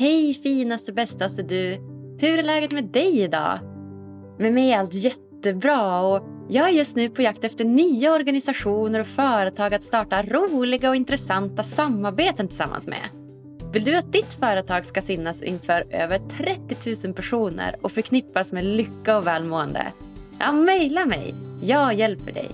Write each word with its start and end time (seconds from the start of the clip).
Hej 0.00 0.34
finaste 0.34 0.92
bästaste 0.92 1.42
du! 1.42 1.74
Hur 2.18 2.38
är 2.38 2.42
läget 2.42 2.72
med 2.72 2.84
dig 2.84 3.20
idag? 3.20 3.58
Med 4.38 4.52
mig 4.52 4.72
är 4.72 4.78
allt 4.78 4.94
jättebra 4.94 6.00
och 6.00 6.22
jag 6.48 6.68
är 6.68 6.72
just 6.72 6.96
nu 6.96 7.08
på 7.08 7.22
jakt 7.22 7.44
efter 7.44 7.64
nya 7.64 8.14
organisationer 8.14 9.00
och 9.00 9.06
företag 9.06 9.74
att 9.74 9.84
starta 9.84 10.22
roliga 10.22 10.88
och 10.88 10.96
intressanta 10.96 11.62
samarbeten 11.62 12.48
tillsammans 12.48 12.86
med. 12.86 13.02
Vill 13.72 13.84
du 13.84 13.96
att 13.96 14.12
ditt 14.12 14.34
företag 14.34 14.86
ska 14.86 15.02
synas 15.02 15.42
inför 15.42 15.84
över 15.90 16.20
30 16.38 17.06
000 17.06 17.14
personer 17.14 17.76
och 17.80 17.92
förknippas 17.92 18.52
med 18.52 18.64
lycka 18.64 19.18
och 19.18 19.26
välmående? 19.26 19.86
Ja, 20.38 20.52
mejla 20.52 21.06
mig. 21.06 21.34
Jag 21.62 21.94
hjälper 21.94 22.32
dig. 22.32 22.50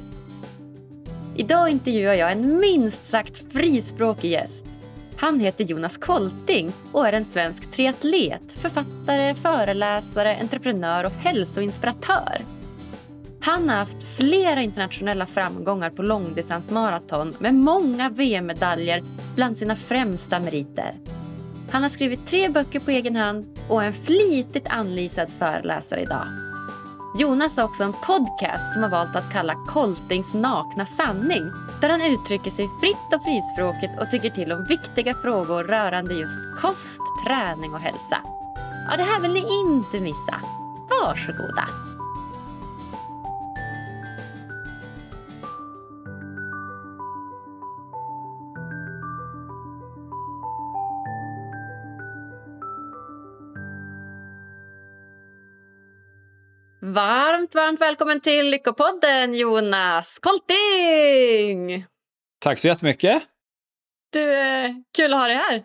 Idag 1.36 1.70
intervjuar 1.70 2.14
jag 2.14 2.32
en 2.32 2.58
minst 2.58 3.06
sagt 3.06 3.52
frispråkig 3.52 4.30
gäst. 4.30 4.64
Han 5.24 5.40
heter 5.40 5.64
Jonas 5.64 5.96
Kolting 5.96 6.72
och 6.92 7.08
är 7.08 7.12
en 7.12 7.24
svensk 7.24 7.70
triatlet, 7.70 8.52
författare, 8.52 9.34
föreläsare, 9.34 10.36
entreprenör 10.40 11.04
och 11.04 11.12
hälsoinspiratör. 11.12 12.44
Han 13.40 13.68
har 13.68 13.76
haft 13.76 14.16
flera 14.16 14.62
internationella 14.62 15.26
framgångar 15.26 15.90
på 15.90 16.02
långdistansmaraton 16.02 17.34
med 17.38 17.54
många 17.54 18.10
VM-medaljer 18.10 19.02
bland 19.34 19.58
sina 19.58 19.76
främsta 19.76 20.40
meriter. 20.40 20.94
Han 21.70 21.82
har 21.82 21.90
skrivit 21.90 22.26
tre 22.26 22.48
böcker 22.48 22.80
på 22.80 22.90
egen 22.90 23.16
hand 23.16 23.58
och 23.68 23.82
är 23.82 23.86
en 23.86 23.92
flitigt 23.92 24.66
anlisad 24.68 25.28
föreläsare 25.38 26.02
idag. 26.02 26.43
Jonas 27.16 27.56
har 27.56 27.64
också 27.64 27.84
en 27.84 27.92
podcast 27.92 28.72
som 28.72 28.82
har 28.82 28.90
valt 28.90 29.16
att 29.16 29.32
kalla 29.32 29.54
Koltings 29.66 30.34
nakna 30.34 30.86
sanning 30.86 31.50
där 31.80 31.88
han 31.88 32.02
uttrycker 32.02 32.50
sig 32.50 32.68
fritt 32.80 33.14
och 33.14 33.22
frispråkigt 33.22 34.00
och 34.00 34.10
tycker 34.10 34.30
till 34.30 34.52
om 34.52 34.64
viktiga 34.64 35.14
frågor 35.14 35.64
rörande 35.64 36.14
just 36.14 36.60
kost, 36.60 37.00
träning 37.26 37.74
och 37.74 37.80
hälsa. 37.80 38.20
Ja, 38.90 38.96
det 38.96 39.02
här 39.02 39.20
vill 39.20 39.32
ni 39.32 39.60
inte 39.60 40.00
missa. 40.00 40.40
Varsågoda! 40.90 41.93
Varmt, 56.86 57.54
varmt 57.54 57.80
välkommen 57.80 58.20
till 58.20 58.50
Lyckopodden 58.50 59.34
Jonas 59.34 60.18
Kolting! 60.18 61.86
Tack 62.40 62.58
så 62.58 62.68
jättemycket. 62.68 63.22
Du, 64.12 64.40
eh, 64.40 64.70
kul 64.96 65.12
att 65.12 65.20
ha 65.20 65.26
dig 65.26 65.36
här. 65.36 65.62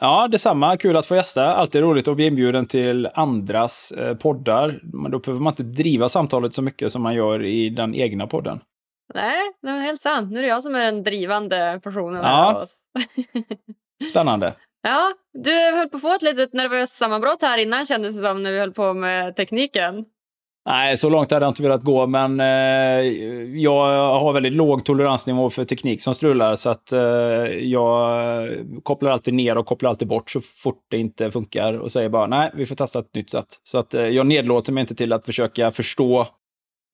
Ja, 0.00 0.28
detsamma. 0.28 0.76
Kul 0.76 0.96
att 0.96 1.06
få 1.06 1.14
gästa. 1.14 1.54
Alltid 1.54 1.80
roligt 1.80 2.08
att 2.08 2.16
bli 2.16 2.26
inbjuden 2.26 2.66
till 2.66 3.08
andras 3.14 3.92
eh, 3.92 4.16
poddar. 4.16 4.80
Då 5.10 5.18
behöver 5.18 5.42
man 5.42 5.52
inte 5.52 5.62
driva 5.62 6.08
samtalet 6.08 6.54
så 6.54 6.62
mycket 6.62 6.92
som 6.92 7.02
man 7.02 7.14
gör 7.14 7.44
i 7.44 7.70
den 7.70 7.94
egna 7.94 8.26
podden. 8.26 8.60
Nej, 9.14 9.40
det 9.62 9.68
är 9.68 9.80
helt 9.80 10.00
sant. 10.00 10.32
Nu 10.32 10.38
är 10.38 10.42
det 10.42 10.48
jag 10.48 10.62
som 10.62 10.74
är 10.74 10.84
den 10.84 11.02
drivande 11.02 11.80
personen 11.84 12.22
ja. 12.22 12.28
här 12.28 12.54
av 12.54 12.62
oss. 12.62 12.78
Spännande. 14.10 14.54
Ja, 14.82 15.12
du 15.32 15.76
höll 15.76 15.88
på 15.88 15.96
att 15.96 16.02
få 16.02 16.14
ett 16.14 16.22
litet 16.22 16.52
nervöst 16.52 16.94
sammanbrott 16.94 17.42
här 17.42 17.58
innan 17.58 17.86
kändes 17.86 18.16
det 18.16 18.22
som 18.28 18.42
när 18.42 18.52
vi 18.52 18.58
höll 18.58 18.72
på 18.72 18.94
med 18.94 19.36
tekniken. 19.36 20.04
Nej, 20.66 20.96
så 20.96 21.08
långt 21.08 21.32
hade 21.32 21.46
jag 21.46 21.50
inte 21.50 21.62
velat 21.62 21.82
gå, 21.82 22.06
men 22.06 22.40
eh, 22.40 22.46
jag 23.60 24.18
har 24.20 24.32
väldigt 24.32 24.52
låg 24.52 24.84
toleransnivå 24.84 25.50
för 25.50 25.64
teknik 25.64 26.02
som 26.02 26.14
strular, 26.14 26.54
så 26.54 26.70
att 26.70 26.92
eh, 26.92 27.00
jag 27.58 28.50
kopplar 28.82 29.10
alltid 29.10 29.34
ner 29.34 29.58
och 29.58 29.66
kopplar 29.66 29.90
alltid 29.90 30.08
bort 30.08 30.30
så 30.30 30.40
fort 30.40 30.82
det 30.90 30.98
inte 30.98 31.30
funkar 31.30 31.78
och 31.78 31.92
säger 31.92 32.08
bara 32.08 32.26
nej, 32.26 32.50
vi 32.54 32.66
får 32.66 32.76
testa 32.76 32.98
ett 32.98 33.14
nytt 33.14 33.30
sätt. 33.30 33.46
Så 33.64 33.78
att 33.78 33.94
eh, 33.94 34.08
jag 34.08 34.26
nedlåter 34.26 34.72
mig 34.72 34.80
inte 34.80 34.94
till 34.94 35.12
att 35.12 35.26
försöka 35.26 35.70
förstå 35.70 36.26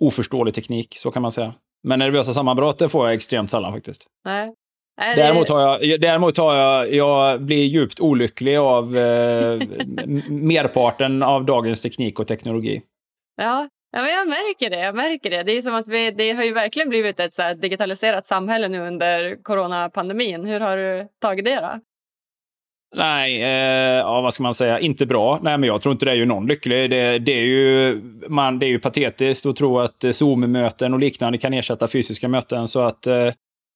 oförståelig 0.01 0.55
teknik, 0.55 0.95
så 0.97 1.11
kan 1.11 1.23
man 1.23 1.33
säga. 1.33 1.55
Men 1.89 1.99
nervösa 1.99 2.33
sammanbrott, 2.33 2.79
det 2.79 2.89
får 2.89 3.07
jag 3.07 3.15
extremt 3.15 3.51
sällan 3.51 3.73
faktiskt. 3.73 4.07
Nej. 4.25 4.55
Nej, 5.01 5.17
det... 5.17 5.23
Däremot 5.23 5.49
har 5.49 5.61
jag, 5.61 6.01
däremot 6.01 6.39
har 6.39 6.55
jag, 6.55 6.95
jag 6.95 7.43
blir 7.43 7.65
djupt 7.65 8.01
olycklig 8.01 8.57
av 8.57 8.97
eh, 8.97 9.59
merparten 10.29 11.23
av 11.23 11.45
dagens 11.45 11.83
teknik 11.83 12.21
och 12.21 12.27
teknologi. 12.27 12.83
Ja, 13.37 13.69
ja 13.93 14.03
men 14.03 14.11
jag 14.11 14.29
märker 14.29 14.71
det. 14.71 14.79
Jag 14.79 14.95
märker 14.95 15.31
det. 15.31 15.43
Det, 15.43 15.53
är 15.53 15.63
som 15.63 15.75
att 15.75 15.89
vi, 15.89 16.11
det 16.11 16.33
har 16.33 16.45
ju 16.45 16.53
verkligen 16.53 16.89
blivit 16.89 17.21
ett 17.21 17.35
så 17.35 17.55
digitaliserat 17.55 18.27
samhälle 18.27 18.69
nu 18.69 18.81
under 18.81 19.43
coronapandemin. 19.43 20.45
Hur 20.47 20.61
har 20.61 20.77
du 20.77 21.09
tagit 21.21 21.45
det 21.45 21.61
då? 21.61 21.81
Nej, 22.95 23.43
eh, 23.43 23.99
ja, 23.99 24.21
vad 24.21 24.35
ska 24.35 24.43
man 24.43 24.55
säga, 24.55 24.81
inte 24.81 25.07
bra. 25.07 25.39
Nej, 25.43 25.59
men 25.59 25.67
jag 25.67 25.81
tror 25.81 25.93
inte 25.93 26.05
det 26.05 26.11
är 26.11 26.17
ju 26.17 26.25
någon 26.25 26.47
lycklig. 26.47 26.91
Det, 26.91 27.19
det, 27.19 27.33
är, 27.33 27.45
ju, 27.45 28.03
man, 28.29 28.59
det 28.59 28.67
är 28.67 28.69
ju 28.69 28.79
patetiskt 28.79 29.47
att 29.47 29.57
tro 29.57 29.79
att 29.79 30.05
eh, 30.05 30.11
Zoom-möten 30.11 30.95
och 30.95 31.01
liknande 31.01 31.39
kan 31.39 31.55
ersätta 31.55 31.89
fysiska 31.89 32.29
möten. 32.29 32.69
Så 32.69 32.81
att 32.81 33.07
eh, 33.07 33.29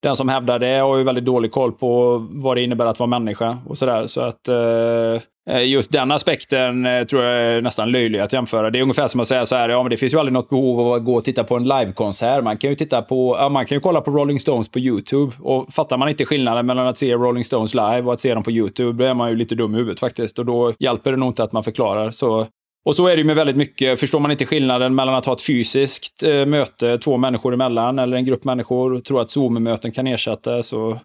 den 0.03 0.17
som 0.17 0.29
hävdar 0.29 0.59
det 0.59 0.79
har 0.79 0.97
ju 0.97 1.05
väldigt 1.05 1.25
dålig 1.25 1.53
koll 1.53 1.73
på 1.73 2.19
vad 2.31 2.57
det 2.57 2.62
innebär 2.62 2.87
att 2.87 2.99
vara 2.99 3.11
människa 3.11 3.59
och 3.67 3.79
sådär. 3.79 4.07
Så 4.07 4.21
att 4.21 4.49
eh, 4.49 5.57
eh, 5.57 5.69
just 5.69 5.93
den 5.93 6.12
aspekten 6.12 6.87
eh, 6.87 7.05
tror 7.05 7.23
jag 7.23 7.43
är 7.43 7.61
nästan 7.61 7.91
löjlig 7.91 8.19
att 8.19 8.33
jämföra. 8.33 8.71
Det 8.71 8.79
är 8.79 8.83
ungefär 8.83 9.09
som 9.09 9.21
att 9.21 9.29
säga 9.29 9.47
så 9.47 9.57
här, 9.57 9.69
ja 9.69 9.83
men 9.83 9.91
det 9.91 9.97
finns 9.97 10.15
ju 10.15 10.19
aldrig 10.19 10.33
något 10.33 10.49
behov 10.49 10.81
av 10.81 10.93
att 10.93 11.05
gå 11.05 11.15
och 11.15 11.25
titta 11.25 11.45
på 11.45 11.57
en 11.57 11.65
livekonsert. 11.65 12.45
Man 12.45 12.57
kan 12.57 12.71
ju 12.71 12.77
titta 12.77 13.03
på, 13.03 13.37
ja, 13.39 13.49
man 13.49 13.67
kan 13.67 13.77
ju 13.77 13.81
kolla 13.81 14.01
på 14.01 14.11
Rolling 14.11 14.41
Stones 14.41 14.69
på 14.69 14.79
YouTube. 14.79 15.33
Och 15.41 15.73
fattar 15.75 15.97
man 15.97 16.09
inte 16.09 16.25
skillnaden 16.25 16.67
mellan 16.67 16.87
att 16.87 16.97
se 16.97 17.15
Rolling 17.15 17.45
Stones 17.45 17.75
live 17.75 18.03
och 18.03 18.13
att 18.13 18.21
se 18.21 18.34
dem 18.34 18.43
på 18.43 18.51
YouTube, 18.51 19.05
då 19.05 19.11
är 19.11 19.15
man 19.15 19.31
ju 19.31 19.37
lite 19.37 19.55
dum 19.55 19.75
i 19.75 19.78
huvudet 19.78 20.01
faktiskt. 20.01 20.39
Och 20.39 20.47
då 20.47 20.73
hjälper 20.78 21.11
det 21.11 21.17
nog 21.17 21.28
inte 21.28 21.45
att 21.45 21.53
man 21.53 21.63
förklarar. 21.63 22.11
Så 22.11 22.47
och 22.86 22.97
så 22.97 23.06
är 23.06 23.16
det 23.16 23.20
ju 23.20 23.24
med 23.24 23.36
väldigt 23.36 23.56
mycket. 23.56 24.00
Förstår 24.00 24.20
man 24.20 24.30
inte 24.30 24.47
skillnaden 24.47 24.94
mellan 24.94 25.14
att 25.14 25.26
ha 25.26 25.32
ett 25.32 25.42
fysiskt 25.42 26.22
eh, 26.22 26.47
möte 26.47 26.98
två 26.98 27.16
människor 27.16 27.54
emellan 27.54 27.98
eller 27.98 28.16
en 28.16 28.24
grupp 28.24 28.44
människor 28.44 28.92
och 28.92 29.04
tro 29.04 29.19
att 29.19 29.30
Zoom-möten 29.30 29.92
kan 29.92 30.06
ersätta 30.06 30.62
så 30.62 30.98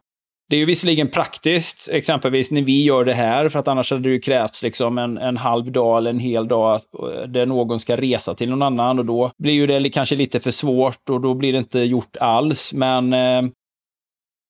det 0.49 0.55
är 0.55 0.59
ju 0.59 0.65
visserligen 0.65 1.07
praktiskt, 1.07 1.89
exempelvis 1.91 2.51
när 2.51 2.61
vi 2.61 2.83
gör 2.83 3.05
det 3.05 3.13
här, 3.13 3.49
för 3.49 3.59
att 3.59 3.67
annars 3.67 3.91
hade 3.91 4.03
det 4.03 4.09
ju 4.09 4.19
krävts 4.19 4.63
liksom 4.63 4.97
en, 4.97 5.17
en 5.17 5.37
halv 5.37 5.71
dag 5.71 5.97
eller 5.97 6.09
en 6.09 6.19
hel 6.19 6.47
dag 6.47 6.73
eh, 6.73 7.27
där 7.27 7.45
någon 7.45 7.79
ska 7.79 7.97
resa 7.97 8.35
till 8.35 8.49
någon 8.49 8.61
annan 8.61 8.99
och 8.99 9.05
då 9.05 9.31
blir 9.37 9.53
ju 9.53 9.67
det 9.67 9.89
kanske 9.89 10.15
lite 10.15 10.39
för 10.39 10.51
svårt 10.51 11.09
och 11.09 11.21
då 11.21 11.33
blir 11.33 11.53
det 11.53 11.59
inte 11.59 11.79
gjort 11.79 12.17
alls. 12.17 12.73
Men 12.73 13.13
eh, 13.13 13.41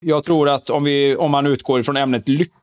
jag 0.05 0.23
tror 0.23 0.49
att 0.49 0.69
om, 0.69 0.83
vi, 0.83 1.15
om 1.15 1.31
man 1.31 1.47
utgår 1.47 1.79
ifrån 1.79 1.97
ämnet 1.97 2.29
lycka 2.29 2.55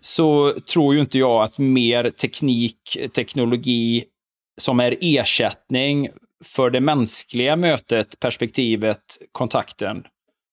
så 0.00 0.60
tror 0.72 0.94
ju 0.94 1.00
inte 1.00 1.18
jag 1.18 1.42
att 1.42 1.58
mer 1.58 2.10
teknik, 2.10 2.98
teknologi 3.14 4.04
som 4.60 4.80
är 4.80 4.96
ersättning 5.00 6.08
för 6.44 6.70
det 6.70 6.80
mänskliga 6.80 7.56
mötet, 7.56 8.20
perspektivet, 8.20 9.00
kontakten 9.32 10.04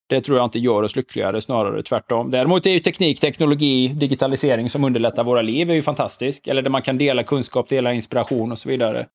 det 0.10 0.22
tror 0.22 0.38
jag 0.38 0.46
inte 0.46 0.60
gör 0.60 0.84
oss 0.84 0.96
lyckligare, 0.96 1.42
snarare 1.42 1.84
tvärtom. 1.84 2.32
Däremot 2.32 2.66
är 2.66 2.70
ju 2.70 2.80
teknik, 2.80 3.20
teknologi, 3.20 3.88
digitalisering 3.88 4.70
som 4.70 4.84
underlättar 4.84 5.24
våra 5.24 5.42
liv 5.42 5.70
är 5.70 5.74
ju 5.74 5.82
fantastisk. 5.82 6.48
Eller 6.48 6.62
där 6.62 6.70
man 6.70 6.82
kan 6.82 6.98
dela 6.98 7.24
kunskap, 7.24 7.70
dela 7.70 7.94
inspiration 7.94 8.52
och 8.52 8.60
så 8.60 8.70
vidare. 8.70 9.08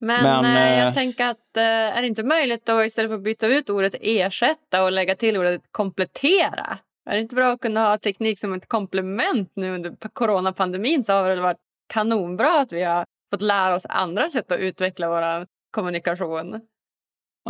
Men, 0.00 0.22
Men 0.22 0.44
eh, 0.44 0.78
jag 0.78 0.88
eh, 0.88 0.94
tänker 0.94 1.26
att 1.26 1.56
eh, 1.56 1.62
är 1.62 2.02
det 2.02 2.08
inte 2.08 2.22
möjligt 2.22 2.68
att 2.68 2.86
istället 2.86 3.10
för 3.10 3.16
att 3.16 3.22
byta 3.22 3.46
ut 3.46 3.70
ordet 3.70 3.94
ersätta 4.00 4.84
och 4.84 4.92
lägga 4.92 5.14
till 5.14 5.36
ordet 5.36 5.62
komplettera? 5.70 6.78
Är 7.10 7.14
det 7.14 7.20
inte 7.20 7.34
bra 7.34 7.52
att 7.52 7.60
kunna 7.60 7.88
ha 7.88 7.98
teknik 7.98 8.38
som 8.38 8.52
ett 8.52 8.68
komplement 8.68 9.52
nu 9.54 9.74
under 9.74 9.94
coronapandemin 10.12 11.04
så 11.04 11.12
har 11.12 11.28
det 11.28 11.40
varit 11.40 11.58
kanonbra 11.92 12.60
att 12.60 12.72
vi 12.72 12.82
har 12.82 13.04
fått 13.34 13.42
lära 13.42 13.74
oss 13.74 13.86
andra 13.88 14.28
sätt 14.28 14.52
att 14.52 14.60
utveckla 14.60 15.08
vår 15.08 15.46
kommunikation. 15.70 16.60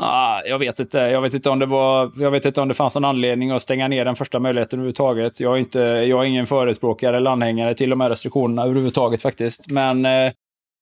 Ah, 0.00 0.42
jag 0.44 0.58
vet 0.58 0.80
inte. 0.80 0.98
Jag 0.98 1.20
vet 1.20 1.34
inte, 1.34 1.50
om 1.50 1.58
det 1.58 1.66
var, 1.66 2.12
jag 2.16 2.30
vet 2.30 2.44
inte 2.44 2.60
om 2.60 2.68
det 2.68 2.74
fanns 2.74 2.94
någon 2.94 3.04
anledning 3.04 3.50
att 3.50 3.62
stänga 3.62 3.88
ner 3.88 4.04
den 4.04 4.16
första 4.16 4.38
möjligheten 4.38 4.78
överhuvudtaget. 4.78 5.40
Jag 5.40 5.52
är, 5.52 5.58
inte, 5.58 5.78
jag 5.80 6.22
är 6.22 6.24
ingen 6.24 6.46
förespråkare 6.46 7.16
eller 7.16 7.30
anhängare 7.30 7.74
till 7.74 7.90
de 7.90 8.00
här 8.00 8.10
restriktionerna 8.10 8.64
överhuvudtaget 8.64 9.22
faktiskt. 9.22 9.70
Men 9.70 10.06
eh, 10.06 10.32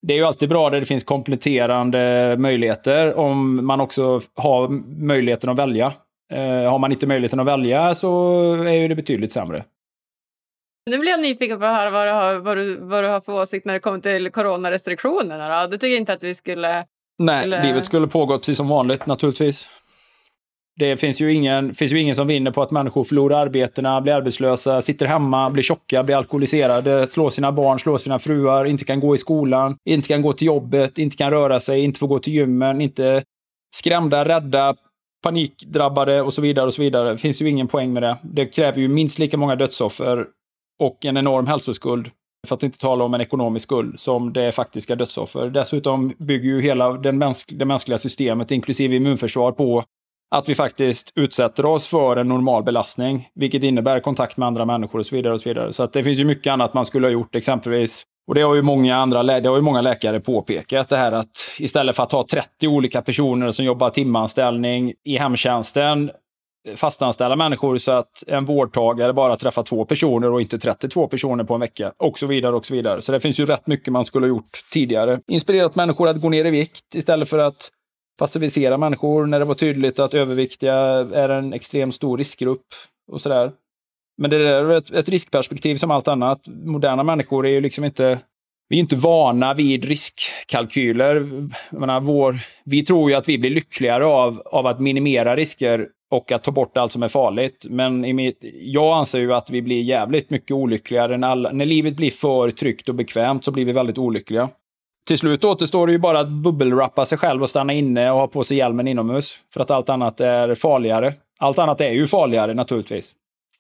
det 0.07 0.15
är 0.15 0.19
ju 0.19 0.25
alltid 0.25 0.49
bra 0.49 0.71
där 0.71 0.81
det 0.81 0.87
finns 0.87 1.05
kompletterande 1.05 2.35
möjligheter 2.39 3.15
om 3.15 3.67
man 3.67 3.81
också 3.81 4.21
har 4.35 4.69
möjligheten 5.05 5.51
att 5.51 5.59
välja. 5.59 5.93
Eh, 6.33 6.71
har 6.71 6.79
man 6.79 6.93
inte 6.93 7.07
möjligheten 7.07 7.41
att 7.41 7.47
välja 7.47 7.95
så 7.95 8.53
är 8.63 8.73
ju 8.73 8.89
det 8.89 8.95
betydligt 8.95 9.33
sämre. 9.33 9.65
Nu 10.91 10.99
blir 10.99 11.11
jag 11.11 11.21
nyfiken 11.21 11.59
på 11.59 11.67
att 11.67 11.77
höra 11.77 11.91
vad 11.91 12.07
du 12.07 12.13
har, 12.13 12.35
vad 12.35 12.57
du, 12.57 12.77
vad 12.77 13.05
du 13.05 13.09
har 13.09 13.21
för 13.21 13.33
åsikt 13.33 13.67
när 13.67 13.75
det 13.75 13.81
kommer 13.81 14.01
till 14.01 14.31
coronarestriktionerna. 14.31 15.63
Då. 15.63 15.71
Du 15.71 15.79
tycker 15.79 15.97
inte 15.97 16.13
att 16.13 16.25
vi 16.25 16.35
skulle 16.35 16.85
Nej, 17.19 17.41
skulle... 17.41 17.63
livet 17.63 17.87
skulle 17.87 18.07
pågått 18.07 18.41
precis 18.41 18.57
som 18.57 18.69
vanligt 18.69 19.07
naturligtvis. 19.07 19.69
Det 20.77 20.97
finns 20.97 21.21
ju, 21.21 21.33
ingen, 21.33 21.75
finns 21.75 21.93
ju 21.93 22.01
ingen 22.01 22.15
som 22.15 22.27
vinner 22.27 22.51
på 22.51 22.63
att 22.63 22.71
människor 22.71 23.05
förlorar 23.05 23.39
arbetena, 23.39 24.01
blir 24.01 24.13
arbetslösa, 24.13 24.83
sitter 24.83 25.07
hemma, 25.07 25.51
blir 25.51 25.63
tjocka, 25.63 26.03
blir 26.03 26.17
alkoholiserade, 26.17 27.07
slår 27.07 27.31
sina 27.31 27.53
barn, 27.53 27.79
slår 27.79 27.99
sina 27.99 28.19
fruar, 28.19 28.65
inte 28.65 28.85
kan 28.85 29.01
gå 29.01 29.15
i 29.15 29.19
skolan, 29.19 29.77
inte 29.85 30.09
kan 30.09 30.23
gå 30.23 30.33
till 30.33 30.47
jobbet, 30.47 30.99
inte 30.99 31.17
kan 31.17 31.31
röra 31.31 31.61
sig, 31.61 31.81
inte 31.81 31.99
får 31.99 32.07
gå 32.07 32.19
till 32.19 32.33
gymmen, 32.33 32.81
inte 32.81 33.23
skrämda, 33.77 34.25
rädda, 34.25 34.75
panikdrabbade 35.25 36.23
och 36.23 36.33
så 36.33 36.43
vidare 36.43 36.67
och 36.67 36.75
så 36.75 36.83
vidare. 36.83 37.11
Det 37.11 37.19
finns 37.19 37.43
ju 37.43 37.49
ingen 37.49 37.69
poäng 37.69 37.93
med 37.93 38.03
det. 38.03 38.19
Det 38.23 38.47
kräver 38.47 38.81
ju 38.81 38.89
minst 38.89 39.19
lika 39.19 39.37
många 39.37 39.57
dödsoffer 39.57 40.27
och 40.81 41.05
en 41.05 41.17
enorm 41.17 41.47
hälsoskuld 41.47 42.11
För 42.47 42.55
att 42.55 42.63
inte 42.63 42.79
tala 42.79 43.05
om 43.05 43.15
en 43.15 43.21
ekonomisk 43.21 43.63
skuld 43.63 44.01
som 44.01 44.33
det 44.33 44.43
är 44.43 44.53
faktiska 44.53 44.97
dödsoffer. 44.97 45.51
Dessutom 45.51 46.13
bygger 46.19 46.49
ju 46.49 46.61
hela 46.61 46.93
den 46.93 47.19
mänsk 47.19 47.53
det 47.59 47.65
mänskliga 47.65 47.99
systemet, 47.99 48.51
inklusive 48.51 48.97
immunförsvar, 48.97 49.53
på 49.53 49.85
att 50.35 50.49
vi 50.49 50.55
faktiskt 50.55 51.13
utsätter 51.15 51.67
oss 51.67 51.87
för 51.87 52.17
en 52.17 52.29
normal 52.29 52.63
belastning, 52.63 53.29
vilket 53.35 53.63
innebär 53.63 54.01
kontakt 54.01 54.37
med 54.37 54.47
andra 54.47 54.65
människor 54.65 54.99
och 54.99 55.07
så 55.07 55.17
vidare. 55.17 55.35
och 55.35 55.41
Så 55.41 55.49
vidare. 55.49 55.73
Så 55.73 55.83
att 55.83 55.93
det 55.93 56.05
finns 56.05 56.19
ju 56.19 56.25
mycket 56.25 56.53
annat 56.53 56.75
man 56.75 56.85
skulle 56.85 57.07
ha 57.07 57.13
gjort, 57.13 57.35
exempelvis 57.35 58.07
och 58.27 58.35
det 58.35 58.43
har 58.43 58.55
ju 58.55 58.63
många 58.63 58.97
andra 58.97 59.23
det 59.23 59.49
har 59.49 59.57
ju 59.57 59.63
många 59.63 59.81
läkare 59.81 60.21
påpekat, 60.21 60.89
det 60.89 60.97
här 60.97 61.13
att 61.13 61.29
istället 61.59 61.97
för 61.97 62.03
att 62.03 62.13
ha 62.13 62.27
30 62.31 62.69
olika 62.69 63.03
personer 63.03 63.51
som 63.51 63.65
jobbar 63.65 63.91
timanställning 63.91 64.93
i 65.05 65.17
hemtjänsten, 65.17 66.11
eh, 66.69 66.75
fastanställa 66.75 67.37
människor 67.37 67.79
så 67.79 67.93
att 67.93 68.25
en 68.27 68.45
vårdtagare 68.45 69.13
bara 69.13 69.37
träffar 69.37 69.63
två 69.63 69.85
personer 69.85 70.33
och 70.33 70.41
inte 70.41 70.59
32 70.59 71.07
personer 71.07 71.45
på 71.45 71.55
en 71.55 71.61
vecka. 71.61 71.93
Och 71.99 72.19
så 72.19 72.27
vidare 72.27 72.57
och 72.57 72.67
så 72.67 72.75
vidare. 72.75 73.03
Så 73.03 73.13
det 73.13 73.21
finns 73.21 73.41
ju 73.41 73.47
rätt 73.47 73.67
mycket 73.67 73.93
man 73.93 74.05
skulle 74.05 74.27
ha 74.27 74.29
gjort 74.29 74.51
tidigare. 74.73 75.21
Inspirerat 75.27 75.77
människor 75.77 76.09
att 76.09 76.21
gå 76.21 76.29
ner 76.29 76.45
i 76.45 76.51
vikt 76.51 76.95
istället 76.95 77.29
för 77.29 77.39
att 77.39 77.71
passivisera 78.19 78.79
människor 78.79 79.27
när 79.27 79.39
det 79.39 79.45
var 79.45 79.55
tydligt 79.55 79.99
att 79.99 80.15
överviktiga 80.15 80.75
är 81.15 81.29
en 81.29 81.53
extremt 81.53 81.95
stor 81.95 82.19
riskgrupp 82.19 82.67
och 83.13 83.21
sådär. 83.21 83.53
Men 84.19 84.31
det 84.31 84.37
är 84.37 84.71
ett, 84.71 84.91
ett 84.91 85.09
riskperspektiv 85.09 85.77
som 85.77 85.91
allt 85.91 86.09
annat. 86.09 86.41
Moderna 86.47 87.03
människor 87.03 87.47
är 87.47 87.51
ju 87.51 87.61
liksom 87.61 87.85
inte 87.85 88.21
vi 88.69 88.77
är 88.77 88.81
inte 88.81 88.97
vana 88.97 89.55
vid 89.55 89.85
riskkalkyler. 89.85 91.27
Menar, 91.71 92.01
vår, 92.01 92.41
vi 92.65 92.85
tror 92.85 93.11
ju 93.11 93.17
att 93.17 93.29
vi 93.29 93.39
blir 93.39 93.51
lyckligare 93.51 94.05
av, 94.05 94.43
av 94.47 94.67
att 94.67 94.81
minimera 94.81 95.37
risker 95.37 95.89
och 96.11 96.33
att 96.33 96.45
ta 96.45 96.51
bort 96.51 96.77
allt 96.77 96.93
som 96.93 97.03
är 97.03 97.09
farligt. 97.09 97.67
Men 97.71 98.17
mitt, 98.17 98.39
jag 98.61 98.97
anser 98.97 99.19
ju 99.19 99.35
att 99.35 99.51
vi 99.51 99.63
blir 99.63 99.83
jävligt 99.83 100.31
mycket 100.31 100.51
olyckligare. 100.51 101.17
När, 101.17 101.29
alla, 101.29 101.53
när 101.53 101.67
livet 101.67 101.97
blir 101.97 102.11
för 102.11 102.51
tryggt 102.51 102.89
och 102.89 102.95
bekvämt 102.95 103.45
så 103.45 103.51
blir 103.51 103.65
vi 103.65 103.73
väldigt 103.73 103.99
olyckliga. 103.99 104.49
Till 105.07 105.19
slut 105.19 105.45
återstår 105.45 105.87
det 105.87 105.93
ju 105.93 105.99
bara 105.99 106.21
att 106.21 106.29
bubbelrappa 106.29 107.05
sig 107.05 107.19
själv 107.19 107.43
och 107.43 107.51
stanna 107.51 107.73
inne 107.73 108.11
och 108.11 108.19
ha 108.19 108.29
på 108.29 108.45
sig 108.45 108.57
hjälmen 108.57 108.89
inomhus. 108.89 109.39
För 109.53 109.61
att 109.61 109.71
allt 109.71 109.89
annat 109.89 110.21
är 110.21 110.55
farligare. 110.55 111.15
Allt 111.39 111.59
annat 111.59 111.81
är 111.81 111.93
ju 111.93 112.07
farligare 112.07 112.55
naturligtvis. 112.55 113.15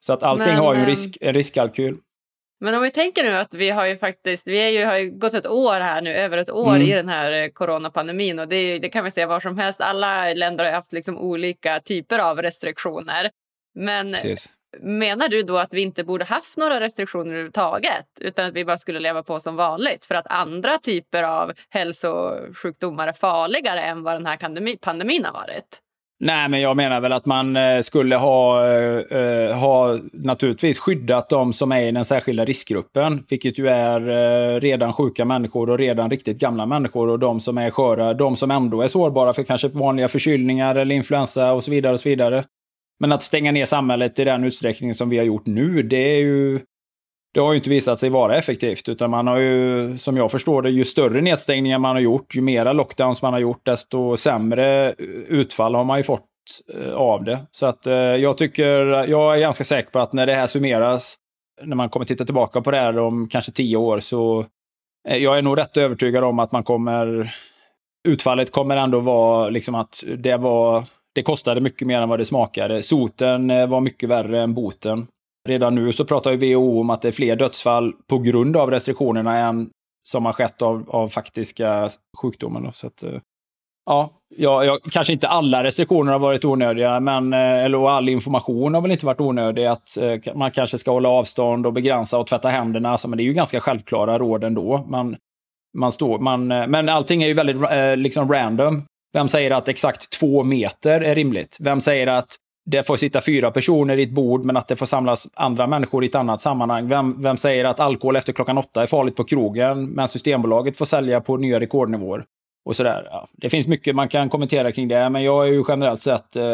Så 0.07 0.13
att 0.13 0.23
allting 0.23 0.47
Men, 0.47 0.57
har 0.57 0.75
ju 0.75 0.81
en, 0.81 0.87
risk, 0.87 1.19
en 1.21 1.33
riskkalkyl. 1.35 1.97
Men 2.61 2.75
om 2.75 2.83
vi 2.83 2.91
tänker 2.91 3.25
nu 3.25 3.37
att 3.37 3.55
vi 3.55 3.71
har 3.71 3.87
ju 3.87 3.99
faktiskt, 3.99 4.47
vi 4.47 4.57
är 4.57 4.69
ju, 4.69 4.85
har 4.85 4.99
ju 4.99 5.11
gått 5.11 5.35
ett 5.35 5.47
år 5.47 5.81
här 5.81 6.03
nu, 6.03 6.15
över 6.15 6.39
ett 6.39 6.51
år 6.51 6.75
mm. 6.75 6.83
i 6.83 6.93
den 6.93 7.09
här 7.09 7.33
eh, 7.33 7.49
coronapandemin 7.49 8.39
och 8.39 8.49
det, 8.49 8.79
det 8.79 8.89
kan 8.89 9.05
vi 9.05 9.11
se 9.11 9.27
var 9.27 9.41
som 9.41 9.59
helst. 9.59 9.81
Alla 9.81 10.35
länder 10.35 10.65
har 10.65 10.73
haft 10.73 10.93
liksom 10.93 11.19
olika 11.19 11.81
typer 11.81 12.19
av 12.19 12.43
restriktioner. 12.43 13.31
Men 13.75 14.13
Precis. 14.13 14.49
menar 14.81 15.29
du 15.29 15.43
då 15.43 15.59
att 15.59 15.73
vi 15.73 15.83
inte 15.83 16.05
borde 16.05 16.25
haft 16.25 16.57
några 16.57 16.81
restriktioner 16.81 17.31
överhuvudtaget 17.31 18.07
utan 18.21 18.47
att 18.47 18.55
vi 18.55 18.65
bara 18.65 18.79
skulle 18.79 19.01
leva 19.01 19.23
på 19.23 19.41
som 19.41 19.57
vanligt 19.57 20.05
för 20.05 20.15
att 20.15 20.27
andra 20.27 20.79
typer 20.79 21.23
av 21.23 21.53
hälsosjukdomar 21.69 23.09
är 23.09 23.13
farligare 23.13 23.81
än 23.83 24.03
vad 24.03 24.15
den 24.15 24.27
här 24.27 24.37
pandemin 24.77 25.25
har 25.25 25.33
varit? 25.33 25.81
Nej, 26.25 26.49
men 26.49 26.61
jag 26.61 26.77
menar 26.77 27.01
väl 27.01 27.13
att 27.13 27.27
man 27.27 27.57
eh, 27.57 27.81
skulle 27.81 28.17
ha, 28.17 28.67
eh, 28.69 29.19
eh, 29.19 29.57
ha 29.57 29.99
naturligtvis 30.13 30.79
skyddat 30.79 31.29
de 31.29 31.53
som 31.53 31.73
är 31.73 31.83
i 31.83 31.93
den 31.93 32.05
särskilda 32.05 32.45
riskgruppen, 32.45 33.25
vilket 33.29 33.59
ju 33.59 33.69
är 33.69 34.09
eh, 34.09 34.61
redan 34.61 34.93
sjuka 34.93 35.25
människor 35.25 35.71
och 35.71 35.79
redan 35.79 36.11
riktigt 36.11 36.39
gamla 36.39 36.67
människor 36.67 37.09
och 37.09 37.19
de 37.19 37.41
som 37.41 37.59
är 37.59 37.71
sköra, 37.71 38.15
de 38.15 38.37
som 38.37 38.51
ändå 38.51 38.83
är 38.83 38.89
sårbara 38.89 39.33
för 39.33 39.43
kanske 39.43 39.69
vanliga 39.69 40.09
förkylningar 40.09 40.75
eller 40.75 40.95
influensa 40.95 41.53
och 41.53 41.65
så 41.65 41.71
vidare 41.71 41.93
och 41.93 42.01
så 42.01 42.09
vidare. 42.09 42.45
Men 43.01 43.13
att 43.13 43.23
stänga 43.23 43.53
ner 43.53 43.65
samhället 43.65 44.19
i 44.19 44.25
den 44.25 44.45
utsträckning 44.45 44.95
som 44.95 45.11
vi 45.11 45.19
har 45.19 45.25
gjort 45.25 45.47
nu, 45.47 45.83
det 45.83 45.97
är 45.97 46.21
ju 46.21 46.61
det 47.35 47.41
har 47.41 47.53
ju 47.53 47.57
inte 47.57 47.71
visat 47.71 47.99
sig 47.99 48.11
vara 48.11 48.37
effektivt, 48.37 48.89
utan 48.89 49.11
man 49.11 49.27
har 49.27 49.39
ju, 49.39 49.99
som 49.99 50.17
jag 50.17 50.31
förstår 50.31 50.63
det, 50.63 50.71
ju 50.71 50.85
större 50.85 51.21
nedstängningar 51.21 51.79
man 51.79 51.97
har 51.97 52.01
gjort, 52.01 52.35
ju 52.35 52.41
mera 52.41 52.73
lockdowns 52.73 53.23
man 53.23 53.33
har 53.33 53.41
gjort, 53.41 53.67
desto 53.67 54.17
sämre 54.17 54.95
utfall 55.29 55.75
har 55.75 55.85
man 55.85 55.99
ju 55.99 56.03
fått 56.03 56.27
eh, 56.75 56.95
av 56.95 57.25
det. 57.25 57.47
Så 57.51 57.67
att 57.67 57.87
eh, 57.87 57.95
jag 57.95 58.39
tycker, 58.39 58.87
jag 59.09 59.37
är 59.37 59.41
ganska 59.41 59.65
säker 59.65 59.91
på 59.91 59.99
att 59.99 60.13
när 60.13 60.27
det 60.27 60.35
här 60.35 60.47
summeras, 60.47 61.17
när 61.63 61.77
man 61.77 61.89
kommer 61.89 62.07
titta 62.07 62.25
tillbaka 62.25 62.61
på 62.61 62.71
det 62.71 62.79
här 62.79 62.99
om 62.99 63.29
kanske 63.29 63.53
tio 63.53 63.77
år, 63.77 64.01
så 64.01 64.45
eh, 65.09 65.17
jag 65.17 65.39
är 65.39 65.43
nog 65.43 65.59
rätt 65.59 65.77
övertygad 65.77 66.25
om 66.25 66.39
att 66.39 66.53
man 66.53 66.63
kommer, 66.63 67.35
utfallet 68.09 68.53
kommer 68.53 68.77
ändå 68.77 69.01
vara 69.01 69.49
liksom 69.49 69.75
att 69.75 70.05
det 70.19 70.37
var, 70.37 70.85
det 71.15 71.23
kostade 71.23 71.61
mycket 71.61 71.89
mer 71.89 72.01
än 72.01 72.09
vad 72.09 72.19
det 72.19 72.25
smakade. 72.25 72.83
Soten 72.83 73.51
eh, 73.51 73.67
var 73.67 73.81
mycket 73.81 74.09
värre 74.09 74.43
än 74.43 74.55
boten. 74.55 75.07
Redan 75.49 75.75
nu 75.75 75.93
så 75.93 76.05
pratar 76.05 76.31
ju 76.31 76.55
WHO 76.55 76.81
om 76.81 76.91
att 76.91 77.03
det 77.03 77.09
är 77.09 77.13
fler 77.13 77.37
dödsfall 77.37 77.93
på 78.07 78.19
grund 78.19 78.57
av 78.57 78.71
restriktionerna 78.71 79.39
än 79.39 79.71
som 80.09 80.25
har 80.25 80.33
skett 80.33 80.63
av, 80.63 80.91
av 80.91 81.09
faktiska 81.09 81.89
sjukdomar. 82.23 82.71
Så 82.73 82.87
att, 82.87 83.03
eh, 83.03 83.21
ja, 83.87 84.11
ja, 84.37 84.79
kanske 84.91 85.13
inte 85.13 85.29
alla 85.29 85.65
restriktioner 85.65 86.13
har 86.13 86.19
varit 86.19 86.45
onödiga, 86.45 87.01
men, 87.01 87.33
eh, 87.33 87.65
eller 87.65 87.89
all 87.89 88.09
information 88.09 88.75
har 88.75 88.81
väl 88.81 88.91
inte 88.91 89.07
varit 89.07 89.21
onödig. 89.21 89.67
Att 89.67 89.97
eh, 89.97 90.35
man 90.35 90.51
kanske 90.51 90.79
ska 90.79 90.91
hålla 90.91 91.09
avstånd 91.09 91.67
och 91.67 91.73
begränsa 91.73 92.19
och 92.19 92.27
tvätta 92.27 92.49
händerna. 92.49 92.91
Alltså, 92.91 93.09
men 93.09 93.17
det 93.17 93.23
är 93.23 93.27
ju 93.27 93.33
ganska 93.33 93.61
självklara 93.61 94.19
råd 94.19 94.45
ändå. 94.45 94.85
Man, 94.89 95.17
man 95.79 95.93
står, 95.93 96.19
man, 96.19 96.47
men 96.47 96.89
allting 96.89 97.23
är 97.23 97.27
ju 97.27 97.35
väldigt 97.35 97.57
liksom 97.99 98.33
random. 98.33 98.83
Vem 99.13 99.29
säger 99.29 99.51
att 99.51 99.69
exakt 99.69 100.11
två 100.11 100.43
meter 100.43 101.01
är 101.01 101.15
rimligt? 101.15 101.57
Vem 101.61 101.81
säger 101.81 102.07
att 102.07 102.37
det 102.67 102.87
får 102.87 102.97
sitta 102.97 103.21
fyra 103.21 103.51
personer 103.51 103.97
i 103.97 104.03
ett 104.03 104.11
bord, 104.11 104.45
men 104.45 104.57
att 104.57 104.69
det 104.69 104.77
får 104.77 104.87
samlas 104.87 105.29
andra 105.35 105.67
människor 105.67 106.05
i 106.05 106.07
ett 106.07 106.15
annat 106.15 106.41
sammanhang. 106.41 106.89
Vem, 106.89 107.23
vem 107.23 107.37
säger 107.37 107.65
att 107.65 107.81
alkohol 107.81 108.17
efter 108.17 108.33
klockan 108.33 108.59
åtta 108.59 108.83
är 108.83 108.87
farligt 108.87 109.17
på 109.17 109.25
krogen, 109.25 109.87
men 109.87 110.09
Systembolaget 110.09 110.77
får 110.77 110.87
sälja 110.87 111.21
på 111.21 111.37
nya 111.37 111.61
rekordnivåer? 111.61 112.25
Och 112.65 112.77
sådär. 112.77 113.09
Ja, 113.11 113.27
det 113.33 113.49
finns 113.49 113.69
mycket 113.69 113.97
man 113.97 114.09
kan 114.09 114.29
kommentera 114.29 114.73
kring 114.73 114.89
det, 114.89 115.11
men 115.11 115.23
jag 115.23 115.49
är 115.49 115.53
ju 115.53 115.65
generellt 115.69 116.01
sett 116.01 116.37
eh, 116.37 116.45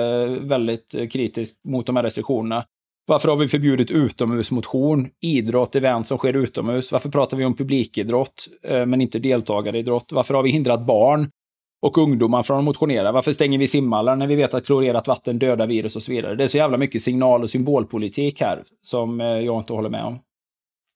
väldigt 0.41 0.95
eh, 0.95 1.09
kritisk 1.09 1.57
mot 1.65 1.87
de 1.87 1.97
här 1.97 2.03
restriktionerna. 2.03 2.65
Varför 3.07 3.29
har 3.29 3.37
vi 3.37 3.49
förbjudit 3.49 3.91
utomhusmotion, 3.91 5.09
idrott, 5.21 5.77
event 5.77 6.07
som 6.07 6.19
sker 6.19 6.37
utomhus? 6.37 6.93
Varför 6.93 7.09
pratar 7.09 7.37
vi 7.37 7.45
om 7.45 7.57
publikidrott, 7.57 8.49
eh, 8.63 8.87
men 8.87 9.01
inte 9.01 9.19
deltagaridrott? 9.19 10.13
Varför 10.13 10.35
har 10.35 10.43
vi 10.43 10.51
hindrat 10.51 10.87
barn 10.87 11.31
och 11.83 11.99
ungdomar 11.99 12.43
från 12.43 12.59
att 12.59 12.65
motionera. 12.65 13.13
Varför 13.13 13.33
stänger 13.33 13.59
vi 13.59 13.67
simhallar 13.67 14.17
när 14.17 14.27
vi 14.27 14.35
vet 14.35 14.55
att 14.55 14.67
klorerat 14.67 15.09
vatten 15.09 15.39
dödar 15.39 15.67
virus 15.67 15.97
och 15.97 16.03
så 16.03 16.13
vidare? 16.13 16.35
Det 16.35 16.45
är 16.45 16.49
så 16.49 16.57
jävla 16.57 16.79
mycket 16.79 17.03
signal 17.03 17.43
och 17.43 17.51
symbolpolitik 17.51 18.41
här 18.41 18.63
som 18.83 19.21
eh, 19.21 19.27
jag 19.27 19.61
inte 19.61 19.73
håller 19.73 19.91
med 19.91 20.05
om. 20.05 20.19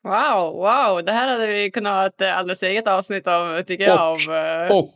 Wow, 0.05 0.53
wow, 0.53 1.05
det 1.05 1.13
här 1.13 1.29
hade 1.29 1.47
vi 1.47 1.71
kunnat 1.71 1.93
ha 1.93 2.07
ett 2.07 2.21
eh, 2.21 2.39
alldeles 2.39 2.63
eget 2.63 2.89
avsnitt 2.89 3.27
av, 3.27 3.63
tycker 3.63 3.85
jag. 3.85 4.13
Och, 4.13 4.19
av, 4.29 4.35
eh, 4.35 4.77
och, 4.77 4.95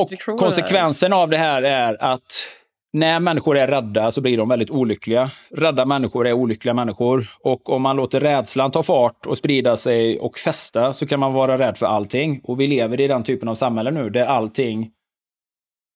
och 0.00 0.38
konsekvensen 0.38 1.12
av 1.12 1.30
det 1.30 1.36
här 1.36 1.62
är 1.62 2.02
att 2.02 2.48
när 2.92 3.20
människor 3.20 3.58
är 3.58 3.66
rädda 3.66 4.10
så 4.10 4.20
blir 4.20 4.38
de 4.38 4.48
väldigt 4.48 4.70
olyckliga. 4.70 5.30
Rädda 5.50 5.84
människor 5.84 6.26
är 6.26 6.32
olyckliga 6.32 6.74
människor. 6.74 7.28
Och 7.40 7.70
om 7.70 7.82
man 7.82 7.96
låter 7.96 8.20
rädslan 8.20 8.70
ta 8.70 8.82
fart 8.82 9.26
och 9.26 9.38
sprida 9.38 9.76
sig 9.76 10.18
och 10.18 10.38
fästa 10.38 10.92
så 10.92 11.06
kan 11.06 11.20
man 11.20 11.32
vara 11.32 11.58
rädd 11.58 11.76
för 11.78 11.86
allting. 11.86 12.40
Och 12.44 12.60
vi 12.60 12.66
lever 12.66 13.00
i 13.00 13.08
den 13.08 13.22
typen 13.22 13.48
av 13.48 13.54
samhälle 13.54 13.90
nu 13.90 14.10
där 14.10 14.24
allting 14.24 14.90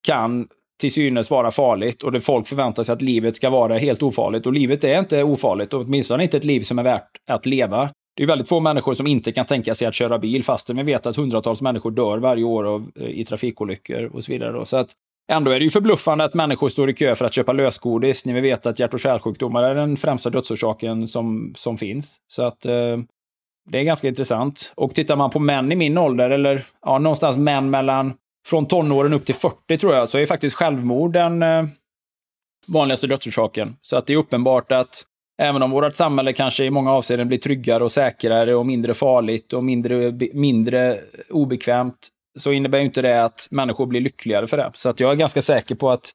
kan 0.02 0.48
till 0.80 0.92
synes 0.92 1.30
vara 1.30 1.50
farligt 1.50 2.02
och 2.02 2.12
det 2.12 2.20
folk 2.20 2.46
förväntar 2.46 2.82
sig 2.82 2.92
att 2.92 3.02
livet 3.02 3.36
ska 3.36 3.50
vara 3.50 3.78
helt 3.78 4.02
ofarligt. 4.02 4.46
Och 4.46 4.52
livet 4.52 4.84
är 4.84 4.98
inte 4.98 5.22
ofarligt, 5.22 5.74
och 5.74 5.80
åtminstone 5.80 6.22
inte 6.22 6.36
ett 6.36 6.44
liv 6.44 6.60
som 6.60 6.78
är 6.78 6.82
värt 6.82 7.10
att 7.30 7.46
leva. 7.46 7.88
Det 8.16 8.22
är 8.22 8.26
väldigt 8.26 8.48
få 8.48 8.60
människor 8.60 8.94
som 8.94 9.06
inte 9.06 9.32
kan 9.32 9.44
tänka 9.44 9.74
sig 9.74 9.88
att 9.88 9.94
köra 9.94 10.18
bil 10.18 10.44
fastän 10.44 10.76
vi 10.76 10.82
vet 10.82 11.06
att 11.06 11.16
hundratals 11.16 11.62
människor 11.62 11.90
dör 11.90 12.18
varje 12.18 12.44
år 12.44 12.64
av, 12.64 12.90
eh, 13.00 13.06
i 13.06 13.24
trafikolyckor 13.24 14.10
och 14.12 14.24
så 14.24 14.32
vidare. 14.32 14.52
Då. 14.52 14.64
Så 14.64 14.76
att 14.76 14.90
ändå 15.32 15.50
är 15.50 15.58
det 15.58 15.64
ju 15.64 15.70
förbluffande 15.70 16.24
att 16.24 16.34
människor 16.34 16.68
står 16.68 16.90
i 16.90 16.94
kö 16.94 17.14
för 17.14 17.24
att 17.24 17.34
köpa 17.34 17.52
lösgodis 17.52 18.26
när 18.26 18.34
vi 18.34 18.40
vet 18.40 18.66
att 18.66 18.78
hjärt 18.78 18.94
och 18.94 19.00
kärlsjukdomar 19.00 19.62
är 19.62 19.74
den 19.74 19.96
främsta 19.96 20.30
dödsorsaken 20.30 21.08
som, 21.08 21.54
som 21.56 21.78
finns. 21.78 22.16
Så 22.32 22.42
att 22.42 22.66
eh, 22.66 22.98
det 23.70 23.78
är 23.78 23.82
ganska 23.82 24.08
intressant. 24.08 24.72
Och 24.74 24.94
tittar 24.94 25.16
man 25.16 25.30
på 25.30 25.38
män 25.38 25.72
i 25.72 25.76
min 25.76 25.98
ålder, 25.98 26.30
eller 26.30 26.64
ja, 26.82 26.98
någonstans 26.98 27.36
män 27.36 27.70
mellan 27.70 28.14
från 28.46 28.66
tonåren 28.66 29.12
upp 29.12 29.26
till 29.26 29.34
40 29.34 29.78
tror 29.78 29.94
jag, 29.94 30.08
så 30.08 30.18
är 30.18 30.26
faktiskt 30.26 30.56
självmord 30.56 31.12
den 31.12 31.42
eh, 31.42 31.64
vanligaste 32.66 33.06
dödsorsaken. 33.06 33.76
Så 33.82 33.96
att 33.96 34.06
det 34.06 34.12
är 34.12 34.16
uppenbart 34.16 34.72
att 34.72 35.04
även 35.38 35.62
om 35.62 35.70
vårt 35.70 35.94
samhälle 35.94 36.32
kanske 36.32 36.64
i 36.64 36.70
många 36.70 36.92
avseenden 36.92 37.28
blir 37.28 37.38
tryggare 37.38 37.84
och 37.84 37.92
säkrare 37.92 38.54
och 38.54 38.66
mindre 38.66 38.94
farligt 38.94 39.52
och 39.52 39.64
mindre, 39.64 40.12
mindre 40.32 41.00
obekvämt, 41.30 42.08
så 42.38 42.52
innebär 42.52 42.78
inte 42.78 43.02
det 43.02 43.24
att 43.24 43.48
människor 43.50 43.86
blir 43.86 44.00
lyckligare 44.00 44.46
för 44.46 44.56
det. 44.56 44.70
Så 44.74 44.88
att 44.88 45.00
jag 45.00 45.10
är 45.10 45.16
ganska 45.16 45.42
säker 45.42 45.74
på 45.74 45.90
att 45.90 46.12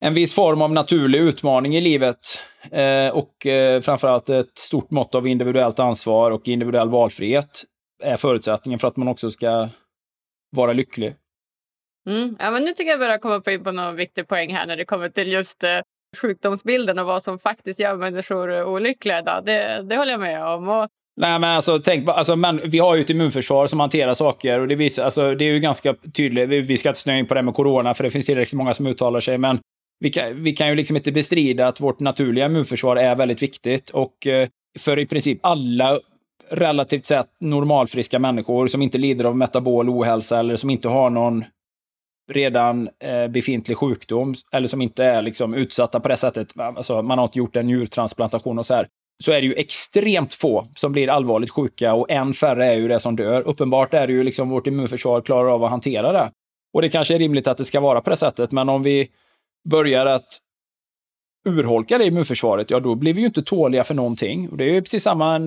en 0.00 0.14
viss 0.14 0.34
form 0.34 0.62
av 0.62 0.72
naturlig 0.72 1.18
utmaning 1.18 1.76
i 1.76 1.80
livet 1.80 2.18
eh, 2.70 3.08
och 3.08 3.46
eh, 3.46 3.80
framförallt 3.80 4.28
ett 4.28 4.58
stort 4.58 4.90
mått 4.90 5.14
av 5.14 5.26
individuellt 5.26 5.78
ansvar 5.78 6.30
och 6.30 6.48
individuell 6.48 6.88
valfrihet 6.88 7.64
är 8.02 8.16
förutsättningen 8.16 8.78
för 8.78 8.88
att 8.88 8.96
man 8.96 9.08
också 9.08 9.30
ska 9.30 9.68
vara 10.50 10.72
lycklig. 10.72 11.14
Mm. 12.08 12.36
Ja, 12.38 12.50
men 12.50 12.64
nu 12.64 12.72
tycker 12.72 12.90
jag 12.90 13.00
börjar 13.00 13.18
komma 13.18 13.42
in 13.50 13.64
på 13.64 13.72
någon 13.72 13.96
viktig 13.96 14.28
poäng 14.28 14.54
här 14.54 14.66
när 14.66 14.76
det 14.76 14.84
kommer 14.84 15.08
till 15.08 15.32
just 15.32 15.64
eh, 15.64 15.80
sjukdomsbilden 16.16 16.98
och 16.98 17.06
vad 17.06 17.22
som 17.22 17.38
faktiskt 17.38 17.80
gör 17.80 17.96
människor 17.96 18.64
olyckliga 18.64 19.18
idag. 19.18 19.44
Det, 19.44 19.82
det 19.82 19.96
håller 19.96 20.12
jag 20.12 20.20
med 20.20 20.44
om. 20.44 20.68
Och 20.68 20.88
Nej, 21.20 21.38
men 21.38 21.50
alltså, 21.50 21.78
tänk, 21.78 22.08
alltså, 22.08 22.36
men, 22.36 22.60
vi 22.70 22.78
har 22.78 22.94
ju 22.94 23.00
ett 23.00 23.10
immunförsvar 23.10 23.66
som 23.66 23.80
hanterar 23.80 24.14
saker 24.14 24.60
och 24.60 24.68
det, 24.68 24.74
visar, 24.74 25.04
alltså, 25.04 25.34
det 25.34 25.44
är 25.44 25.52
ju 25.52 25.60
ganska 25.60 25.94
tydligt. 25.94 26.48
Vi, 26.48 26.60
vi 26.60 26.76
ska 26.76 26.88
inte 26.88 27.00
snöa 27.00 27.16
in 27.16 27.26
på 27.26 27.34
det 27.34 27.42
med 27.42 27.54
corona, 27.54 27.94
för 27.94 28.04
det 28.04 28.10
finns 28.10 28.26
tillräckligt 28.26 28.58
många 28.58 28.74
som 28.74 28.86
uttalar 28.86 29.20
sig, 29.20 29.38
men 29.38 29.58
vi 30.00 30.10
kan, 30.10 30.42
vi 30.42 30.52
kan 30.52 30.68
ju 30.68 30.74
liksom 30.74 30.96
inte 30.96 31.12
bestrida 31.12 31.68
att 31.68 31.80
vårt 31.80 32.00
naturliga 32.00 32.46
immunförsvar 32.46 32.96
är 32.96 33.16
väldigt 33.16 33.42
viktigt 33.42 33.90
och 33.90 34.26
eh, 34.26 34.48
för 34.78 34.98
i 34.98 35.06
princip 35.06 35.38
alla 35.42 35.98
relativt 36.50 37.06
sett 37.06 37.28
normalfriska 37.40 38.18
människor 38.18 38.68
som 38.68 38.82
inte 38.82 38.98
lider 38.98 39.24
av 39.24 39.36
metabol 39.36 39.88
ohälsa 39.88 40.38
eller 40.38 40.56
som 40.56 40.70
inte 40.70 40.88
har 40.88 41.10
någon 41.10 41.44
redan 42.30 42.88
eh, 42.98 43.28
befintlig 43.28 43.76
sjukdom 43.76 44.34
eller 44.52 44.68
som 44.68 44.82
inte 44.82 45.04
är 45.04 45.22
liksom 45.22 45.54
utsatta 45.54 46.00
på 46.00 46.08
det 46.08 46.16
sättet. 46.16 46.60
Alltså, 46.60 47.02
man 47.02 47.18
har 47.18 47.24
inte 47.24 47.38
gjort 47.38 47.56
en 47.56 47.66
njurtransplantation 47.66 48.58
och 48.58 48.66
så 48.66 48.74
här. 48.74 48.88
Så 49.24 49.32
är 49.32 49.40
det 49.40 49.46
ju 49.46 49.54
extremt 49.54 50.34
få 50.34 50.66
som 50.74 50.92
blir 50.92 51.08
allvarligt 51.08 51.50
sjuka 51.50 51.94
och 51.94 52.10
än 52.10 52.34
färre 52.34 52.66
är 52.66 52.76
ju 52.76 52.88
det 52.88 53.00
som 53.00 53.16
dör. 53.16 53.42
Uppenbart 53.42 53.94
är 53.94 54.06
det 54.06 54.12
ju 54.12 54.24
liksom 54.24 54.48
vårt 54.48 54.66
immunförsvar 54.66 55.20
klarar 55.20 55.54
av 55.54 55.64
att 55.64 55.70
hantera 55.70 56.12
det. 56.12 56.30
Och 56.72 56.82
det 56.82 56.88
kanske 56.88 57.14
är 57.14 57.18
rimligt 57.18 57.48
att 57.48 57.56
det 57.56 57.64
ska 57.64 57.80
vara 57.80 58.00
på 58.00 58.10
det 58.10 58.16
sättet, 58.16 58.52
men 58.52 58.68
om 58.68 58.82
vi 58.82 59.08
börjar 59.68 60.06
att 60.06 60.38
urholka 61.48 61.98
det 61.98 62.06
immunförsvaret, 62.06 62.70
ja 62.70 62.80
då 62.80 62.94
blir 62.94 63.14
vi 63.14 63.20
ju 63.20 63.26
inte 63.26 63.42
tåliga 63.42 63.84
för 63.84 63.94
någonting. 63.94 64.48
Och 64.48 64.56
det 64.56 64.64
är 64.64 64.72
ju 64.72 64.82
precis 64.82 65.02
samma 65.02 65.40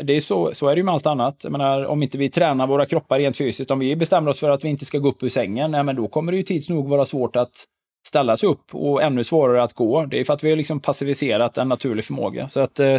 det 0.00 0.12
är 0.12 0.20
så, 0.20 0.54
så 0.54 0.68
är 0.68 0.74
det 0.74 0.78
ju 0.78 0.84
med 0.84 0.94
allt 0.94 1.06
annat. 1.06 1.40
Jag 1.42 1.52
menar, 1.52 1.84
om 1.84 2.02
inte 2.02 2.18
vi 2.18 2.30
tränar 2.30 2.66
våra 2.66 2.86
kroppar 2.86 3.18
rent 3.18 3.36
fysiskt, 3.36 3.70
om 3.70 3.78
vi 3.78 3.96
bestämmer 3.96 4.30
oss 4.30 4.40
för 4.40 4.50
att 4.50 4.64
vi 4.64 4.68
inte 4.68 4.84
ska 4.84 4.98
gå 4.98 5.08
upp 5.08 5.22
ur 5.22 5.28
sängen, 5.28 5.70
nej, 5.70 5.82
men 5.82 5.96
då 5.96 6.08
kommer 6.08 6.32
det 6.32 6.38
ju 6.38 6.44
tids 6.44 6.68
nog 6.68 6.88
vara 6.88 7.04
svårt 7.04 7.36
att 7.36 7.64
ställa 8.06 8.36
sig 8.36 8.48
upp 8.48 8.74
och 8.74 9.02
ännu 9.02 9.24
svårare 9.24 9.62
att 9.62 9.72
gå. 9.72 10.06
Det 10.06 10.20
är 10.20 10.24
för 10.24 10.34
att 10.34 10.44
vi 10.44 10.50
har 10.50 10.56
liksom 10.56 10.80
passiviserat 10.80 11.58
en 11.58 11.68
naturlig 11.68 12.04
förmåga. 12.04 12.48
Så 12.48 12.60
att, 12.60 12.80
eh, 12.80 12.98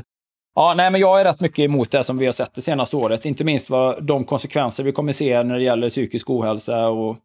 ja, 0.56 0.74
nej, 0.78 0.92
men 0.92 1.02
jag 1.02 1.20
är 1.20 1.24
rätt 1.24 1.42
mycket 1.42 1.60
emot 1.60 1.92
det 1.92 2.04
som 2.04 2.18
vi 2.18 2.26
har 2.26 2.34
sett 2.34 2.54
det 2.54 2.62
senaste 2.62 2.96
året. 2.96 3.26
Inte 3.26 3.44
minst 3.44 3.70
vad 3.70 4.04
de 4.04 4.24
konsekvenser 4.24 4.84
vi 4.84 4.92
kommer 4.92 5.12
se 5.12 5.44
när 5.44 5.56
det 5.56 5.64
gäller 5.64 5.90
psykisk 5.90 6.30
ohälsa 6.30 6.88
och 6.88 7.18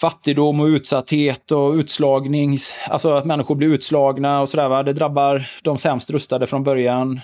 fattigdom 0.00 0.60
och 0.60 0.66
utsatthet 0.66 1.50
och 1.50 1.74
utslagning. 1.74 2.58
Alltså 2.88 3.12
att 3.12 3.24
människor 3.24 3.54
blir 3.54 3.68
utslagna 3.68 4.40
och 4.40 4.48
sådär. 4.48 4.82
Det 4.82 4.92
drabbar 4.92 5.42
de 5.62 5.78
sämst 5.78 6.10
rustade 6.10 6.46
från 6.46 6.64
början 6.64 7.20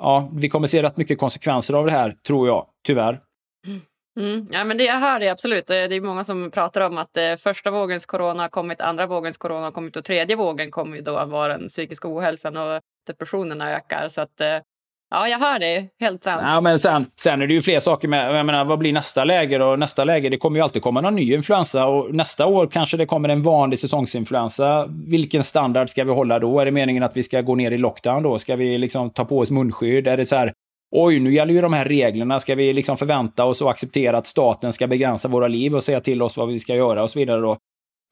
ja, 0.00 0.30
vi 0.32 0.48
kommer 0.48 0.66
se 0.66 0.82
rätt 0.82 0.96
mycket 0.96 1.18
konsekvenser 1.18 1.74
av 1.74 1.86
det 1.86 1.92
här, 1.92 2.16
tror 2.26 2.48
jag, 2.48 2.66
tyvärr. 2.86 3.20
Mm. 3.66 3.80
mm. 4.20 4.48
Ja, 4.50 4.64
men 4.64 4.78
det, 4.78 4.84
jag 4.84 4.98
hör 4.98 5.20
det 5.20 5.28
absolut. 5.28 5.70
Eh, 5.70 5.74
det 5.74 5.94
är 5.94 6.00
många 6.00 6.24
som 6.24 6.50
pratar 6.50 6.80
om 6.80 6.98
att 6.98 7.16
eh, 7.16 7.36
första 7.36 7.70
vågens 7.70 8.06
corona 8.06 8.42
har 8.42 8.48
kommit, 8.48 8.80
andra 8.80 9.06
vågens 9.06 9.36
corona 9.36 9.66
har 9.66 9.72
kommit 9.72 9.96
och 9.96 10.04
tredje 10.04 10.36
vågen 10.36 10.70
kommer 10.70 10.96
ju 10.96 11.02
då 11.02 11.24
vara 11.24 11.58
den 11.58 11.68
psykiska 11.68 12.08
ohälsan 12.08 12.56
och 12.56 12.80
depressionerna 13.06 13.70
ökar. 13.70 14.08
Så 14.08 14.20
att, 14.20 14.40
eh, 14.40 14.58
Ja, 15.10 15.28
jag 15.28 15.38
hör 15.38 15.58
dig. 15.58 15.90
Helt 16.00 16.24
sant. 16.24 16.42
Ja, 16.44 16.60
men 16.60 16.78
sen, 16.78 17.06
sen 17.20 17.42
är 17.42 17.46
det 17.46 17.54
ju 17.54 17.60
fler 17.60 17.80
saker 17.80 18.08
med. 18.08 18.34
Jag 18.34 18.46
menar, 18.46 18.64
vad 18.64 18.78
blir 18.78 18.92
nästa 18.92 19.24
läge 19.24 19.58
då? 19.58 19.76
Nästa 19.76 20.04
läge, 20.04 20.28
det 20.28 20.36
kommer 20.36 20.58
ju 20.58 20.62
alltid 20.62 20.82
komma 20.82 21.00
någon 21.00 21.14
ny 21.14 21.34
influensa 21.34 21.86
och 21.86 22.14
nästa 22.14 22.46
år 22.46 22.66
kanske 22.66 22.96
det 22.96 23.06
kommer 23.06 23.28
en 23.28 23.42
vanlig 23.42 23.78
säsongsinfluensa. 23.78 24.86
Vilken 25.06 25.44
standard 25.44 25.90
ska 25.90 26.04
vi 26.04 26.12
hålla 26.12 26.38
då? 26.38 26.60
Är 26.60 26.64
det 26.64 26.70
meningen 26.70 27.02
att 27.02 27.16
vi 27.16 27.22
ska 27.22 27.40
gå 27.40 27.54
ner 27.54 27.70
i 27.70 27.78
lockdown 27.78 28.22
då? 28.22 28.38
Ska 28.38 28.56
vi 28.56 28.78
liksom 28.78 29.10
ta 29.10 29.24
på 29.24 29.38
oss 29.38 29.50
munskydd? 29.50 30.06
Är 30.06 30.16
det 30.16 30.26
så 30.26 30.36
här, 30.36 30.52
oj, 30.96 31.20
nu 31.20 31.34
gäller 31.34 31.54
ju 31.54 31.60
de 31.60 31.72
här 31.72 31.84
reglerna. 31.84 32.40
Ska 32.40 32.54
vi 32.54 32.72
liksom 32.72 32.96
förvänta 32.96 33.44
oss 33.44 33.62
och 33.62 33.70
acceptera 33.70 34.18
att 34.18 34.26
staten 34.26 34.72
ska 34.72 34.86
begränsa 34.86 35.28
våra 35.28 35.48
liv 35.48 35.74
och 35.74 35.82
säga 35.82 36.00
till 36.00 36.22
oss 36.22 36.36
vad 36.36 36.48
vi 36.48 36.58
ska 36.58 36.74
göra 36.74 37.02
och 37.02 37.10
så 37.10 37.18
vidare 37.18 37.40
då? 37.40 37.56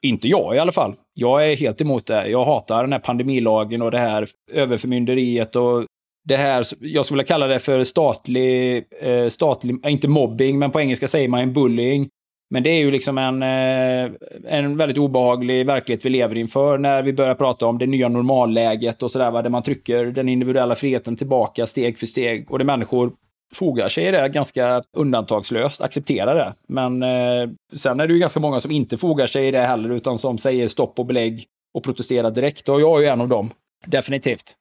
Inte 0.02 0.28
jag 0.28 0.56
i 0.56 0.58
alla 0.58 0.72
fall. 0.72 0.94
Jag 1.14 1.50
är 1.50 1.56
helt 1.56 1.80
emot 1.80 2.06
det. 2.06 2.28
Jag 2.28 2.44
hatar 2.44 2.82
den 2.82 2.92
här 2.92 3.00
pandemilagen 3.00 3.82
och 3.82 3.90
det 3.90 3.98
här 3.98 4.28
överförmynderiet 4.52 5.56
och 5.56 5.84
det 6.28 6.36
här, 6.36 6.64
jag 6.80 7.06
skulle 7.06 7.16
vilja 7.16 7.28
kalla 7.28 7.46
det 7.46 7.58
för 7.58 7.84
statlig, 7.84 8.84
eh, 9.00 9.28
statlig, 9.28 9.84
eh, 9.84 9.92
inte 9.92 10.08
mobbing, 10.08 10.58
men 10.58 10.70
på 10.70 10.80
engelska 10.80 11.08
säger 11.08 11.28
man 11.28 11.40
en 11.40 11.52
bullying. 11.52 12.08
Men 12.50 12.62
det 12.62 12.70
är 12.70 12.78
ju 12.78 12.90
liksom 12.90 13.18
en, 13.18 13.42
eh, 13.42 14.10
en 14.46 14.76
väldigt 14.76 14.98
obehaglig 14.98 15.66
verklighet 15.66 16.04
vi 16.04 16.10
lever 16.10 16.36
inför 16.36 16.78
när 16.78 17.02
vi 17.02 17.12
börjar 17.12 17.34
prata 17.34 17.66
om 17.66 17.78
det 17.78 17.86
nya 17.86 18.08
normalläget 18.08 19.02
och 19.02 19.10
sådär, 19.10 19.42
där 19.42 19.50
man 19.50 19.62
trycker 19.62 20.04
den 20.04 20.28
individuella 20.28 20.74
friheten 20.74 21.16
tillbaka 21.16 21.66
steg 21.66 21.98
för 21.98 22.06
steg 22.06 22.50
och 22.50 22.58
det 22.58 22.64
människor 22.64 23.12
fogar 23.54 23.88
sig 23.88 24.06
i 24.06 24.10
det 24.10 24.28
ganska 24.28 24.82
undantagslöst, 24.96 25.80
accepterar 25.80 26.34
det. 26.34 26.54
Men 26.68 27.02
eh, 27.02 27.50
sen 27.76 28.00
är 28.00 28.06
det 28.06 28.12
ju 28.12 28.20
ganska 28.20 28.40
många 28.40 28.60
som 28.60 28.70
inte 28.70 28.96
fogar 28.96 29.26
sig 29.26 29.48
i 29.48 29.50
det 29.50 29.58
heller, 29.58 29.90
utan 29.90 30.18
som 30.18 30.38
säger 30.38 30.68
stopp 30.68 30.98
och 30.98 31.06
belägg 31.06 31.44
och 31.74 31.84
protesterar 31.84 32.30
direkt. 32.30 32.68
Och 32.68 32.80
jag 32.80 32.98
är 32.98 33.02
ju 33.02 33.08
en 33.08 33.20
av 33.20 33.28
dem. 33.28 33.50
Definitivt. 33.86 34.54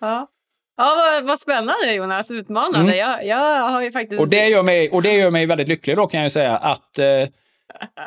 Ja. 0.00 0.26
Ja, 0.76 0.94
vad, 0.96 1.24
vad 1.24 1.40
spännande 1.40 1.92
Jonas, 1.94 2.30
utmanande. 2.30 2.78
Mm. 2.92 2.96
Jag, 2.96 3.26
jag 3.26 3.70
har 3.70 3.82
ju 3.82 3.92
faktiskt... 3.92 4.20
Och 4.20 4.28
det, 4.28 4.48
gör 4.48 4.62
mig, 4.62 4.90
och 4.90 5.02
det 5.02 5.12
gör 5.12 5.30
mig 5.30 5.46
väldigt 5.46 5.68
lycklig 5.68 5.96
då 5.96 6.06
kan 6.06 6.22
jag 6.22 6.32
säga, 6.32 6.56
att 6.56 6.98
eh, 6.98 7.28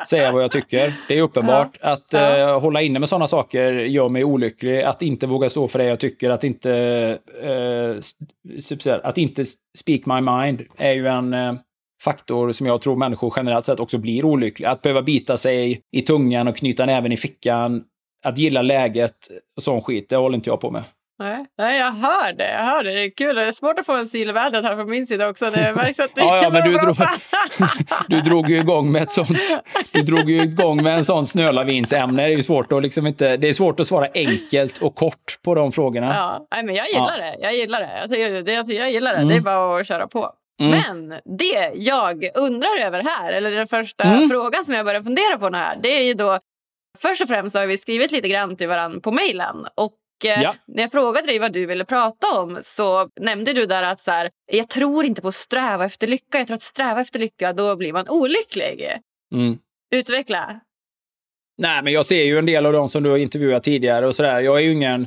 säga 0.06 0.32
vad 0.32 0.42
jag 0.42 0.50
tycker. 0.50 0.94
Det 1.08 1.18
är 1.18 1.22
uppenbart. 1.22 1.78
Ja. 1.80 1.88
Att 1.88 2.06
ja. 2.10 2.36
Eh, 2.36 2.60
hålla 2.60 2.82
inne 2.82 2.98
med 2.98 3.08
sådana 3.08 3.26
saker 3.26 3.72
gör 3.72 4.08
mig 4.08 4.24
olycklig. 4.24 4.82
Att 4.82 5.02
inte 5.02 5.26
våga 5.26 5.48
stå 5.48 5.68
för 5.68 5.78
det 5.78 5.84
jag 5.84 6.00
tycker, 6.00 6.30
att 6.30 6.44
inte, 6.44 6.72
eh, 7.42 7.96
att 9.02 9.18
inte 9.18 9.44
speak 9.78 10.06
my 10.06 10.20
mind 10.20 10.62
är 10.76 10.92
ju 10.92 11.06
en 11.06 11.34
eh, 11.34 11.54
faktor 12.02 12.52
som 12.52 12.66
jag 12.66 12.82
tror 12.82 12.96
människor 12.96 13.32
generellt 13.36 13.64
sett 13.64 13.80
också 13.80 13.98
blir 13.98 14.24
olyckliga. 14.24 14.70
Att 14.70 14.82
behöva 14.82 15.02
bita 15.02 15.36
sig 15.36 15.82
i 15.92 16.02
tungan 16.02 16.48
och 16.48 16.56
knyta 16.56 16.86
näven 16.86 17.12
i 17.12 17.16
fickan, 17.16 17.84
att 18.24 18.38
gilla 18.38 18.62
läget 18.62 19.16
och 19.56 19.62
sån 19.62 19.80
skit, 19.80 20.08
det 20.08 20.16
håller 20.16 20.36
inte 20.36 20.50
jag 20.50 20.60
på 20.60 20.70
med. 20.70 20.82
Nej, 21.20 21.46
nej, 21.58 21.78
jag 21.78 21.92
hör 21.92 22.32
det. 22.32 22.52
Jag 22.52 22.64
hör 22.64 22.84
det. 22.84 22.92
Det 22.92 23.04
är 23.04 23.10
kul. 23.10 23.36
Det 23.36 23.44
är 23.44 23.52
svårt 23.52 23.78
att 23.78 23.86
få 23.86 23.96
en 23.96 24.06
syl 24.06 24.28
i 24.28 24.32
vädret 24.32 24.64
här 24.64 24.76
från 24.76 24.90
min 24.90 25.06
sida 25.06 25.28
också. 25.28 25.50
Det 25.50 25.72
märks 25.76 26.00
att 26.00 26.14
du 26.14 26.20
ja, 26.20 26.42
ja, 26.42 26.50
men 26.50 26.70
du 26.70 26.78
drog, 26.78 26.96
du 28.08 28.20
drog 28.20 28.50
ju 28.50 28.56
igång 28.56 28.92
med 28.92 29.02
ett 29.02 29.10
sånt. 29.10 29.60
Du 29.92 30.02
drog 30.02 30.30
ju 30.30 30.42
igång 30.42 30.82
med 30.82 30.96
en 30.96 31.04
sån 31.04 31.26
snölavinsämne. 31.26 32.26
Det 32.26 32.32
är 32.32 32.42
svårt 32.42 32.72
att 32.72 32.82
liksom 32.82 33.06
inte. 33.06 33.36
Det 33.36 33.48
är 33.48 33.52
svårt 33.52 33.80
att 33.80 33.86
svara 33.86 34.08
enkelt 34.14 34.78
och 34.78 34.94
kort 34.94 35.42
på 35.44 35.54
de 35.54 35.72
frågorna. 35.72 36.14
Ja, 36.14 36.46
nej, 36.50 36.64
men 36.64 36.74
jag 36.74 36.88
gillar 36.88 37.18
ja. 37.18 37.24
det. 37.24 37.36
Jag 37.40 37.56
gillar 37.56 37.80
det. 37.80 37.98
Jag, 38.00 38.08
säger, 38.08 38.42
det, 38.42 38.74
jag 38.74 38.90
gillar 38.90 39.12
det. 39.12 39.18
Mm. 39.18 39.28
Det 39.28 39.34
är 39.34 39.40
mm. 39.40 39.44
bara 39.44 39.80
att 39.80 39.86
köra 39.86 40.06
på. 40.06 40.30
Mm. 40.60 40.78
Men 40.78 41.20
det 41.38 41.72
jag 41.74 42.30
undrar 42.34 42.86
över 42.86 43.02
här, 43.02 43.32
eller 43.32 43.50
den 43.50 43.66
första 43.66 44.04
mm. 44.04 44.28
frågan 44.28 44.64
som 44.64 44.74
jag 44.74 44.86
börjar 44.86 45.02
fundera 45.02 45.38
på 45.38 45.48
nu 45.48 45.58
här, 45.58 45.78
det 45.82 45.88
är 45.88 46.02
ju 46.02 46.14
då 46.14 46.38
Först 46.98 47.22
och 47.22 47.28
främst 47.28 47.56
har 47.56 47.66
vi 47.66 47.78
skrivit 47.78 48.12
lite 48.12 48.28
grann 48.28 48.56
till 48.56 48.68
varandra 48.68 49.00
på 49.00 49.12
mejlen. 49.12 49.66
Och 49.74 49.92
ja. 50.24 50.54
När 50.66 50.82
jag 50.82 50.90
frågade 50.90 51.26
dig 51.26 51.38
vad 51.38 51.52
du 51.52 51.66
ville 51.66 51.84
prata 51.84 52.40
om 52.40 52.58
så 52.62 53.08
nämnde 53.20 53.52
du 53.52 53.66
där 53.66 53.82
att 53.82 54.00
så 54.00 54.10
här, 54.10 54.30
jag 54.52 54.68
tror 54.68 55.04
inte 55.04 55.22
på 55.22 55.28
att 55.28 55.34
sträva 55.34 55.84
efter 55.84 56.06
lycka. 56.06 56.38
Jag 56.38 56.46
tror 56.46 56.54
att 56.54 56.62
sträva 56.62 57.00
efter 57.00 57.18
lycka, 57.18 57.52
då 57.52 57.76
blir 57.76 57.92
man 57.92 58.08
olycklig. 58.08 58.88
Mm. 59.34 59.58
Utveckla. 59.94 60.60
Nej, 61.58 61.82
men 61.82 61.92
jag 61.92 62.06
ser 62.06 62.24
ju 62.24 62.38
en 62.38 62.46
del 62.46 62.66
av 62.66 62.72
dem 62.72 62.88
som 62.88 63.02
du 63.02 63.10
har 63.10 63.16
intervjuat 63.16 63.62
tidigare 63.62 64.06
och 64.06 64.14
sådär. 64.14 64.40
Jag 64.40 64.56
är 64.56 64.60
ju 64.60 64.72
ingen... 64.72 65.06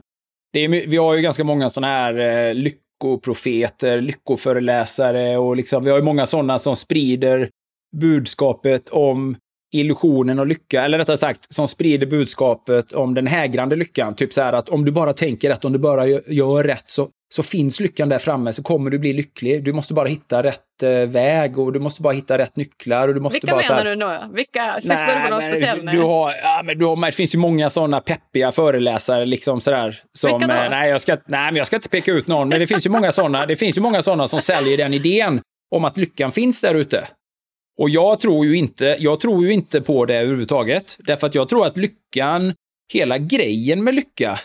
Det 0.53 0.59
är, 0.59 0.69
vi 0.69 0.97
har 0.97 1.13
ju 1.15 1.21
ganska 1.21 1.43
många 1.43 1.69
sådana 1.69 1.93
här 1.93 2.19
eh, 2.19 2.53
lyckoprofeter, 2.53 4.01
lyckoföreläsare 4.01 5.37
och 5.37 5.55
liksom, 5.55 5.83
vi 5.83 5.89
har 5.89 5.97
ju 5.97 6.03
många 6.03 6.25
sådana 6.25 6.59
som 6.59 6.75
sprider 6.75 7.49
budskapet 7.95 8.89
om 8.89 9.35
illusionen 9.73 10.39
och 10.39 10.47
lycka, 10.47 10.83
eller 10.83 10.97
rättare 10.97 11.17
sagt 11.17 11.53
som 11.53 11.67
sprider 11.67 12.07
budskapet 12.07 12.91
om 12.91 13.13
den 13.13 13.27
hägrande 13.27 13.75
lyckan. 13.75 14.15
Typ 14.15 14.33
så 14.33 14.41
här 14.41 14.53
att 14.53 14.69
om 14.69 14.85
du 14.85 14.91
bara 14.91 15.13
tänker 15.13 15.49
rätt, 15.49 15.65
om 15.65 15.73
du 15.73 15.79
bara 15.79 16.07
gör 16.07 16.63
rätt 16.63 16.83
så, 16.89 17.09
så 17.35 17.43
finns 17.43 17.79
lyckan 17.79 18.09
där 18.09 18.19
framme, 18.19 18.53
så 18.53 18.63
kommer 18.63 18.89
du 18.89 18.99
bli 18.99 19.13
lycklig. 19.13 19.63
Du 19.63 19.73
måste 19.73 19.93
bara 19.93 20.07
hitta 20.07 20.43
rätt 20.43 20.83
eh, 20.83 20.89
väg 20.89 21.59
och 21.59 21.73
du 21.73 21.79
måste 21.79 22.01
bara 22.01 22.13
hitta 22.13 22.37
rätt 22.37 22.55
nycklar. 22.55 23.07
Och 23.07 23.13
du 23.13 23.19
måste 23.19 23.35
Vilka 23.35 23.51
bara, 23.51 23.61
menar 23.61 23.75
här, 23.75 24.19
du 24.19 24.27
nu? 24.29 24.35
Vilka? 24.35 24.79
Du 24.81 25.23
på 25.23 25.29
någon 25.29 25.41
speciell? 25.41 25.85
Du 25.85 26.01
har, 26.01 26.33
ja, 26.43 26.61
men 26.65 26.77
du 26.77 26.85
har, 26.85 27.05
det 27.05 27.11
finns 27.11 27.35
ju 27.35 27.39
många 27.39 27.69
sådana 27.69 28.01
peppiga 28.01 28.51
föreläsare 28.51 29.25
liksom 29.25 29.61
sådär. 29.61 30.01
Som, 30.17 30.39
Vilka 30.39 30.63
då? 30.63 30.69
Nej, 30.69 30.89
jag 30.89 31.01
ska, 31.01 31.17
nej, 31.25 31.45
men 31.45 31.55
jag 31.55 31.67
ska 31.67 31.75
inte 31.75 31.89
peka 31.89 32.11
ut 32.11 32.27
någon, 32.27 32.49
men 32.49 32.59
det 32.59 32.67
finns 32.67 32.85
ju 32.85 32.89
många 32.89 33.11
sådana. 33.11 33.45
Det 33.45 33.55
finns 33.55 33.77
ju 33.77 33.81
många 33.81 34.01
sådana 34.01 34.27
som 34.27 34.41
säljer 34.41 34.77
den 34.77 34.93
idén 34.93 35.41
om 35.75 35.85
att 35.85 35.97
lyckan 35.97 36.31
finns 36.31 36.61
där 36.61 36.75
ute. 36.75 37.07
Och 37.79 37.89
jag 37.89 38.19
tror 38.19 38.45
ju 38.45 38.57
inte, 38.57 38.97
jag 38.99 39.19
tror 39.19 39.45
ju 39.45 39.53
inte 39.53 39.81
på 39.81 40.05
det 40.05 40.15
överhuvudtaget. 40.15 40.97
Därför 40.99 41.27
att 41.27 41.35
jag 41.35 41.49
tror 41.49 41.65
att 41.65 41.77
lyckan, 41.77 42.53
hela 42.93 43.17
grejen 43.17 43.83
med 43.83 43.95
lycka, 43.95 44.39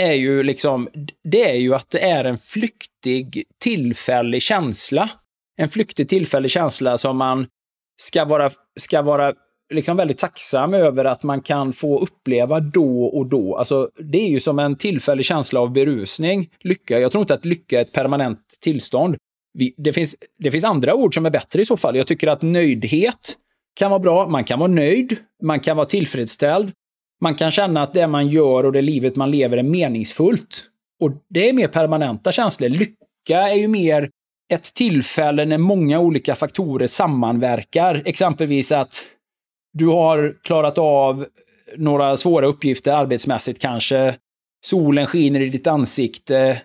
är 0.00 0.12
ju 0.12 0.42
liksom, 0.42 0.88
det 1.24 1.50
är 1.50 1.54
ju 1.54 1.74
att 1.74 1.90
det 1.90 2.00
är 2.00 2.24
en 2.24 2.38
flyktig, 2.38 3.44
tillfällig 3.62 4.42
känsla. 4.42 5.10
En 5.56 5.68
flyktig, 5.68 6.08
tillfällig 6.08 6.50
känsla 6.50 6.98
som 6.98 7.16
man 7.16 7.46
ska 8.00 8.24
vara, 8.24 8.50
ska 8.80 9.02
vara 9.02 9.34
liksom 9.74 9.96
väldigt 9.96 10.18
tacksam 10.18 10.74
över 10.74 11.04
att 11.04 11.22
man 11.22 11.40
kan 11.40 11.72
få 11.72 11.98
uppleva 12.00 12.60
då 12.60 13.04
och 13.04 13.26
då. 13.26 13.56
Alltså, 13.56 13.90
det 13.98 14.18
är 14.18 14.28
ju 14.28 14.40
som 14.40 14.58
en 14.58 14.76
tillfällig 14.76 15.24
känsla 15.24 15.60
av 15.60 15.72
berusning. 15.72 16.50
Lycka. 16.60 16.98
Jag 16.98 17.12
tror 17.12 17.22
inte 17.22 17.34
att 17.34 17.44
lycka 17.44 17.78
är 17.78 17.82
ett 17.82 17.92
permanent 17.92 18.40
tillstånd 18.60 19.16
vi, 19.58 19.74
det, 19.76 19.92
finns, 19.92 20.16
det 20.38 20.50
finns 20.50 20.64
andra 20.64 20.94
ord 20.94 21.14
som 21.14 21.26
är 21.26 21.30
bättre 21.30 21.62
i 21.62 21.64
så 21.64 21.76
fall. 21.76 21.96
Jag 21.96 22.06
tycker 22.06 22.28
att 22.28 22.42
nöjdhet 22.42 23.36
kan 23.78 23.90
vara 23.90 24.00
bra. 24.00 24.28
Man 24.28 24.44
kan 24.44 24.58
vara 24.58 24.70
nöjd. 24.70 25.16
Man 25.42 25.60
kan 25.60 25.76
vara 25.76 25.86
tillfredsställd. 25.86 26.72
Man 27.20 27.34
kan 27.34 27.50
känna 27.50 27.82
att 27.82 27.92
det 27.92 28.06
man 28.06 28.28
gör 28.28 28.64
och 28.64 28.72
det 28.72 28.82
livet 28.82 29.16
man 29.16 29.30
lever 29.30 29.56
är 29.56 29.62
meningsfullt. 29.62 30.64
Och 31.00 31.10
det 31.30 31.48
är 31.48 31.52
mer 31.52 31.68
permanenta 31.68 32.32
känslor. 32.32 32.68
Lycka 32.68 33.48
är 33.48 33.54
ju 33.54 33.68
mer 33.68 34.10
ett 34.52 34.74
tillfälle 34.74 35.44
när 35.44 35.58
många 35.58 35.98
olika 35.98 36.34
faktorer 36.34 36.86
sammanverkar. 36.86 38.02
Exempelvis 38.04 38.72
att 38.72 39.04
du 39.72 39.86
har 39.86 40.34
klarat 40.42 40.78
av 40.78 41.26
några 41.76 42.16
svåra 42.16 42.46
uppgifter 42.46 42.92
arbetsmässigt 42.92 43.60
kanske. 43.60 44.14
Solen 44.64 45.06
skiner 45.06 45.40
i 45.40 45.48
ditt 45.48 45.66
ansikte. 45.66 46.62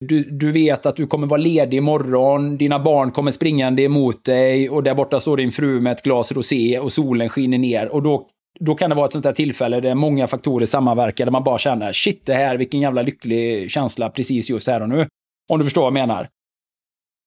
Du, 0.00 0.24
du 0.24 0.52
vet 0.52 0.86
att 0.86 0.96
du 0.96 1.06
kommer 1.06 1.26
vara 1.26 1.40
ledig 1.40 1.76
imorgon, 1.76 2.56
dina 2.56 2.78
barn 2.78 3.12
kommer 3.12 3.30
springande 3.30 3.82
emot 3.82 4.24
dig 4.24 4.70
och 4.70 4.82
där 4.82 4.94
borta 4.94 5.20
står 5.20 5.36
din 5.36 5.52
fru 5.52 5.80
med 5.80 5.92
ett 5.92 6.02
glas 6.02 6.32
rosé 6.32 6.78
och 6.78 6.92
solen 6.92 7.28
skiner 7.28 7.58
ner. 7.58 7.88
Och 7.88 8.02
då, 8.02 8.26
då 8.60 8.74
kan 8.74 8.90
det 8.90 8.96
vara 8.96 9.06
ett 9.06 9.12
sånt 9.12 9.24
här 9.24 9.32
tillfälle 9.32 9.80
där 9.80 9.94
många 9.94 10.26
faktorer 10.26 10.66
sammanverkar, 10.66 11.24
där 11.24 11.32
man 11.32 11.44
bara 11.44 11.58
känner 11.58 11.92
shit 11.92 12.26
det 12.26 12.34
här, 12.34 12.56
vilken 12.56 12.80
jävla 12.80 13.02
lycklig 13.02 13.70
känsla 13.70 14.10
precis 14.10 14.50
just 14.50 14.68
här 14.68 14.82
och 14.82 14.88
nu. 14.88 15.06
Om 15.48 15.58
du 15.58 15.64
förstår 15.64 15.82
vad 15.82 15.86
jag 15.86 16.08
menar. 16.08 16.28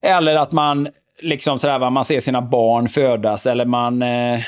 Eller 0.05 0.35
att 0.35 0.51
man 0.51 0.87
liksom 1.21 1.59
sådär, 1.59 1.89
man 1.89 2.05
ser 2.05 2.19
sina 2.19 2.41
barn 2.41 2.87
födas 2.87 3.45
eller 3.45 3.65
man... 3.65 4.01
Eh, 4.01 4.39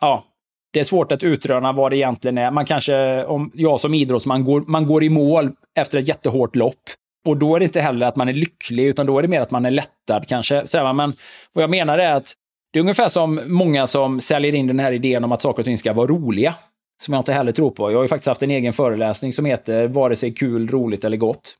ja, 0.00 0.24
det 0.72 0.80
är 0.80 0.84
svårt 0.84 1.12
att 1.12 1.22
utröna 1.22 1.72
vad 1.72 1.92
det 1.92 1.96
egentligen 1.96 2.38
är. 2.38 2.50
Man 2.50 2.64
kanske, 2.64 3.24
om 3.24 3.50
jag 3.54 3.80
som 3.80 3.94
idrottsman, 3.94 4.44
går, 4.44 4.64
man 4.66 4.86
går 4.86 5.04
i 5.04 5.08
mål 5.08 5.52
efter 5.78 5.98
ett 5.98 6.08
jättehårt 6.08 6.56
lopp. 6.56 6.80
Och 7.24 7.36
då 7.36 7.56
är 7.56 7.60
det 7.60 7.64
inte 7.64 7.80
heller 7.80 8.06
att 8.06 8.16
man 8.16 8.28
är 8.28 8.32
lycklig, 8.32 8.84
utan 8.84 9.06
då 9.06 9.18
är 9.18 9.22
det 9.22 9.28
mer 9.28 9.40
att 9.40 9.50
man 9.50 9.66
är 9.66 9.70
lättad 9.70 10.28
kanske. 10.28 10.66
Så 10.66 10.92
men 10.92 11.12
vad 11.52 11.62
jag 11.62 11.70
menar 11.70 11.98
är 11.98 12.12
att 12.12 12.32
det 12.72 12.78
är 12.78 12.80
ungefär 12.80 13.08
som 13.08 13.40
många 13.46 13.86
som 13.86 14.20
säljer 14.20 14.54
in 14.54 14.66
den 14.66 14.78
här 14.78 14.92
idén 14.92 15.24
om 15.24 15.32
att 15.32 15.42
saker 15.42 15.58
och 15.58 15.64
ting 15.64 15.78
ska 15.78 15.92
vara 15.92 16.06
roliga. 16.06 16.54
Som 17.02 17.14
jag 17.14 17.20
inte 17.20 17.32
heller 17.32 17.52
tror 17.52 17.70
på. 17.70 17.90
Jag 17.90 17.98
har 17.98 18.04
ju 18.04 18.08
faktiskt 18.08 18.28
haft 18.28 18.42
en 18.42 18.50
egen 18.50 18.72
föreläsning 18.72 19.32
som 19.32 19.44
heter 19.44 19.86
Vare 19.86 20.16
sig 20.16 20.34
kul, 20.34 20.68
roligt 20.68 21.04
eller 21.04 21.16
gott. 21.16 21.56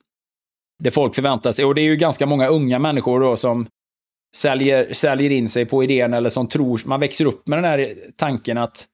Det 0.83 0.90
folk 0.90 1.14
förväntar 1.14 1.52
sig. 1.52 1.64
Och 1.64 1.75
det 1.75 1.80
är 1.80 1.85
ju 1.85 1.97
ganska 1.97 2.26
många 2.26 2.49
unga 2.49 2.78
människor 2.78 3.21
då 3.21 3.37
som 3.37 3.66
säljer, 4.37 4.92
säljer 4.92 5.30
in 5.30 5.49
sig 5.49 5.64
på 5.64 5.85
idén 5.85 6.14
eller 6.14 6.30
som 6.30 6.49
tror, 6.49 6.80
man 6.85 7.00
växer 7.00 7.25
upp 7.25 7.49
med 7.49 7.59
den 7.59 7.64
här 7.64 7.94
tanken 8.16 8.59
att 8.59 8.87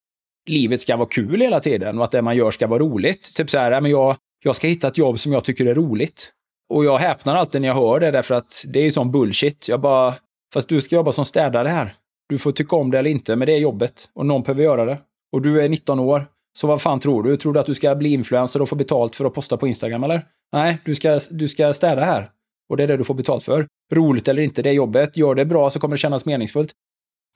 livet 0.48 0.80
ska 0.80 0.96
vara 0.96 1.08
kul 1.08 1.40
hela 1.40 1.60
tiden 1.60 1.98
och 1.98 2.04
att 2.04 2.10
det 2.10 2.22
man 2.22 2.36
gör 2.36 2.50
ska 2.50 2.66
vara 2.66 2.78
roligt. 2.78 3.36
Typ 3.36 3.50
så 3.50 3.58
här, 3.58 3.80
men 3.80 3.90
jag, 3.90 4.16
jag 4.44 4.56
ska 4.56 4.66
hitta 4.66 4.88
ett 4.88 4.98
jobb 4.98 5.20
som 5.20 5.32
jag 5.32 5.44
tycker 5.44 5.66
är 5.66 5.74
roligt. 5.74 6.32
Och 6.70 6.84
jag 6.84 6.98
häpnar 6.98 7.36
alltid 7.36 7.60
när 7.60 7.68
jag 7.68 7.74
hör 7.74 8.00
det 8.00 8.10
därför 8.10 8.34
att 8.34 8.64
det 8.68 8.78
är 8.78 8.84
ju 8.84 8.90
sån 8.90 9.10
bullshit. 9.10 9.68
Jag 9.68 9.80
bara, 9.80 10.14
fast 10.54 10.68
du 10.68 10.80
ska 10.80 10.96
jobba 10.96 11.12
som 11.12 11.24
städare 11.24 11.68
här. 11.68 11.94
Du 12.28 12.38
får 12.38 12.52
tycka 12.52 12.76
om 12.76 12.90
det 12.90 12.98
eller 12.98 13.10
inte, 13.10 13.36
men 13.36 13.46
det 13.46 13.52
är 13.52 13.58
jobbet 13.58 14.08
och 14.14 14.26
någon 14.26 14.42
behöver 14.42 14.62
göra 14.62 14.84
det. 14.84 14.98
Och 15.32 15.42
du 15.42 15.62
är 15.62 15.68
19 15.68 16.00
år, 16.00 16.26
så 16.58 16.66
vad 16.66 16.82
fan 16.82 17.00
tror 17.00 17.22
du? 17.22 17.36
Tror 17.36 17.52
du 17.52 17.60
att 17.60 17.66
du 17.66 17.74
ska 17.74 17.94
bli 17.94 18.12
influencer 18.12 18.62
och 18.62 18.68
få 18.68 18.74
betalt 18.76 19.16
för 19.16 19.24
att 19.24 19.34
posta 19.34 19.56
på 19.56 19.68
Instagram 19.68 20.04
eller? 20.04 20.26
Nej, 20.52 20.78
du 20.84 20.94
ska, 20.94 21.20
du 21.30 21.48
ska 21.48 21.72
städa 21.72 22.04
här. 22.04 22.30
Och 22.68 22.76
det 22.76 22.82
är 22.82 22.88
det 22.88 22.96
du 22.96 23.04
får 23.04 23.14
betalt 23.14 23.44
för. 23.44 23.66
Roligt 23.92 24.28
eller 24.28 24.42
inte, 24.42 24.62
det 24.62 24.70
är 24.70 24.74
jobbet. 24.74 25.16
Gör 25.16 25.34
det 25.34 25.44
bra 25.44 25.70
så 25.70 25.80
kommer 25.80 25.96
det 25.96 26.00
kännas 26.00 26.26
meningsfullt. 26.26 26.72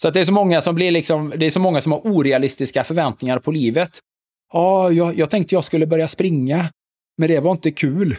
Så 0.02 0.08
att 0.08 0.14
det 0.14 0.20
är 0.20 0.24
så 0.24 0.32
många 0.32 0.60
som 0.60 0.74
blir 0.74 0.90
liksom, 0.90 1.32
det 1.36 1.46
är 1.46 1.50
så 1.50 1.60
många 1.60 1.80
som 1.80 1.92
har 1.92 2.06
orealistiska 2.06 2.84
förväntningar 2.84 3.38
på 3.38 3.50
livet. 3.50 3.98
Ja, 4.52 4.90
jag, 4.90 5.18
jag 5.18 5.30
tänkte 5.30 5.54
jag 5.54 5.64
skulle 5.64 5.86
börja 5.86 6.08
springa, 6.08 6.70
men 7.18 7.28
det 7.28 7.40
var 7.40 7.50
inte 7.50 7.70
kul. 7.70 8.16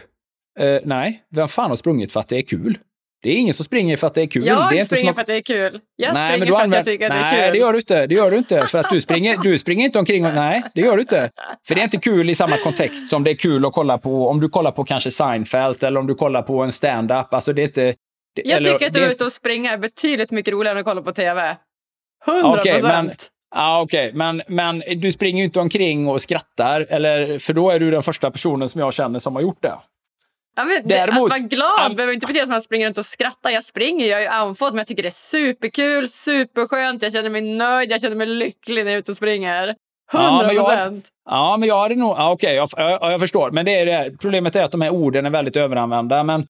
Uh, 0.60 0.78
nej, 0.84 1.22
vem 1.30 1.48
fan 1.48 1.70
har 1.70 1.76
sprungit 1.76 2.12
för 2.12 2.20
att 2.20 2.28
det 2.28 2.38
är 2.38 2.42
kul? 2.42 2.78
Det 3.22 3.30
är 3.30 3.36
ingen 3.36 3.54
som 3.54 3.64
springer 3.64 3.96
för 3.96 4.06
att 4.06 4.14
det 4.14 4.22
är 4.22 4.26
kul. 4.26 4.46
Jag 4.46 4.72
det 4.72 4.78
är 4.78 4.84
springer 4.84 5.02
inte 5.04 5.14
för 5.14 5.20
att 5.20 5.26
det 5.26 5.34
är 5.34 5.40
kul. 5.40 5.80
Jag 5.96 6.14
nej, 6.14 6.28
springer 6.28 6.38
men 6.38 6.48
för 6.48 6.54
att 6.54 6.62
använder... 6.62 6.76
jag 6.76 6.84
tycker 6.84 7.06
att 7.06 7.12
det 7.12 7.18
är 7.18 7.30
kul. 7.30 7.40
Nej, 7.40 7.50
det 7.52 7.58
gör 7.58 7.72
du 7.72 7.78
inte. 7.78 8.06
Det 8.06 8.14
gör 8.14 8.30
du 8.30 8.38
inte. 8.38 8.66
För 8.66 8.78
att 8.78 8.90
du 8.90 9.00
springer, 9.00 9.36
du 9.36 9.58
springer 9.58 9.84
inte 9.84 9.98
omkring 9.98 10.26
och... 10.26 10.34
Nej, 10.34 10.62
det 10.74 10.80
gör 10.80 10.96
du 10.96 11.00
inte. 11.00 11.30
För 11.68 11.74
det 11.74 11.80
är 11.80 11.84
inte 11.84 11.96
kul 11.96 12.30
i 12.30 12.34
samma 12.34 12.56
kontext 12.56 13.08
som 13.08 13.24
det 13.24 13.30
är 13.30 13.34
kul 13.34 13.64
att 13.64 13.72
kolla 13.72 13.98
på 13.98 14.28
om 14.28 14.40
du 14.40 14.48
kollar 14.48 14.70
på 14.70 14.84
kanske 14.84 15.10
Seinfeld 15.10 15.84
eller 15.84 16.00
om 16.00 16.06
du 16.06 16.14
kollar 16.14 16.42
på 16.42 16.62
en 16.62 16.72
stand-up. 16.72 17.34
Alltså 17.34 17.52
det 17.52 17.62
är 17.62 17.66
inte... 17.66 17.94
Det, 18.34 18.42
jag 18.44 18.56
eller, 18.56 18.72
tycker 18.72 18.86
att 18.86 18.94
du 18.94 19.04
är 19.04 19.10
ute 19.10 19.24
och 19.24 19.32
springa 19.32 19.72
är 19.72 19.78
betydligt 19.78 20.30
mycket 20.30 20.52
roligare 20.52 20.78
än 20.78 20.80
att 20.80 20.84
kolla 20.84 21.02
på 21.02 21.12
tv. 21.12 21.56
100 22.26 22.48
Okej, 22.48 22.72
procent. 22.72 23.06
men- 23.06 23.16
Ja, 23.54 23.82
okej. 23.82 24.12
Men, 24.14 24.42
men 24.48 24.82
du 24.96 25.12
springer 25.12 25.38
ju 25.38 25.44
inte 25.44 25.60
omkring 25.60 26.08
och 26.08 26.20
skrattar, 26.22 26.86
eller, 26.90 27.38
för 27.38 27.52
då 27.52 27.70
är 27.70 27.80
du 27.80 27.90
den 27.90 28.02
första 28.02 28.30
personen 28.30 28.68
som 28.68 28.80
jag 28.80 28.94
känner 28.94 29.18
som 29.18 29.34
har 29.34 29.42
gjort 29.42 29.62
det. 29.62 29.74
Ja, 30.56 30.64
men 30.64 30.82
Däremot- 30.84 31.32
att 31.32 31.40
vara 31.40 31.48
glad 31.48 31.72
All- 31.80 31.94
behöver 31.96 32.14
inte 32.14 32.26
betyda 32.26 32.42
att 32.42 32.48
man 32.48 32.62
springer 32.62 32.86
runt 32.86 32.98
och 32.98 33.06
skrattar. 33.06 33.50
Jag 33.50 33.64
springer, 33.64 34.06
jag 34.06 34.18
är 34.18 34.22
ju 34.22 34.28
andfådd, 34.28 34.72
men 34.72 34.78
jag 34.78 34.86
tycker 34.86 35.02
det 35.02 35.08
är 35.08 35.10
superkul, 35.10 36.08
superskönt. 36.08 37.02
Jag 37.02 37.12
känner 37.12 37.30
mig 37.30 37.40
nöjd, 37.40 37.90
jag 37.90 38.00
känner 38.00 38.16
mig 38.16 38.26
lycklig 38.26 38.84
när 38.84 38.90
jag 38.90 38.94
är 38.96 38.98
ute 38.98 39.10
och 39.10 39.16
springer. 39.16 39.62
100 39.66 39.76
Ja, 40.12 40.42
men 40.46 40.56
jag- 40.56 40.64
procent. 40.66 41.08
Ja, 41.30 41.56
men 41.56 41.68
jag 41.68 41.78
hade 41.78 41.94
nog... 41.94 42.10
Ja, 42.18 42.32
okej, 42.32 42.54
jag, 42.54 42.68
jag, 42.76 43.12
jag 43.12 43.20
förstår. 43.20 43.50
Men 43.50 43.64
det 43.64 43.74
är 43.80 43.86
det. 43.86 44.16
Problemet 44.18 44.56
är 44.56 44.64
att 44.64 44.70
de 44.70 44.80
här 44.80 44.90
orden 44.90 45.26
är 45.26 45.30
väldigt 45.30 45.56
överanvända. 45.56 46.22
Men 46.22 46.46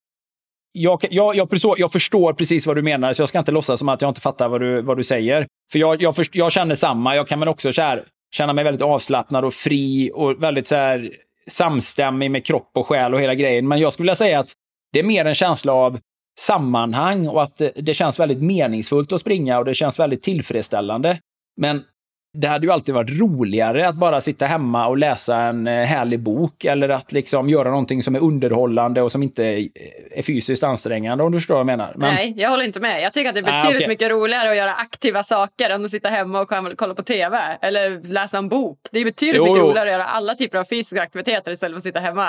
jag, 0.73 1.05
jag, 1.11 1.37
jag, 1.37 1.51
förstår, 1.51 1.81
jag 1.81 1.92
förstår 1.92 2.33
precis 2.33 2.66
vad 2.66 2.77
du 2.77 2.83
menar, 2.83 3.12
så 3.12 3.23
jag 3.23 3.29
ska 3.29 3.38
inte 3.38 3.53
låtsas 3.53 3.79
som 3.79 3.88
att 3.88 4.03
jag 4.03 4.11
inte 4.11 4.21
fattar 4.21 4.49
vad 4.49 4.61
du, 4.61 4.83
vad 4.83 4.97
du 4.97 5.05
säger. 5.05 5.47
För 5.73 5.79
jag, 5.79 6.03
jag, 6.03 6.16
först, 6.16 6.35
jag 6.35 6.53
känner 6.53 6.75
samma. 6.75 7.16
Jag 7.16 7.29
kan 7.29 7.40
väl 7.40 7.49
också 7.49 7.73
så 7.73 7.83
här, 7.83 8.05
känna 8.35 8.53
mig 8.53 8.64
väldigt 8.64 8.83
avslappnad 8.83 9.45
och 9.45 9.55
fri 9.55 10.11
och 10.14 10.42
väldigt 10.42 10.66
så 10.66 10.77
här, 10.77 11.11
samstämmig 11.51 12.31
med 12.31 12.47
kropp 12.47 12.71
och 12.75 12.87
själ 12.87 13.15
och 13.15 13.21
hela 13.21 13.35
grejen. 13.35 13.69
Men 13.69 13.79
jag 13.79 13.93
skulle 13.93 14.05
vilja 14.05 14.15
säga 14.15 14.39
att 14.39 14.53
det 14.93 14.99
är 14.99 15.05
mer 15.05 15.25
en 15.25 15.35
känsla 15.35 15.73
av 15.73 15.99
sammanhang 16.39 17.29
och 17.29 17.43
att 17.43 17.63
det, 17.77 17.95
känns 17.95 18.21
väldigt 18.21 18.43
meningsfullt 18.43 19.13
att 19.13 19.21
springa 19.21 19.59
och 19.59 19.65
det 19.65 19.75
känns 19.75 19.99
väldigt 19.99 20.23
tillfredsställande. 20.23 21.19
Men 21.57 21.83
det 22.40 22.49
hade 22.49 22.66
ju 22.66 22.72
alltid 22.72 22.94
varit 22.94 23.20
roligare 23.20 23.88
att 23.88 23.94
bara 23.94 24.20
sitta 24.20 24.46
hemma 24.46 24.87
och 24.87 24.99
läsa 24.99 25.37
en 25.37 25.66
eh, 25.66 25.85
härlig 25.85 26.20
bok 26.20 26.64
eller 26.64 26.88
att 26.88 27.12
liksom 27.12 27.49
göra 27.49 27.70
någonting 27.70 28.03
som 28.03 28.14
är 28.14 28.20
underhållande 28.22 29.03
och 29.03 29.12
som 29.12 29.22
inte 29.22 29.44
är- 29.44 29.68
är 30.11 30.22
fysiskt 30.22 30.62
ansträngande 30.62 31.25
om 31.25 31.33
du 31.33 31.38
förstår 31.38 31.55
vad 31.55 31.61
jag 31.61 31.66
menar. 31.66 31.92
Men, 31.96 32.14
Nej, 32.14 32.35
jag 32.37 32.51
håller 32.51 32.64
inte 32.64 32.81
med. 32.81 33.03
Jag 33.03 33.12
tycker 33.12 33.29
att 33.29 33.35
det 33.35 33.40
är 33.40 33.49
Ah, 33.49 33.53
betydligt 33.57 33.77
okej. 33.77 33.88
mycket 33.88 34.11
roligare 34.11 34.51
att 34.51 34.57
göra 34.57 34.75
aktiva 34.75 35.22
saker 35.22 35.70
än 35.70 35.85
att 35.85 35.90
sitta 35.90 36.09
hemma 36.09 36.40
och 36.40 36.49
kolla 36.77 36.94
på 36.94 37.03
tv 37.03 37.38
eller 37.62 38.12
läsa 38.12 38.38
en 38.38 38.49
bok. 38.49 38.79
Det 38.92 38.99
är 39.01 39.05
betydligt 39.05 39.37
Jo, 39.37 39.44
mycket 39.44 39.62
roligare 39.62 39.88
att 39.88 39.92
göra 39.92 40.05
alla 40.05 40.35
typer 40.35 40.59
av 40.59 40.64
fysiska 40.64 41.03
aktiviteter 41.03 41.53
istället 41.53 41.75
för 41.75 41.79
att 41.79 41.83
sitta 41.83 42.01
hemma. 42.01 42.29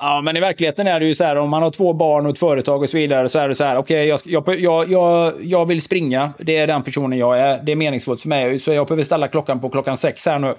Ja, 0.00 0.20
men 0.20 0.36
i 0.36 0.40
verkligheten 0.40 0.86
är 0.86 1.00
det 1.00 1.06
ju 1.06 1.14
så 1.14 1.24
här 1.24 1.36
om 1.36 1.50
man 1.50 1.62
har 1.62 1.70
två 1.70 1.92
barn 1.92 2.26
och 2.26 2.32
ett 2.32 2.38
företag 2.38 2.82
och 2.82 2.88
så 2.88 2.96
vidare 2.96 3.28
så 3.28 3.38
är 3.38 3.48
det 3.48 3.54
så 3.54 3.64
här, 3.64 3.76
okej, 3.76 4.06
jag, 4.06 4.20
ska- 4.20 4.30
jag, 4.30 4.60
jag, 4.60 4.90
jag, 4.90 5.34
jag 5.44 5.66
vill 5.66 5.82
springa. 5.82 6.32
Det 6.38 6.56
är 6.56 6.66
den 6.66 6.82
personen 6.82 7.18
jag 7.18 7.40
är. 7.40 7.62
Det 7.62 7.72
är 7.72 7.76
meningsfullt 7.76 8.20
för 8.22 8.28
mig. 8.28 8.58
Så 8.58 8.72
jag 8.72 8.86
behöver 8.86 9.04
ställa 9.04 9.28
klockan 9.28 9.60
på 9.60 9.68
klockan 9.70 9.96
sex 9.96 10.26
här 10.26 10.38
nu. 10.38 10.54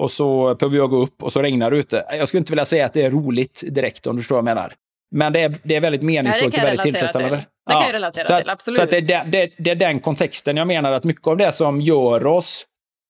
Och 0.00 0.10
så 0.10 0.54
behöver 0.54 0.76
jag 0.76 0.90
gå 0.90 0.96
upp 0.96 1.22
och 1.22 1.32
så 1.32 1.42
regnar 1.42 1.70
det 1.70 1.76
ute. 1.76 2.04
Jag 2.10 2.28
skulle 2.28 2.38
inte 2.38 2.52
vilja 2.52 2.64
säga 2.64 2.86
att 2.86 2.92
det 2.92 3.02
är 3.02 3.10
roligt 3.10 3.62
direkt 3.70 4.06
om 4.06 4.16
du 4.16 4.22
förstår 4.22 4.36
vad 4.36 4.40
jag 4.50 4.54
menar. 4.54 4.72
Men 5.14 5.32
det 5.32 5.40
är, 5.40 5.54
det 5.62 5.74
är 5.76 5.80
väldigt 5.80 6.02
meningsfullt 6.02 6.54
och 6.54 6.58
väldigt 6.68 6.82
tillfredsställande. 6.82 7.36
till. 7.36 7.46
Det 7.66 7.72
kan 7.72 7.82
jag 7.86 7.94
relatera 7.94 8.24
till, 8.40 8.50
absolut. 8.50 8.76
Så 8.80 8.86
det, 8.86 8.96
är 8.96 9.00
den- 9.00 9.30
det, 9.30 9.50
det 9.58 9.70
är 9.70 9.74
den 9.74 10.00
kontexten 10.00 10.56
jag 10.56 10.66
menar 10.66 10.92
att 10.92 11.04
mycket 11.04 11.26
av 11.26 11.36
det 11.36 11.52
som 11.52 11.80
gör 11.80 12.26
oss 12.26 12.64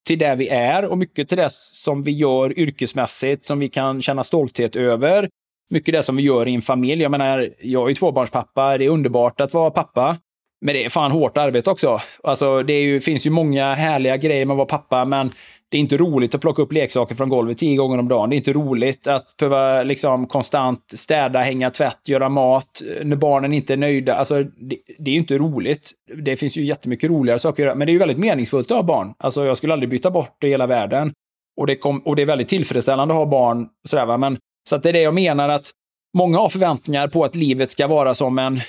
till 0.07 0.19
det 0.19 0.35
vi 0.35 0.49
är 0.49 0.85
och 0.85 0.99
mycket 0.99 1.29
till 1.29 1.39
det 1.39 1.49
som 1.53 2.03
vi 2.03 2.11
gör 2.13 2.59
yrkesmässigt, 2.59 3.45
som 3.45 3.59
vi 3.59 3.69
kan 3.69 4.03
känna 4.03 4.25
stolthet 4.25 4.77
över. 4.77 5.29
Mycket 5.71 5.95
det 5.95 6.03
som 6.03 6.17
vi 6.17 6.23
gör 6.23 6.49
i 6.49 6.55
en 6.55 6.63
familj. 6.63 7.03
Jag 7.03 7.11
menar, 7.11 7.51
jag 7.61 7.85
är 7.85 7.89
ju 7.89 7.95
tvåbarnspappa. 7.95 8.79
Det 8.79 8.85
är 8.85 8.89
underbart 8.89 9.41
att 9.41 9.55
vara 9.55 9.71
pappa. 9.71 10.17
Men 10.61 10.75
det 10.75 10.85
är 10.85 10.89
fan 10.89 11.11
hårt 11.11 11.39
arbete 11.39 11.71
också. 11.71 12.01
Alltså, 12.23 12.63
det 12.63 12.73
är 12.73 12.83
ju, 12.83 13.01
finns 13.01 13.27
ju 13.27 13.31
många 13.31 13.75
härliga 13.75 14.17
grejer 14.17 14.47
med 14.47 14.55
att 14.55 14.59
vara 14.59 14.67
pappa, 14.67 15.05
men 15.05 15.31
det 15.71 15.77
är 15.77 15.81
inte 15.81 15.97
roligt 15.97 16.35
att 16.35 16.41
plocka 16.41 16.63
upp 16.63 16.73
leksaker 16.73 17.15
från 17.15 17.29
golvet 17.29 17.59
tio 17.59 17.77
gånger 17.77 17.99
om 17.99 18.09
dagen. 18.09 18.31
Det 18.31 18.37
är 18.37 18.39
inte 18.39 18.53
roligt 18.53 19.07
att 19.07 19.37
behöva 19.37 19.83
liksom 19.83 20.27
konstant 20.27 20.85
städa, 20.95 21.39
hänga 21.39 21.71
tvätt, 21.71 22.09
göra 22.09 22.29
mat 22.29 22.83
när 23.03 23.17
barnen 23.17 23.53
inte 23.53 23.73
är 23.73 23.77
nöjda. 23.77 24.15
Alltså, 24.15 24.43
det, 24.43 24.77
det 24.99 25.11
är 25.11 25.13
ju 25.13 25.21
inte 25.21 25.39
roligt. 25.39 25.91
Det 26.25 26.37
finns 26.37 26.57
ju 26.57 26.65
jättemycket 26.65 27.11
roligare 27.11 27.39
saker 27.39 27.63
att 27.63 27.67
göra, 27.67 27.75
men 27.75 27.87
det 27.87 27.91
är 27.91 27.95
ju 27.95 27.99
väldigt 27.99 28.19
meningsfullt 28.19 28.71
att 28.71 28.77
ha 28.77 28.83
barn. 28.83 29.15
Alltså, 29.19 29.45
jag 29.45 29.57
skulle 29.57 29.73
aldrig 29.73 29.91
byta 29.91 30.11
bort 30.11 30.37
det 30.41 30.47
i 30.47 30.51
hela 30.51 30.67
världen. 30.67 31.13
Och 31.57 31.67
det, 31.67 31.77
kom, 31.77 31.99
och 32.01 32.17
det 32.17 32.23
är 32.23 32.27
väldigt 32.27 32.49
tillfredsställande 32.49 33.15
att 33.15 33.19
ha 33.19 33.27
barn. 33.27 33.69
Sådär, 33.89 34.07
va? 34.07 34.17
Men, 34.17 34.39
så 34.69 34.77
att 34.77 34.83
det 34.83 34.89
är 34.89 34.93
det 34.93 35.01
jag 35.01 35.15
menar 35.15 35.49
att 35.49 35.71
många 36.17 36.39
har 36.39 36.49
förväntningar 36.49 37.09
på 37.09 37.25
att 37.25 37.37
livet 37.37 37.71
ska 37.71 37.87
vara 37.87 38.15
som, 38.15 38.39
en, 38.39 38.61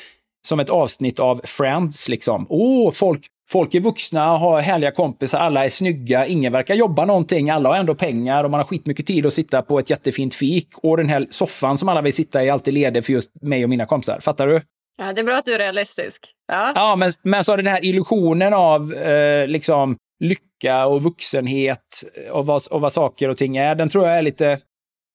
som 0.47 0.59
ett 0.59 0.69
avsnitt 0.69 1.19
av 1.19 1.41
Friends. 1.43 2.09
Liksom. 2.09 2.45
Åh, 2.49 2.91
folk, 2.91 3.27
folk 3.49 3.75
är 3.75 3.79
vuxna, 3.79 4.25
har 4.37 4.61
härliga 4.61 4.91
kompisar, 4.91 5.39
alla 5.39 5.65
är 5.65 5.69
snygga, 5.69 6.25
ingen 6.27 6.51
verkar 6.51 6.75
jobba 6.75 7.05
någonting, 7.05 7.49
alla 7.49 7.69
har 7.69 7.75
ändå 7.75 7.95
pengar 7.95 8.43
och 8.43 8.51
man 8.51 8.59
har 8.59 8.65
skitmycket 8.65 9.07
tid 9.07 9.25
att 9.25 9.33
sitta 9.33 9.61
på 9.61 9.79
ett 9.79 9.89
jättefint 9.89 10.35
fik. 10.35 10.67
Och 10.77 10.97
den 10.97 11.09
här 11.09 11.27
soffan 11.29 11.77
som 11.77 11.89
alla 11.89 12.01
vill 12.01 12.13
sitta 12.13 12.43
i 12.43 12.47
är 12.47 12.53
alltid 12.53 12.73
ledig 12.73 13.05
för 13.05 13.13
just 13.13 13.31
mig 13.41 13.63
och 13.63 13.69
mina 13.69 13.85
kompisar. 13.85 14.19
Fattar 14.19 14.47
du? 14.47 14.61
Ja, 14.97 15.13
det 15.13 15.21
är 15.21 15.25
bra 15.25 15.35
att 15.35 15.45
du 15.45 15.53
är 15.53 15.59
realistisk. 15.59 16.21
Ja. 16.47 16.71
Ja, 16.75 16.95
men, 16.95 17.11
men 17.23 17.43
så 17.43 17.51
har 17.51 17.57
den 17.57 17.67
här 17.67 17.85
illusionen 17.85 18.53
av 18.53 18.93
eh, 18.93 19.47
liksom 19.47 19.97
lycka 20.19 20.85
och 20.85 21.03
vuxenhet 21.03 22.03
och 22.31 22.45
vad, 22.45 22.61
och 22.71 22.81
vad 22.81 22.93
saker 22.93 23.29
och 23.29 23.37
ting 23.37 23.57
är, 23.57 23.75
den 23.75 23.89
tror 23.89 24.07
jag 24.07 24.17
är 24.17 24.21
lite... 24.21 24.57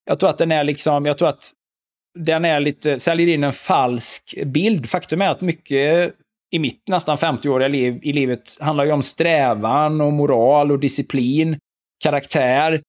Jag 0.04 0.18
tror 0.18 0.30
att 0.30 0.38
den 0.38 0.52
är 0.52 0.64
liksom, 0.64 1.06
jag 1.06 1.18
tror 1.18 1.28
att 1.28 1.50
den 2.18 2.44
är 2.44 2.60
lite, 2.60 2.98
säljer 2.98 3.28
in 3.28 3.44
en 3.44 3.52
falsk 3.52 4.34
bild. 4.46 4.88
Faktum 4.88 5.22
är 5.22 5.28
att 5.28 5.40
mycket 5.40 6.14
i 6.50 6.58
mitt 6.58 6.88
nästan 6.88 7.16
50-åriga 7.16 7.68
liv 7.68 7.98
i 8.02 8.12
livet 8.12 8.56
handlar 8.60 8.84
ju 8.84 8.92
om 8.92 9.02
strävan 9.02 10.00
och 10.00 10.12
moral 10.12 10.72
och 10.72 10.78
disciplin, 10.78 11.58
karaktär 12.04 12.82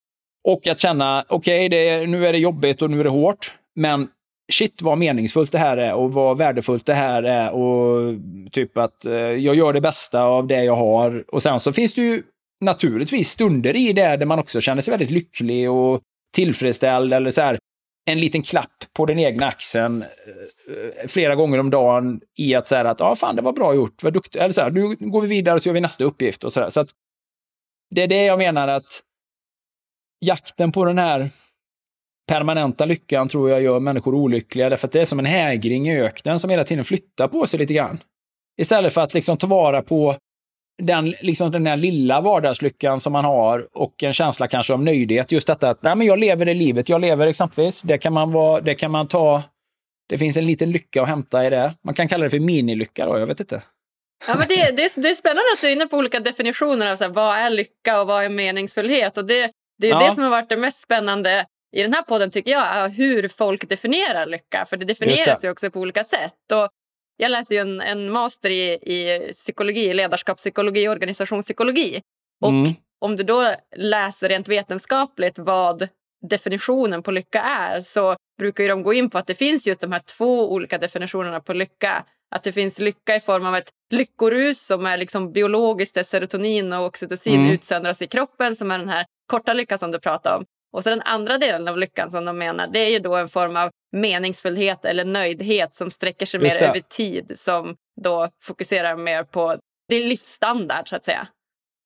och 0.48 0.68
att 0.68 0.80
känna, 0.80 1.26
okej, 1.28 1.68
okay, 1.68 2.08
nu 2.08 2.28
är 2.28 2.34
det 2.34 2.40
jobbigt 2.40 2.82
och 2.82 2.92
nu 2.92 3.00
är 3.00 3.04
det 3.04 3.10
hårt, 3.10 3.54
men 3.76 4.08
shit 4.52 4.82
vad 4.82 4.98
meningsfullt 4.98 5.52
det 5.52 5.58
här 5.58 5.78
är 5.78 5.94
och 5.94 6.14
vad 6.14 6.38
värdefullt 6.38 6.86
det 6.86 6.94
här 6.94 7.24
är 7.24 7.52
och 7.52 8.16
typ 8.52 8.78
att 8.78 9.06
eh, 9.06 9.14
jag 9.14 9.56
gör 9.56 9.74
det 9.74 9.82
bästa 9.82 10.24
av 10.24 10.48
det 10.48 10.64
jag 10.64 10.76
har. 10.76 11.24
Och 11.28 11.44
sen 11.44 11.60
så 11.60 11.74
finns 11.74 11.94
det 11.94 12.02
ju 12.02 12.24
naturligtvis 12.62 13.30
stunder 13.30 13.76
i 13.76 13.94
det 13.94 14.18
där 14.18 14.26
man 14.26 14.40
också 14.40 14.62
känner 14.62 14.82
sig 14.82 14.92
väldigt 14.92 15.12
lycklig 15.12 15.72
och 15.72 16.02
tillfredsställd 16.36 17.14
eller 17.14 17.32
så 17.32 17.42
här 17.42 17.58
en 18.06 18.20
liten 18.20 18.44
klapp 18.44 18.84
på 18.94 19.06
den 19.06 19.20
egna 19.20 19.48
axeln 19.48 20.02
eh, 20.02 20.08
eh 20.76 21.08
flera 21.08 21.36
gånger 21.36 21.60
om 21.60 21.70
dagen 21.70 22.22
i 22.38 22.56
att 22.56 22.68
säga 22.68 22.90
att 22.90 23.00
ja, 23.00 23.06
ah, 23.06 23.16
fan, 23.16 23.36
det 23.36 23.42
var 23.42 23.54
bra 23.54 23.76
gjort, 23.76 24.04
vad 24.04 24.14
duktig, 24.14 24.40
eller 24.40 24.54
så 24.54 24.62
här, 24.62 24.72
nu 24.72 24.96
går 24.96 25.22
vi 25.22 25.28
vidare 25.28 25.56
och 25.56 25.62
så 25.62 25.70
gör 25.70 25.74
vi 25.74 25.82
nästa 25.82 26.04
uppgift 26.04 26.44
och 26.44 26.54
så 26.54 26.60
där. 26.60 26.70
Så 26.70 26.80
att 26.80 26.90
det 27.96 28.04
är 28.04 28.08
det 28.08 28.26
jag 28.26 28.38
menar 28.38 28.68
att 28.68 29.02
jakten 30.20 30.72
på 30.72 30.86
den 30.86 30.98
här 30.98 31.30
permanenta 32.28 32.86
lyckan 32.86 33.28
tror 33.28 33.50
jag 33.50 33.62
gör 33.62 33.80
människor 33.80 34.16
olyckliga, 34.16 34.70
därför 34.70 34.88
att 34.88 34.92
det 34.92 35.02
är 35.02 35.06
som 35.06 35.20
en 35.20 35.26
hägring 35.26 35.90
i 35.90 36.02
öknen 36.02 36.40
som 36.40 36.50
hela 36.50 36.64
tiden 36.64 36.86
flyttar 36.86 37.28
på 37.28 37.48
sig 37.48 37.60
lite 37.60 37.74
grann. 37.74 38.00
Istället 38.62 38.94
för 38.94 39.02
att 39.02 39.14
liksom 39.14 39.38
ta 39.38 39.48
vara 39.48 39.82
på 39.82 40.16
den, 40.78 41.16
liksom 41.22 41.52
den 41.52 41.66
här 41.66 41.78
lilla 41.78 42.22
vardagslyckan 42.22 43.02
som 43.02 43.14
man 43.14 43.26
har 43.26 43.68
och 43.74 44.04
en 44.04 44.14
känsla 44.14 44.48
kanske 44.48 44.74
av 44.74 44.84
nöjdhet. 44.84 45.32
Just 45.32 45.48
detta 45.48 45.70
att 45.70 45.84
nej, 45.84 45.96
men 45.96 46.08
jag 46.08 46.20
lever 46.20 46.46
det 46.46 46.54
livet 46.54 46.90
jag 46.90 47.02
lever 47.02 47.28
exempelvis. 47.28 47.82
Det 47.82 47.98
kan 47.98 48.14
man, 48.14 48.32
vara, 48.32 48.62
det 48.62 48.76
kan 48.76 48.92
man 48.92 49.08
ta. 49.08 49.44
Det 50.10 50.18
finns 50.18 50.38
en 50.38 50.46
liten 50.46 50.72
lycka 50.72 51.02
att 51.02 51.08
hämta 51.08 51.46
i 51.46 51.50
det. 51.50 51.74
Man 51.84 51.96
kan 51.96 52.08
kalla 52.08 52.24
det 52.24 52.30
för 52.30 52.40
minilycka 52.40 53.06
då, 53.06 53.20
jag 53.20 53.28
vet 53.28 53.40
inte. 53.40 53.62
Ja, 54.28 54.36
men 54.38 54.48
det, 54.48 54.56
det, 54.56 54.84
är, 54.84 55.02
det 55.02 55.10
är 55.10 55.16
spännande 55.16 55.42
att 55.56 55.62
du 55.62 55.68
är 55.68 55.72
inne 55.72 55.88
på 55.88 55.98
olika 55.98 56.20
definitioner 56.20 56.92
av 56.92 56.96
så 56.96 57.04
här, 57.04 57.12
vad 57.12 57.38
är 57.38 57.50
lycka 57.50 58.02
och 58.02 58.08
vad 58.08 58.24
är 58.24 58.30
meningsfullhet. 58.30 59.18
Och 59.18 59.26
det, 59.26 59.52
det 59.78 59.88
är 59.88 59.92
ja. 59.92 60.00
det 60.00 60.16
som 60.16 60.24
har 60.24 60.30
varit 60.30 60.50
det 60.50 60.58
mest 60.58 60.82
spännande 60.82 61.46
i 61.76 61.82
den 61.82 61.94
här 61.94 62.02
podden 62.02 62.32
tycker 62.32 62.52
jag, 62.52 62.90
hur 62.90 63.28
folk 63.28 63.70
definierar 63.70 64.26
lycka. 64.26 64.66
För 64.70 64.78
det 64.78 64.86
definieras 64.86 65.44
ju 65.44 65.50
också 65.50 65.72
på 65.72 65.80
olika 65.80 66.04
sätt. 66.04 66.52
Och 66.54 66.70
jag 67.18 67.32
läser 67.32 67.56
ju 67.56 67.62
en, 67.62 67.82
en 67.82 68.12
master 68.12 68.50
i, 68.50 68.74
i 68.74 69.30
psykologi, 69.32 69.94
ledarskapspsykologi 69.94 70.88
och 70.88 70.92
organisationspsykologi. 70.92 72.02
Och 72.42 72.50
mm. 72.50 72.74
om 73.00 73.16
du 73.16 73.24
då 73.24 73.56
läser 73.76 74.30
rent 74.30 74.48
vetenskapligt 74.48 75.40
vad 75.40 75.88
definitionen 76.30 77.04
på 77.04 77.12
lycka 77.12 77.42
är 77.42 77.82
så 77.82 78.16
brukar 78.40 78.70
de 78.70 78.84
gå 78.84 78.94
in 78.94 79.10
på 79.10 79.18
att 79.18 79.28
det 79.28 79.36
finns 79.36 79.68
just 79.68 79.82
de 79.82 79.92
här 79.92 80.02
två 80.18 80.54
olika 80.54 80.78
definitionerna 80.78 81.40
på 81.40 81.54
lycka. 81.54 82.06
Att 82.36 82.44
det 82.44 82.52
finns 82.52 82.80
lycka 82.80 83.16
i 83.16 83.20
form 83.20 83.46
av 83.46 83.56
ett 83.56 83.70
lyckorus 83.94 84.66
som 84.66 84.86
är 84.86 84.98
liksom 84.98 85.32
biologiskt 85.32 85.96
där 85.96 86.04
serotonin 86.04 86.74
och 86.74 86.86
oxytocin 86.86 87.40
mm. 87.40 87.52
utsöndras 87.52 88.02
i 88.02 88.08
kroppen 88.08 88.56
som 88.56 88.72
är 88.72 88.78
den 88.78 88.90
här 88.90 89.06
korta 89.28 89.54
lyckan 89.54 89.80
som 89.80 89.92
du 89.92 90.00
pratar 90.00 90.38
om. 90.38 90.46
Och 90.76 90.84
så 90.84 90.90
den 90.90 91.02
andra 91.02 91.38
delen 91.38 91.68
av 91.68 91.78
lyckan 91.78 92.12
som 92.12 92.26
de 92.26 92.38
menar 92.38 92.68
det 92.68 92.80
är 92.80 92.90
ju 92.90 93.00
då 93.00 93.16
en 93.16 93.30
form 93.30 93.56
av 93.56 93.70
meningsfullhet 93.92 94.86
eller 94.86 95.06
nöjdhet 95.06 95.76
som 95.76 95.92
sträcker 95.92 96.26
sig 96.26 96.40
mer 96.40 96.64
över 96.64 96.80
tid 96.80 97.32
som 97.36 97.76
då 98.02 98.30
fokuserar 98.44 98.98
mer 98.98 99.24
på 99.24 99.58
det 99.90 100.00
livsstandard 100.00 100.90
så 100.90 100.96
att 100.96 101.06
säga. 101.06 101.28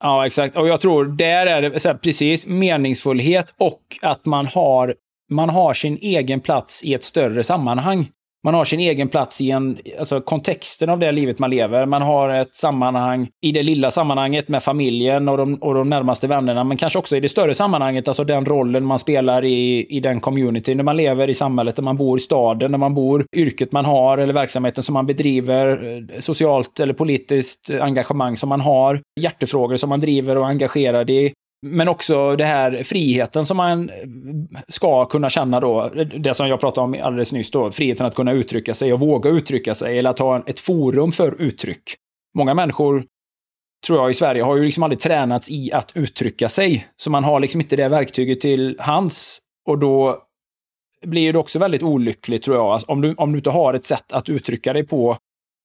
Ja, 0.03 0.25
exakt. 0.25 0.57
Och 0.57 0.67
jag 0.67 0.81
tror 0.81 1.05
där 1.05 1.45
är 1.45 1.61
det 1.61 1.83
här, 1.83 1.93
precis 1.93 2.47
meningsfullhet 2.47 3.53
och 3.57 3.81
att 4.01 4.25
man 4.25 4.45
har, 4.45 4.95
man 5.31 5.49
har 5.49 5.73
sin 5.73 5.97
egen 5.97 6.41
plats 6.41 6.83
i 6.83 6.93
ett 6.93 7.03
större 7.03 7.43
sammanhang. 7.43 8.09
Man 8.43 8.53
har 8.53 8.65
sin 8.65 8.79
egen 8.79 9.07
plats 9.09 9.41
i 9.41 9.51
en, 9.51 9.77
alltså 9.99 10.21
kontexten 10.21 10.89
av 10.89 10.99
det 10.99 11.11
livet 11.11 11.39
man 11.39 11.49
lever. 11.49 11.85
Man 11.85 12.01
har 12.01 12.29
ett 12.29 12.55
sammanhang 12.55 13.29
i 13.41 13.51
det 13.51 13.63
lilla 13.63 13.91
sammanhanget 13.91 14.47
med 14.47 14.63
familjen 14.63 15.29
och 15.29 15.37
de, 15.37 15.55
och 15.55 15.73
de 15.73 15.89
närmaste 15.89 16.27
vännerna, 16.27 16.63
men 16.63 16.77
kanske 16.77 16.99
också 16.99 17.17
i 17.17 17.19
det 17.19 17.29
större 17.29 17.55
sammanhanget, 17.55 18.07
alltså 18.07 18.23
den 18.23 18.45
rollen 18.45 18.85
man 18.85 18.99
spelar 18.99 19.45
i, 19.45 19.85
i 19.89 19.99
den 19.99 20.19
community 20.19 20.75
När 20.75 20.83
man 20.83 20.97
lever, 20.97 21.29
i 21.29 21.33
samhället 21.33 21.75
där 21.75 21.83
man 21.83 21.97
bor, 21.97 22.17
i 22.17 22.21
staden 22.21 22.71
där 22.71 22.77
man 22.77 22.93
bor, 22.93 23.25
yrket 23.35 23.71
man 23.71 23.85
har 23.85 24.17
eller 24.17 24.33
verksamheten 24.33 24.83
som 24.83 24.93
man 24.93 25.05
bedriver, 25.05 25.97
eh, 26.13 26.19
socialt 26.19 26.79
eller 26.79 26.93
politiskt 26.93 27.71
engagemang 27.81 28.37
som 28.37 28.49
man 28.49 28.61
har, 28.61 29.01
hjärtefrågor 29.19 29.77
som 29.77 29.89
man 29.89 29.99
driver 29.99 30.35
och 30.35 30.43
är 30.43 30.49
engagerad 30.49 31.09
i, 31.09 31.33
men 31.61 31.87
också 31.87 32.35
det 32.35 32.45
här 32.45 32.83
friheten 32.83 33.45
som 33.45 33.57
man 33.57 33.91
ska 34.67 35.05
kunna 35.05 35.29
känna 35.29 35.59
då. 35.59 35.89
Det 36.17 36.33
som 36.33 36.47
jag 36.47 36.59
pratade 36.59 36.85
om 36.85 37.03
alldeles 37.03 37.33
nyss 37.33 37.51
då. 37.51 37.71
Friheten 37.71 38.05
att 38.05 38.15
kunna 38.15 38.31
uttrycka 38.31 38.73
sig 38.73 38.93
och 38.93 38.99
våga 38.99 39.29
uttrycka 39.29 39.75
sig. 39.75 39.99
Eller 39.99 40.09
att 40.09 40.19
ha 40.19 40.43
ett 40.45 40.59
forum 40.59 41.11
för 41.11 41.41
uttryck. 41.41 41.95
Många 42.37 42.53
människor, 42.53 43.05
tror 43.87 43.99
jag, 43.99 44.11
i 44.11 44.13
Sverige 44.13 44.43
har 44.43 44.55
ju 44.55 44.63
liksom 44.63 44.83
aldrig 44.83 44.99
tränats 44.99 45.49
i 45.49 45.71
att 45.71 45.91
uttrycka 45.93 46.49
sig. 46.49 46.87
Så 46.95 47.09
man 47.09 47.23
har 47.23 47.39
liksom 47.39 47.61
inte 47.61 47.75
det 47.75 47.89
verktyget 47.89 48.39
till 48.39 48.75
hands. 48.79 49.39
Och 49.67 49.79
då 49.79 50.23
blir 51.05 51.33
det 51.33 51.39
också 51.39 51.59
väldigt 51.59 51.83
olyckligt, 51.83 52.43
tror 52.43 52.57
jag. 52.57 52.81
Om, 52.87 53.01
du, 53.01 53.13
om 53.13 53.31
du 53.31 53.37
inte 53.37 53.49
har 53.49 53.73
ett 53.73 53.85
sätt 53.85 54.11
att 54.11 54.29
uttrycka 54.29 54.73
dig 54.73 54.87
på 54.87 55.17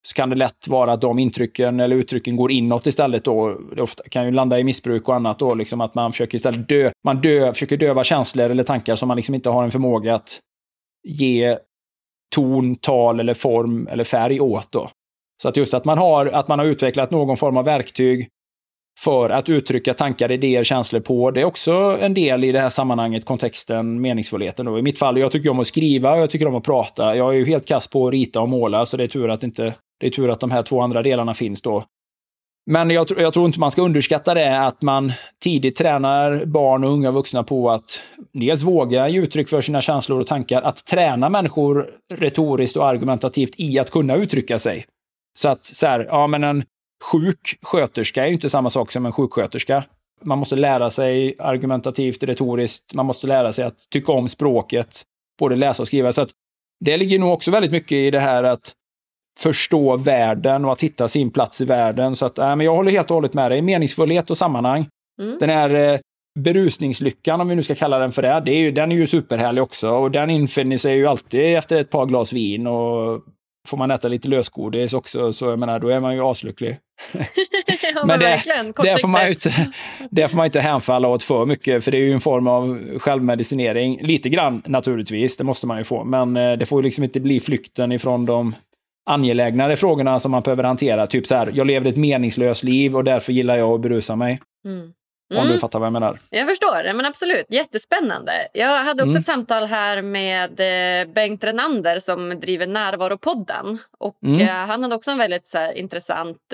så 0.08 0.14
kan 0.14 0.30
det 0.30 0.36
lätt 0.36 0.68
vara 0.68 0.92
att 0.92 1.00
de 1.00 1.18
intrycken 1.18 1.80
eller 1.80 1.96
uttrycken 1.96 2.36
går 2.36 2.52
inåt 2.52 2.86
istället 2.86 3.24
då. 3.24 3.58
Det 3.76 3.82
ofta 3.82 4.02
kan 4.02 4.24
ju 4.24 4.30
landa 4.30 4.58
i 4.58 4.64
missbruk 4.64 5.08
och 5.08 5.14
annat 5.14 5.38
då, 5.38 5.54
liksom 5.54 5.80
att 5.80 5.94
man 5.94 6.12
försöker 6.12 6.36
istället 6.36 6.68
dö, 6.68 6.90
man 7.04 7.20
dö, 7.20 7.52
försöker 7.52 7.76
döva 7.76 8.04
känslor 8.04 8.50
eller 8.50 8.64
tankar 8.64 8.96
som 8.96 9.08
man 9.08 9.16
liksom 9.16 9.34
inte 9.34 9.50
har 9.50 9.64
en 9.64 9.70
förmåga 9.70 10.14
att 10.14 10.40
ge 11.08 11.58
ton, 12.34 12.74
tal 12.74 13.20
eller 13.20 13.34
form 13.34 13.88
eller 13.90 14.04
färg 14.04 14.40
åt 14.40 14.72
då. 14.72 14.90
Så 15.42 15.48
att 15.48 15.56
just 15.56 15.74
att 15.74 15.84
man 15.84 15.98
har, 15.98 16.26
att 16.26 16.48
man 16.48 16.58
har 16.58 16.66
utvecklat 16.66 17.10
någon 17.10 17.36
form 17.36 17.56
av 17.56 17.64
verktyg 17.64 18.28
för 18.98 19.30
att 19.30 19.48
uttrycka 19.48 19.94
tankar, 19.94 20.32
idéer, 20.32 20.64
känslor 20.64 21.00
på. 21.00 21.30
Det 21.30 21.40
är 21.40 21.44
också 21.44 21.98
en 22.00 22.14
del 22.14 22.44
i 22.44 22.52
det 22.52 22.60
här 22.60 22.68
sammanhanget, 22.68 23.24
kontexten, 23.24 24.00
meningsfullheten. 24.00 24.66
Då. 24.66 24.78
I 24.78 24.82
mitt 24.82 24.98
fall, 24.98 25.18
jag 25.18 25.32
tycker 25.32 25.50
om 25.50 25.60
att 25.60 25.66
skriva 25.66 26.12
och 26.12 26.18
jag 26.18 26.30
tycker 26.30 26.48
om 26.48 26.54
att 26.54 26.64
prata. 26.64 27.16
Jag 27.16 27.34
är 27.34 27.38
ju 27.38 27.46
helt 27.46 27.68
kass 27.68 27.88
på 27.88 28.06
att 28.06 28.12
rita 28.12 28.40
och 28.40 28.48
måla, 28.48 28.86
så 28.86 28.96
det 28.96 29.04
är 29.04 29.08
tur 29.08 29.30
att 29.30 29.42
inte 29.42 29.74
det 30.00 30.06
är 30.06 30.10
tur 30.10 30.30
att 30.30 30.40
de 30.40 30.50
här 30.50 30.62
två 30.62 30.80
andra 30.80 31.02
delarna 31.02 31.34
finns 31.34 31.62
då. 31.62 31.84
Men 32.70 32.90
jag, 32.90 33.06
jag, 33.18 33.32
tror 33.32 33.46
inte 33.46 33.60
man 33.60 33.70
ska 33.70 33.82
underskatta 33.82 34.34
det, 34.34 34.60
att 34.60 34.82
man 34.82 35.12
tidigt 35.42 35.76
tränar 35.76 36.44
barn 36.44 36.84
och 36.84 36.90
unga 36.90 37.10
vuxna 37.10 37.42
på 37.42 37.70
att 37.70 38.00
dels 38.32 38.62
våga 38.62 39.08
ge 39.08 39.20
uttryck 39.20 39.48
för 39.48 39.60
sina 39.60 39.80
känslor 39.80 40.20
och 40.20 40.26
tankar, 40.26 40.62
att 40.62 40.86
träna 40.86 41.28
människor 41.28 41.90
retoriskt 42.14 42.76
och 42.76 42.86
argumentativt 42.86 43.54
i 43.56 43.78
att 43.78 43.90
kunna 43.90 44.16
uttrycka 44.16 44.58
sig. 44.58 44.86
Så 45.38 45.48
att 45.48 45.64
så 45.64 45.86
här, 45.86 46.06
ja 46.10 46.26
men 46.26 46.44
en 46.44 46.64
sjuk 47.12 47.58
sköterska 47.62 48.22
är 48.22 48.26
ju 48.26 48.32
inte 48.32 48.50
samma 48.50 48.70
sak 48.70 48.92
som 48.92 49.06
en 49.06 49.12
sjuksköterska. 49.12 49.84
Man 50.22 50.38
måste 50.38 50.56
lära 50.56 50.90
sig 50.90 51.36
argumentativt, 51.38 52.22
retoriskt, 52.22 52.94
man 52.94 53.06
måste 53.06 53.26
lära 53.26 53.52
sig 53.52 53.64
att 53.64 53.78
tycka 53.90 54.12
om 54.12 54.28
språket, 54.28 55.02
både 55.38 55.56
läsa 55.56 55.82
och 55.82 55.86
skriva. 55.86 56.12
Så 56.12 56.22
att 56.22 56.30
det 56.84 56.96
ligger 56.96 57.18
nog 57.18 57.32
också 57.32 57.50
väldigt 57.50 57.72
mycket 57.72 57.92
i 57.92 58.10
det 58.10 58.20
här 58.20 58.44
att 58.44 58.72
förstå 59.40 59.96
världen 59.96 60.64
och 60.64 60.72
att 60.72 60.80
hitta 60.80 61.08
sin 61.08 61.30
plats 61.30 61.60
i 61.60 61.64
världen. 61.64 62.16
Så 62.16 62.26
att, 62.26 62.38
äh, 62.38 62.56
men 62.56 62.60
jag 62.60 62.76
håller 62.76 62.92
helt 62.92 63.10
och 63.10 63.14
hållet 63.14 63.34
med 63.34 63.50
dig. 63.50 63.62
Meningsfullhet 63.62 64.30
och 64.30 64.36
sammanhang. 64.36 64.86
Mm. 65.22 65.38
Den 65.40 65.50
här 65.50 65.70
eh, 65.70 66.00
berusningslyckan, 66.38 67.40
om 67.40 67.48
vi 67.48 67.54
nu 67.54 67.62
ska 67.62 67.74
kalla 67.74 67.98
den 67.98 68.12
för 68.12 68.22
det, 68.22 68.42
det 68.44 68.52
är 68.52 68.58
ju, 68.58 68.70
den 68.70 68.92
är 68.92 68.96
ju 68.96 69.06
superhärlig 69.06 69.62
också. 69.62 69.90
Och 69.90 70.10
den 70.10 70.30
infinner 70.30 70.78
sig 70.78 70.96
ju 70.96 71.06
alltid 71.06 71.56
efter 71.56 71.76
ett 71.76 71.90
par 71.90 72.06
glas 72.06 72.32
vin. 72.32 72.66
Och 72.66 73.22
får 73.68 73.76
man 73.76 73.90
äta 73.90 74.08
lite 74.08 74.28
lösgodis 74.28 74.92
också, 74.92 75.32
så 75.32 75.44
jag 75.44 75.58
menar, 75.58 75.78
då 75.78 75.88
är 75.88 76.00
man 76.00 76.14
ju 76.14 76.20
aslycklig. 76.20 76.78
ja, 77.94 78.06
men, 78.06 78.20
det, 78.20 78.42
det, 78.76 79.00
får 79.00 79.08
man 79.08 79.28
inte, 79.28 79.72
det 80.10 80.28
får 80.28 80.36
man 80.36 80.46
inte 80.46 80.60
hänfalla 80.60 81.08
åt 81.08 81.22
för 81.22 81.46
mycket, 81.46 81.84
för 81.84 81.90
det 81.90 81.96
är 81.96 82.02
ju 82.02 82.12
en 82.12 82.20
form 82.20 82.46
av 82.46 82.98
självmedicinering. 82.98 83.98
Lite 84.02 84.28
grann 84.28 84.62
naturligtvis, 84.66 85.36
det 85.36 85.44
måste 85.44 85.66
man 85.66 85.78
ju 85.78 85.84
få, 85.84 86.04
men 86.04 86.36
eh, 86.36 86.52
det 86.52 86.66
får 86.66 86.78
ju 86.78 86.82
liksom 86.82 87.04
inte 87.04 87.20
bli 87.20 87.40
flykten 87.40 87.92
ifrån 87.92 88.26
de 88.26 88.54
angelägnare 89.06 89.76
frågorna 89.76 90.20
som 90.20 90.30
man 90.30 90.42
behöver 90.42 90.64
hantera. 90.64 91.06
Typ 91.06 91.26
så 91.26 91.34
här, 91.34 91.50
jag 91.54 91.66
lever 91.66 91.90
ett 91.90 91.96
meningslöst 91.96 92.62
liv 92.62 92.96
och 92.96 93.04
därför 93.04 93.32
gillar 93.32 93.56
jag 93.56 93.70
att 93.70 93.80
berusa 93.80 94.16
mig. 94.16 94.40
Mm. 94.64 94.92
Om 95.34 95.40
du 95.40 95.48
mm. 95.48 95.60
fattar 95.60 95.78
vad 95.78 95.86
jag 95.86 95.92
menar. 95.92 96.18
Jag 96.30 96.48
förstår. 96.48 96.92
Men 96.92 97.06
absolut, 97.06 97.46
jättespännande. 97.48 98.32
Jag 98.52 98.84
hade 98.84 99.02
också 99.02 99.10
mm. 99.10 99.20
ett 99.20 99.26
samtal 99.26 99.64
här 99.64 100.02
med 100.02 100.60
eh, 100.60 101.12
Bengt 101.12 101.44
Renander 101.44 101.98
som 101.98 102.40
driver 102.40 102.66
Närvaropodden. 102.66 103.78
Och, 103.98 104.24
mm. 104.24 104.40
eh, 104.40 104.48
han 104.48 104.82
hade 104.82 104.94
också 104.94 105.10
en 105.10 105.18
väldigt 105.18 105.46
så 105.46 105.58
här, 105.58 105.72
intressant 105.72 106.52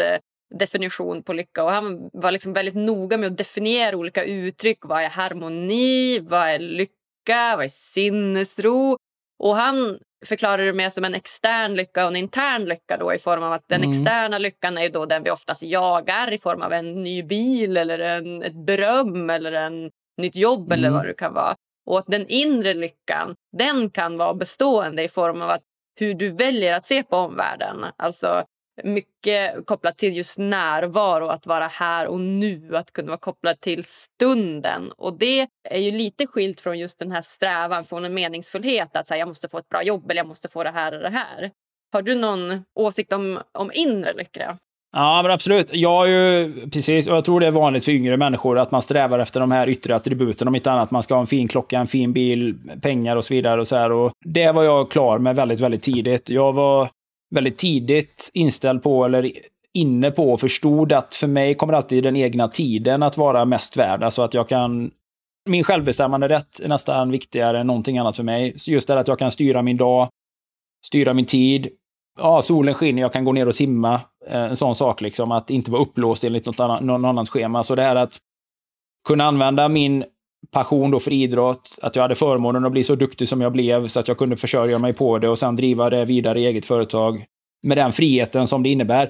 definition 0.58 1.22
på 1.22 1.32
lycka. 1.32 1.64
Och 1.64 1.70
han 1.70 2.10
var 2.12 2.32
liksom 2.32 2.52
väldigt 2.52 2.74
noga 2.74 3.16
med 3.16 3.26
att 3.26 3.38
definiera 3.38 3.96
olika 3.96 4.24
uttryck. 4.24 4.78
Vad 4.82 5.02
är 5.02 5.08
harmoni? 5.08 6.18
Vad 6.18 6.48
är 6.48 6.58
lycka? 6.58 7.56
Vad 7.56 7.64
är 7.64 7.68
sinnesro? 7.68 8.96
Och 9.38 9.56
han 9.56 9.98
förklarar 10.26 10.64
det 10.64 10.72
mer 10.72 10.90
som 10.90 11.04
en 11.04 11.14
extern 11.14 11.74
lycka 11.74 12.04
och 12.04 12.10
en 12.10 12.16
intern 12.16 12.64
lycka 12.64 12.96
då 12.96 13.14
i 13.14 13.18
form 13.18 13.42
av 13.42 13.52
att 13.52 13.68
den 13.68 13.82
mm. 13.82 13.90
externa 13.90 14.38
lyckan 14.38 14.78
är 14.78 14.88
då 14.88 15.06
den 15.06 15.22
vi 15.22 15.30
oftast 15.30 15.62
jagar 15.62 16.32
i 16.32 16.38
form 16.38 16.62
av 16.62 16.72
en 16.72 17.02
ny 17.02 17.22
bil 17.22 17.76
eller 17.76 17.98
en, 17.98 18.42
ett 18.42 18.66
beröm 18.66 19.30
eller 19.30 19.52
en 19.52 19.90
nytt 20.18 20.36
jobb 20.36 20.72
mm. 20.72 20.78
eller 20.78 20.90
vad 20.90 21.06
det 21.06 21.14
kan 21.14 21.34
vara. 21.34 21.54
Och 21.86 21.98
att 21.98 22.06
den 22.06 22.26
inre 22.28 22.74
lyckan, 22.74 23.34
den 23.56 23.90
kan 23.90 24.16
vara 24.16 24.34
bestående 24.34 25.02
i 25.02 25.08
form 25.08 25.42
av 25.42 25.50
att 25.50 25.62
hur 26.00 26.14
du 26.14 26.30
väljer 26.30 26.72
att 26.72 26.84
se 26.84 27.02
på 27.02 27.16
omvärlden. 27.16 27.84
Alltså 27.96 28.44
mycket 28.84 29.66
kopplat 29.66 29.98
till 29.98 30.16
just 30.16 30.38
närvaro, 30.38 31.26
att 31.26 31.46
vara 31.46 31.66
här 31.66 32.06
och 32.06 32.20
nu, 32.20 32.76
att 32.76 32.92
kunna 32.92 33.08
vara 33.08 33.18
kopplad 33.18 33.60
till 33.60 33.84
stunden. 33.84 34.92
Och 34.96 35.18
Det 35.18 35.48
är 35.68 35.78
ju 35.78 35.90
lite 35.90 36.26
skilt 36.26 36.60
från 36.60 36.78
just 36.78 36.98
den 36.98 37.12
här 37.12 37.22
strävan 37.22 37.84
från 37.84 38.04
en 38.04 38.14
meningsfullhet. 38.14 38.96
Att 38.96 39.06
säga, 39.06 39.18
jag 39.18 39.28
måste 39.28 39.48
få 39.48 39.58
ett 39.58 39.68
bra 39.68 39.82
jobb 39.82 40.10
eller 40.10 40.20
jag 40.20 40.28
måste 40.28 40.48
få 40.48 40.64
det 40.64 40.70
här 40.70 40.96
och 40.96 41.02
det 41.02 41.10
här. 41.10 41.50
Har 41.92 42.02
du 42.02 42.14
någon 42.14 42.64
åsikt 42.74 43.12
om, 43.12 43.40
om 43.52 43.70
inre 43.74 44.12
lycka? 44.12 44.58
Ja, 44.92 45.22
men 45.22 45.32
absolut. 45.32 45.70
Jag 45.72 46.08
ju, 46.08 46.52
precis, 46.70 47.08
och 47.08 47.16
jag 47.16 47.24
tror 47.24 47.40
det 47.40 47.46
är 47.46 47.50
vanligt 47.50 47.84
för 47.84 47.92
yngre 47.92 48.16
människor 48.16 48.58
att 48.58 48.70
man 48.70 48.82
strävar 48.82 49.18
efter 49.18 49.40
de 49.40 49.50
här 49.50 49.68
yttre 49.68 49.96
attributen. 49.96 50.48
Om 50.48 50.54
inte 50.54 50.72
annat, 50.72 50.90
man 50.90 51.02
ska 51.02 51.14
ha 51.14 51.20
en 51.20 51.26
fin 51.26 51.48
klocka, 51.48 51.78
en 51.78 51.86
fin 51.86 52.12
bil, 52.12 52.54
pengar 52.82 53.16
och 53.16 53.24
så 53.24 53.34
vidare. 53.34 53.60
Och 53.60 53.68
så 53.68 53.76
här. 53.76 53.92
Och 53.92 54.12
det 54.24 54.52
var 54.52 54.64
jag 54.64 54.90
klar 54.90 55.18
med 55.18 55.36
väldigt, 55.36 55.60
väldigt 55.60 55.82
tidigt. 55.82 56.28
Jag 56.28 56.52
var 56.52 56.88
väldigt 57.30 57.58
tidigt 57.58 58.30
inställd 58.34 58.82
på, 58.82 59.04
eller 59.04 59.32
inne 59.74 60.10
på 60.10 60.32
och 60.32 60.40
förstod 60.40 60.92
att 60.92 61.14
för 61.14 61.26
mig 61.26 61.54
kommer 61.54 61.72
alltid 61.72 62.02
den 62.02 62.16
egna 62.16 62.48
tiden 62.48 63.02
att 63.02 63.16
vara 63.16 63.44
mest 63.44 63.76
värd. 63.76 64.02
Alltså 64.02 64.22
att 64.22 64.34
jag 64.34 64.48
kan... 64.48 64.90
Min 65.48 65.64
självbestämmande 65.64 66.28
rätt 66.28 66.60
är 66.60 66.68
nästan 66.68 67.10
viktigare 67.10 67.60
än 67.60 67.66
någonting 67.66 67.98
annat 67.98 68.16
för 68.16 68.22
mig. 68.22 68.58
Så 68.58 68.70
just 68.70 68.88
det 68.88 69.00
att 69.00 69.08
jag 69.08 69.18
kan 69.18 69.30
styra 69.30 69.62
min 69.62 69.76
dag, 69.76 70.08
styra 70.86 71.14
min 71.14 71.26
tid. 71.26 71.68
Ja, 72.18 72.42
solen 72.42 72.74
skiner, 72.74 73.02
jag 73.02 73.12
kan 73.12 73.24
gå 73.24 73.32
ner 73.32 73.48
och 73.48 73.54
simma. 73.54 74.00
Eh, 74.26 74.42
en 74.42 74.56
sån 74.56 74.74
sak 74.74 75.00
liksom, 75.00 75.32
att 75.32 75.50
inte 75.50 75.70
vara 75.70 75.82
upplåst 75.82 76.24
enligt 76.24 76.46
något 76.46 76.60
annat, 76.60 76.82
någon 76.82 77.04
annans 77.04 77.30
schema. 77.30 77.62
Så 77.62 77.74
det 77.74 77.82
här 77.82 77.96
att 77.96 78.18
kunna 79.08 79.24
använda 79.24 79.68
min 79.68 80.04
passion 80.50 80.90
då 80.90 81.00
för 81.00 81.12
idrott, 81.12 81.78
att 81.82 81.96
jag 81.96 82.02
hade 82.02 82.14
förmånen 82.14 82.64
att 82.64 82.72
bli 82.72 82.84
så 82.84 82.94
duktig 82.94 83.28
som 83.28 83.40
jag 83.40 83.52
blev 83.52 83.88
så 83.88 84.00
att 84.00 84.08
jag 84.08 84.18
kunde 84.18 84.36
försörja 84.36 84.78
mig 84.78 84.92
på 84.92 85.18
det 85.18 85.28
och 85.28 85.38
sen 85.38 85.56
driva 85.56 85.90
det 85.90 86.04
vidare 86.04 86.40
i 86.40 86.46
eget 86.46 86.66
företag 86.66 87.24
med 87.62 87.76
den 87.76 87.92
friheten 87.92 88.46
som 88.46 88.62
det 88.62 88.68
innebär. 88.68 89.08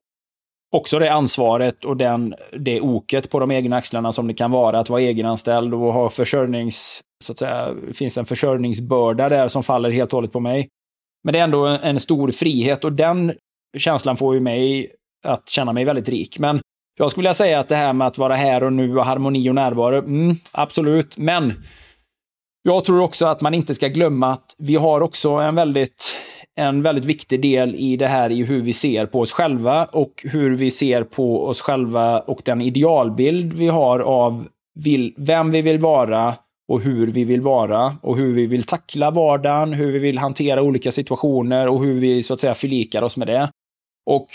Också 0.72 0.98
det 0.98 1.12
ansvaret 1.12 1.84
och 1.84 1.96
den, 1.96 2.34
det 2.58 2.80
oket 2.80 3.30
på 3.30 3.38
de 3.38 3.50
egna 3.50 3.76
axlarna 3.76 4.12
som 4.12 4.26
det 4.26 4.34
kan 4.34 4.50
vara 4.50 4.78
att 4.78 4.90
vara 4.90 5.00
egenanställd 5.00 5.74
och 5.74 5.92
ha 5.92 6.10
försörjnings... 6.10 7.00
Så 7.24 7.32
att 7.32 7.38
säga, 7.38 7.74
det 7.86 7.92
finns 7.92 8.18
en 8.18 8.24
försörjningsbörda 8.24 9.28
där 9.28 9.48
som 9.48 9.62
faller 9.62 9.90
helt 9.90 10.12
och 10.12 10.16
hållet 10.16 10.32
på 10.32 10.40
mig. 10.40 10.68
Men 11.24 11.32
det 11.32 11.38
är 11.38 11.44
ändå 11.44 11.66
en 11.66 12.00
stor 12.00 12.30
frihet 12.30 12.84
och 12.84 12.92
den 12.92 13.32
känslan 13.78 14.16
får 14.16 14.34
ju 14.34 14.40
mig 14.40 14.92
att 15.26 15.48
känna 15.48 15.72
mig 15.72 15.84
väldigt 15.84 16.08
rik. 16.08 16.38
Men 16.38 16.60
jag 17.00 17.10
skulle 17.10 17.22
vilja 17.22 17.34
säga 17.34 17.60
att 17.60 17.68
det 17.68 17.76
här 17.76 17.92
med 17.92 18.06
att 18.06 18.18
vara 18.18 18.36
här 18.36 18.62
och 18.62 18.72
nu 18.72 18.98
och 18.98 19.04
harmoni 19.04 19.50
och 19.50 19.54
närvaro, 19.54 19.98
mm, 19.98 20.36
absolut. 20.52 21.16
Men 21.16 21.52
jag 22.62 22.84
tror 22.84 23.00
också 23.00 23.26
att 23.26 23.40
man 23.40 23.54
inte 23.54 23.74
ska 23.74 23.88
glömma 23.88 24.32
att 24.32 24.54
vi 24.58 24.76
har 24.76 25.00
också 25.00 25.30
en 25.30 25.54
väldigt, 25.54 26.12
en 26.56 26.82
väldigt 26.82 27.04
viktig 27.04 27.42
del 27.42 27.74
i 27.74 27.96
det 27.96 28.06
här 28.06 28.32
i 28.32 28.44
hur 28.44 28.62
vi 28.62 28.72
ser 28.72 29.06
på 29.06 29.20
oss 29.20 29.32
själva 29.32 29.84
och 29.84 30.12
hur 30.24 30.56
vi 30.56 30.70
ser 30.70 31.04
på 31.04 31.46
oss 31.46 31.60
själva 31.60 32.20
och 32.20 32.42
den 32.44 32.60
idealbild 32.60 33.52
vi 33.52 33.68
har 33.68 34.00
av 34.00 34.48
vill, 34.74 35.14
vem 35.16 35.50
vi 35.50 35.62
vill 35.62 35.78
vara 35.78 36.34
och 36.68 36.80
hur 36.80 37.06
vi 37.06 37.24
vill 37.24 37.40
vara 37.40 37.96
och 38.02 38.16
hur 38.16 38.34
vi 38.34 38.46
vill 38.46 38.64
tackla 38.64 39.10
vardagen, 39.10 39.72
hur 39.72 39.92
vi 39.92 39.98
vill 39.98 40.18
hantera 40.18 40.62
olika 40.62 40.92
situationer 40.92 41.68
och 41.68 41.84
hur 41.84 42.00
vi 42.00 42.22
så 42.22 42.34
att 42.34 42.40
säga 42.40 42.54
förlikar 42.54 43.02
oss 43.02 43.16
med 43.16 43.28
det. 43.28 43.50
Och 44.06 44.26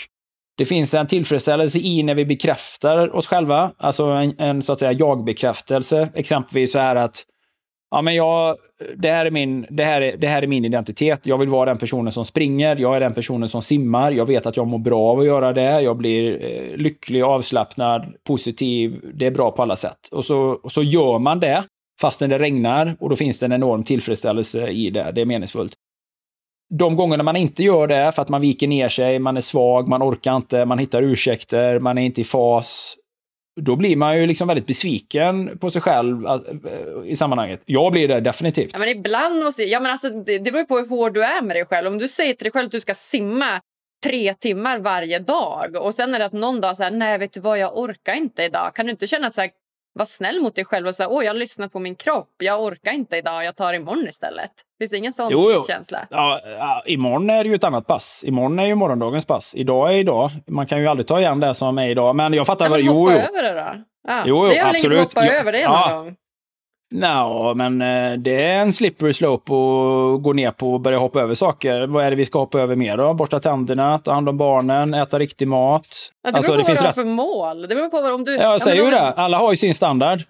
det 0.56 0.64
finns 0.64 0.94
en 0.94 1.06
tillfredsställelse 1.06 1.78
i 1.78 2.02
när 2.02 2.14
vi 2.14 2.24
bekräftar 2.24 3.16
oss 3.16 3.26
själva, 3.26 3.72
alltså 3.76 4.04
en, 4.04 4.34
en 4.38 4.62
så 4.62 4.72
att 4.72 4.78
säga 4.78 4.92
jag-bekräftelse. 4.92 6.08
Exempelvis 6.14 6.72
så 6.72 6.78
här 6.78 6.96
att 6.96 7.24
ja, 7.90 8.02
men 8.02 8.14
jag, 8.14 8.56
det, 8.96 9.10
här 9.10 9.26
är 9.26 9.30
min, 9.30 9.66
det, 9.70 9.84
här 9.84 10.00
är, 10.00 10.16
det 10.16 10.28
här 10.28 10.42
är 10.42 10.46
min 10.46 10.64
identitet. 10.64 11.20
Jag 11.22 11.38
vill 11.38 11.48
vara 11.48 11.64
den 11.66 11.78
personen 11.78 12.12
som 12.12 12.24
springer. 12.24 12.76
Jag 12.76 12.96
är 12.96 13.00
den 13.00 13.14
personen 13.14 13.48
som 13.48 13.62
simmar. 13.62 14.12
Jag 14.12 14.26
vet 14.26 14.46
att 14.46 14.56
jag 14.56 14.66
mår 14.66 14.78
bra 14.78 15.00
av 15.00 15.20
att 15.20 15.26
göra 15.26 15.52
det. 15.52 15.80
Jag 15.80 15.96
blir 15.96 16.44
eh, 16.44 16.76
lycklig, 16.76 17.22
avslappnad, 17.22 18.14
positiv. 18.26 19.00
Det 19.14 19.26
är 19.26 19.30
bra 19.30 19.50
på 19.50 19.62
alla 19.62 19.76
sätt. 19.76 20.08
Och 20.12 20.24
så, 20.24 20.38
och 20.38 20.72
så 20.72 20.82
gör 20.82 21.18
man 21.18 21.40
det 21.40 21.64
fastän 22.00 22.30
det 22.30 22.38
regnar 22.38 22.96
och 23.00 23.10
då 23.10 23.16
finns 23.16 23.38
det 23.38 23.46
en 23.46 23.52
enorm 23.52 23.84
tillfredsställelse 23.84 24.68
i 24.68 24.90
det. 24.90 25.12
Det 25.14 25.20
är 25.20 25.26
meningsfullt 25.26 25.72
de 26.74 26.96
gångerna 26.96 27.22
man 27.22 27.36
inte 27.36 27.62
gör 27.62 27.86
det 27.86 28.12
för 28.12 28.22
att 28.22 28.28
man 28.28 28.40
viker 28.40 28.68
ner 28.68 28.88
sig, 28.88 29.18
man 29.18 29.36
är 29.36 29.40
svag, 29.40 29.88
man 29.88 30.02
orkar 30.02 30.36
inte, 30.36 30.64
man 30.64 30.78
hittar 30.78 31.02
ursäkter, 31.02 31.78
man 31.78 31.98
är 31.98 32.02
inte 32.02 32.20
i 32.20 32.24
fas. 32.24 32.96
Då 33.60 33.76
blir 33.76 33.96
man 33.96 34.20
ju 34.20 34.26
liksom 34.26 34.48
väldigt 34.48 34.66
besviken 34.66 35.58
på 35.58 35.70
sig 35.70 35.82
själv 35.82 36.26
eh, 36.26 36.40
i 37.04 37.16
sammanhanget. 37.16 37.62
Jag 37.64 37.92
blir 37.92 38.08
det 38.08 38.20
definitivt. 38.20 38.70
Ja, 38.72 38.78
men 38.78 38.88
ibland 38.88 39.44
måste, 39.44 39.62
ja, 39.62 39.80
men 39.80 39.92
alltså, 39.92 40.08
det, 40.10 40.38
det 40.38 40.52
beror 40.52 40.64
på 40.64 40.78
hur 40.78 40.88
hård 40.88 41.14
du 41.14 41.24
är 41.24 41.42
med 41.42 41.56
dig 41.56 41.66
själv. 41.66 41.86
Om 41.86 41.98
du 41.98 42.08
säger 42.08 42.34
till 42.34 42.44
dig 42.44 42.52
själv 42.52 42.66
att 42.66 42.72
du 42.72 42.80
ska 42.80 42.94
simma 42.94 43.60
tre 44.04 44.34
timmar 44.34 44.78
varje 44.78 45.18
dag 45.18 45.76
och 45.76 45.94
sen 45.94 46.14
är 46.14 46.18
det 46.18 46.24
att 46.24 46.32
någon 46.32 46.60
dag 46.60 46.76
säger 46.76 46.90
nej 46.90 47.18
vet 47.18 47.32
du 47.32 47.40
vad 47.40 47.58
jag 47.58 47.78
orkar 47.78 48.14
inte 48.14 48.42
idag. 48.42 48.74
Kan 48.74 48.86
du 48.86 48.90
inte 48.90 49.06
känna 49.06 49.26
att 49.26 49.34
så 49.34 49.40
här, 49.40 49.50
var 49.98 50.04
snäll 50.04 50.40
mot 50.40 50.54
dig 50.54 50.64
själv 50.64 50.86
och 50.86 50.94
säga 50.94 51.08
åh 51.08 51.24
jag 51.24 51.36
lyssnar 51.36 51.68
på 51.68 51.78
min 51.78 51.94
kropp, 51.94 52.28
jag 52.38 52.62
orkar 52.62 52.92
inte 52.92 53.16
idag, 53.16 53.44
jag 53.44 53.56
tar 53.56 53.72
imorgon 53.72 54.08
istället. 54.08 54.50
Finns 54.78 54.90
det 54.90 54.96
ingen 54.96 55.12
sån 55.12 55.28
jo, 55.32 55.50
jo. 55.54 55.64
känsla? 55.66 56.06
Ja, 56.10 56.40
ja, 56.44 56.82
imorgon 56.86 57.30
är 57.30 57.44
det 57.44 57.48
ju 57.50 57.54
ett 57.54 57.64
annat 57.64 57.86
pass. 57.86 58.24
Imorgon 58.26 58.58
är 58.58 58.66
ju 58.66 58.74
morgondagens 58.74 59.26
pass. 59.26 59.54
Idag 59.54 59.92
är 59.92 59.96
idag. 59.96 60.30
Man 60.46 60.66
kan 60.66 60.80
ju 60.80 60.86
aldrig 60.86 61.06
ta 61.06 61.20
igen 61.20 61.40
det 61.40 61.54
som 61.54 61.78
är 61.78 61.88
idag. 61.88 62.16
Men 62.16 62.34
jag 62.34 62.46
fattar. 62.46 62.70
Men 62.70 62.80
jo, 62.84 62.92
hoppa 62.92 63.12
jo. 63.12 63.18
över 63.18 63.42
det 63.42 63.60
då? 63.60 63.84
Ja. 64.08 64.22
Jo, 64.26 64.46
jo, 64.46 64.48
det 64.48 64.58
är 64.58 64.66
absolut. 64.66 64.92
väl 64.92 65.00
inte 65.00 65.20
hoppa 65.20 65.34
över 65.34 65.52
det 65.52 65.60
ja. 65.60 65.90
någon 65.90 66.04
gång? 66.04 66.16
Ja, 66.94 67.54
men 67.56 67.82
eh, 67.82 68.18
det 68.18 68.42
är 68.42 68.62
en 68.62 68.72
slippery 68.72 69.12
slope 69.12 69.52
att 69.52 70.22
gå 70.22 70.32
ner 70.32 70.50
på 70.50 70.72
och 70.72 70.80
börja 70.80 70.98
hoppa 70.98 71.20
över 71.20 71.34
saker. 71.34 71.86
Vad 71.86 72.04
är 72.04 72.10
det 72.10 72.16
vi 72.16 72.26
ska 72.26 72.38
hoppa 72.38 72.60
över 72.60 72.76
mer 72.76 72.96
då? 72.96 73.14
Borsta 73.14 73.40
tänderna, 73.40 73.98
ta 73.98 74.12
hand 74.12 74.28
om 74.28 74.36
barnen, 74.36 74.94
äta 74.94 75.18
riktig 75.18 75.48
mat. 75.48 75.86
Ja, 76.22 76.30
det 76.30 76.32
beror 76.32 76.36
alltså, 76.36 76.52
på 76.52 76.56
det 76.56 76.64
vad 76.68 76.76
du 76.76 76.86
har 76.86 76.92
för 76.92 77.04
mål. 77.04 77.62
Det 77.62 77.74
beror 77.74 77.88
på 77.88 78.02
vad, 78.02 78.12
om 78.12 78.24
du... 78.24 78.34
Ja, 78.34 78.52
jag 78.52 78.62
säger 78.62 78.84
ju 78.84 78.90
det. 78.90 79.12
Alla 79.12 79.38
har 79.38 79.50
ju 79.50 79.56
sin 79.56 79.74
standard. 79.74 80.22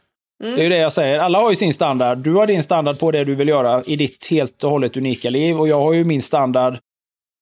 Mm. 0.43 0.55
Det 0.55 0.61
är 0.61 0.63
ju 0.63 0.69
det 0.69 0.79
jag 0.79 0.93
säger. 0.93 1.19
Alla 1.19 1.39
har 1.39 1.51
ju 1.51 1.57
sin 1.57 1.75
standard. 1.75 2.19
Du 2.19 2.35
har 2.35 2.47
din 2.47 2.63
standard 2.63 2.99
på 2.99 3.11
det 3.11 3.25
du 3.25 3.35
vill 3.35 3.49
göra 3.49 3.83
i 3.83 3.97
ditt 3.97 4.27
helt 4.31 4.65
och 4.65 4.71
hållet 4.71 4.97
unika 4.97 5.31
liv. 5.31 5.61
Och 5.61 5.69
jag 5.69 5.81
har 5.81 5.93
ju 5.93 6.05
min 6.05 6.23
standard 6.23 6.79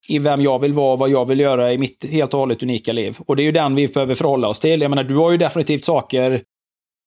i 0.09 0.18
vem 0.18 0.40
jag 0.40 0.59
vill 0.59 0.72
vara 0.72 0.92
och 0.92 0.98
vad 0.98 1.11
jag 1.11 1.24
vill 1.24 1.40
göra 1.40 1.72
i 1.72 1.79
mitt 1.79 2.07
helt 2.11 2.35
och 2.35 2.40
hållet 2.40 2.62
unika 2.62 2.92
liv. 2.92 3.18
Och 3.27 3.37
det 3.37 3.42
är 3.42 3.44
ju 3.44 3.53
den 3.53 3.74
vi 3.74 3.88
behöver 3.88 4.14
förhålla 4.14 4.48
oss 4.48 4.61
till. 4.61 4.81
Jag 4.81 4.90
menar, 4.90 5.05
du 5.05 5.16
har 5.16 5.31
ju 5.31 5.37
definitivt 5.37 5.85
saker 5.85 6.42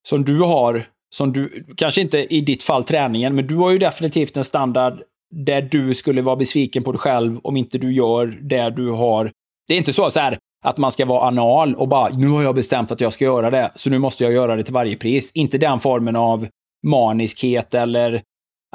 som 0.07 0.25
du 0.25 0.39
har, 0.39 0.85
som 1.17 1.33
du, 1.33 1.65
kanske 1.77 2.01
inte 2.01 2.35
i 2.35 2.41
ditt 2.41 2.63
fall 2.63 2.83
träningen, 2.83 3.35
men 3.35 3.47
du 3.47 3.55
har 3.55 3.71
ju 3.71 3.77
definitivt 3.77 4.37
en 4.37 4.43
standard 4.43 5.01
där 5.35 5.61
du 5.61 5.93
skulle 5.93 6.21
vara 6.21 6.35
besviken 6.35 6.83
på 6.83 6.91
dig 6.91 6.99
själv 6.99 7.39
om 7.43 7.57
inte 7.57 7.77
du 7.77 7.93
gör 7.93 8.37
det 8.41 8.69
du 8.69 8.91
har. 8.91 9.31
Det 9.67 9.73
är 9.73 9.77
inte 9.77 9.93
så, 9.93 10.09
så 10.09 10.19
här, 10.19 10.37
att 10.65 10.77
man 10.77 10.91
ska 10.91 11.05
vara 11.05 11.27
anal 11.27 11.75
och 11.75 11.87
bara 11.87 12.09
nu 12.09 12.27
har 12.27 12.43
jag 12.43 12.55
bestämt 12.55 12.91
att 12.91 13.01
jag 13.01 13.13
ska 13.13 13.25
göra 13.25 13.51
det, 13.51 13.71
så 13.75 13.89
nu 13.89 13.99
måste 13.99 14.23
jag 14.23 14.33
göra 14.33 14.55
det 14.55 14.63
till 14.63 14.73
varje 14.73 14.95
pris. 14.95 15.31
Inte 15.33 15.57
den 15.57 15.79
formen 15.79 16.15
av 16.15 16.47
maniskhet 16.87 17.73
eller 17.73 18.21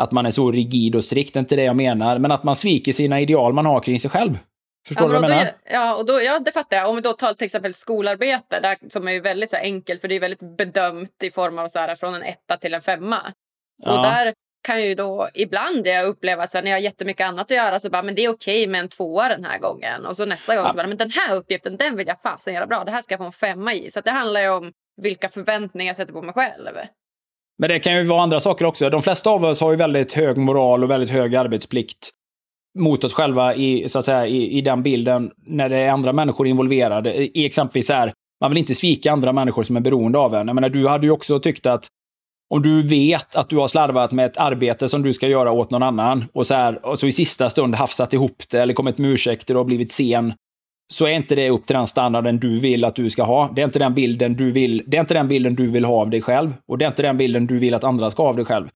att 0.01 0.13
man 0.13 0.27
är 0.27 0.31
så 0.31 0.53
rigid 0.53 0.95
och 0.95 1.05
strikt, 1.05 1.35
det 1.35 1.39
är 1.39 1.41
inte 1.41 1.57
det 1.57 1.65
jag 1.65 1.77
menar, 1.77 2.19
men 2.19 2.31
att 2.31 2.45
man 2.45 2.57
sviker 2.57 2.93
sina 2.93 3.21
ideal 3.21 3.53
man 3.53 3.67
har 3.67 3.81
kring 3.81 4.01
sig 4.01 4.11
själv. 4.11 4.39
Förstår 4.89 5.09
ja, 5.09 5.15
du 5.15 5.21
vad 5.21 5.31
jag 5.31 5.37
menar? 5.37 5.53
ja, 5.65 5.95
och 5.95 6.07
då, 6.07 6.23
ja, 6.23 6.39
det 6.39 6.53
fattar 6.53 6.77
jag. 6.77 6.89
Om 6.89 6.97
vi 6.97 7.03
då 7.03 7.13
tar 7.13 7.35
till 7.35 7.45
exempel 7.45 7.75
skolarbete, 7.75 8.61
där, 8.61 8.79
som 8.89 9.09
är 9.09 9.21
väldigt 9.21 9.51
så 9.51 9.57
här, 9.57 9.63
enkelt 9.63 10.01
för 10.01 10.09
det 10.09 10.15
är 10.15 10.21
väldigt 10.21 10.57
bedömt 10.57 11.23
i 11.23 11.31
form 11.31 11.59
av 11.59 11.69
så 11.69 11.79
här, 11.79 11.95
från 11.95 12.15
en 12.15 12.23
etta 12.23 12.57
till 12.57 12.75
en 12.75 12.83
femma. 12.83 13.33
Ja. 13.83 13.97
Och 13.97 14.03
där 14.03 14.35
kan 14.63 14.83
ju 14.83 14.95
då 14.95 15.29
ibland 15.35 15.87
jag 15.87 16.07
uppleva 16.07 16.43
att 16.43 16.55
när 16.55 16.67
jag 16.67 16.73
har 16.73 16.79
jättemycket 16.79 17.27
annat 17.27 17.45
att 17.45 17.57
göra 17.57 17.79
så 17.79 17.91
bara, 17.91 18.03
men 18.03 18.15
det 18.15 18.25
är 18.25 18.29
okej 18.29 18.67
med 18.67 18.81
en 18.81 18.89
tvåa 18.89 19.29
den 19.29 19.45
här 19.45 19.59
gången. 19.59 20.07
Och 20.07 20.17
så 20.17 20.27
nästa 20.27 20.57
gång 20.57 20.65
ja. 20.65 20.71
så 20.71 20.77
bara, 20.77 20.87
men 20.87 20.97
den 20.97 21.11
här 21.11 21.35
uppgiften 21.37 21.77
den 21.77 21.97
vill 21.97 22.07
jag 22.07 22.21
fasen 22.23 22.55
göra 22.55 22.67
bra. 22.67 22.85
Det 22.85 22.91
här 22.91 23.03
ska 23.03 23.13
jag 23.13 23.19
få 23.21 23.25
en 23.25 23.33
femma 23.33 23.75
i. 23.75 23.91
Så 23.91 24.01
det 24.01 24.11
handlar 24.11 24.41
ju 24.41 24.49
om 24.49 24.73
vilka 25.03 25.29
förväntningar 25.29 25.91
jag 25.91 25.97
sätter 25.97 26.13
på 26.13 26.23
mig 26.23 26.35
själv. 26.35 26.69
Men 27.59 27.69
det 27.69 27.79
kan 27.79 27.97
ju 27.97 28.05
vara 28.05 28.23
andra 28.23 28.41
saker 28.41 28.65
också. 28.65 28.91
De 28.91 29.03
flesta 29.03 29.31
av 29.31 29.45
oss 29.45 29.61
har 29.61 29.71
ju 29.71 29.77
väldigt 29.77 30.13
hög 30.13 30.37
moral 30.37 30.85
och 30.85 30.91
väldigt 30.91 31.11
hög 31.11 31.37
arbetsplikt 31.37 32.11
mot 32.79 33.05
oss 33.05 33.15
själva 33.15 33.55
i, 33.55 33.89
så 33.89 33.99
att 33.99 34.05
säga, 34.05 34.27
i, 34.27 34.59
i 34.59 34.61
den 34.61 34.83
bilden 34.83 35.31
när 35.47 35.69
det 35.69 35.77
är 35.77 35.91
andra 35.91 36.13
människor 36.13 36.47
involverade. 36.47 37.39
I 37.39 37.47
exempelvis 37.47 37.91
här, 37.91 38.13
man 38.41 38.51
vill 38.51 38.59
inte 38.59 38.75
svika 38.75 39.13
andra 39.13 39.33
människor 39.33 39.63
som 39.63 39.77
är 39.77 39.81
beroende 39.81 40.19
av 40.19 40.35
en. 40.35 40.47
Jag 40.47 40.55
menar, 40.55 40.69
du 40.69 40.89
hade 40.89 41.07
ju 41.07 41.13
också 41.13 41.41
tyckt 41.41 41.67
att 41.67 41.89
om 42.55 42.63
du 42.63 42.83
vet 42.83 43.37
att 43.37 43.49
du 43.49 43.57
har 43.57 43.69
slarvat 43.69 44.13
med 44.13 44.27
ett 44.27 44.37
arbete 44.37 44.89
som 44.89 45.03
du 45.03 45.13
ska 45.13 45.29
göra 45.29 45.53
åt 45.53 45.71
någon 45.71 45.83
annan 45.83 46.25
och 46.33 46.47
så, 46.47 46.55
här, 46.55 46.87
och 46.87 46.99
så 46.99 47.07
i 47.07 47.13
sista 47.13 47.51
stund 47.51 47.75
hafsat 47.75 48.13
ihop 48.13 48.43
det 48.51 48.63
eller 48.63 48.75
kommit 48.75 48.99
med 48.99 49.11
ursäkter 49.11 49.57
och 49.57 49.67
blivit 49.67 49.93
sen, 49.93 50.35
så 50.95 51.07
är 51.07 51.11
inte 51.11 51.35
det 51.35 51.51
upp 51.51 51.67
till 51.67 51.77
den 51.77 51.87
standarden 51.87 52.39
du 52.39 52.59
vill 52.59 52.85
att 52.85 52.97
du 52.97 53.11
ska 53.11 53.23
ha. 53.23 53.51
Det 53.55 53.63
är 53.63 53.65
inte 53.65 53.79
den 53.79 53.95
bilden 53.95 54.35
du 54.35 54.51
vill, 54.51 54.83
det 54.87 54.97
är 54.97 55.01
inte 55.01 55.15
den 55.15 55.29
bilden 55.29 55.55
du 55.55 55.67
vill 55.67 55.85
ha 55.85 56.01
av 56.01 56.11
dig 56.11 56.23
själv. 56.23 56.55
Och 56.69 56.79
det 56.79 56.85
är 56.85 56.89
inte 56.89 57.03
den 57.03 57.17
bilden 57.17 57.47
du 57.47 57.59
vill 57.59 57.75
att 57.75 57.85
andra 57.85 58.11
ska 58.11 58.23
ha 58.23 58.31
av 58.31 58.37
dig 58.37 58.45
själv. 58.45 58.69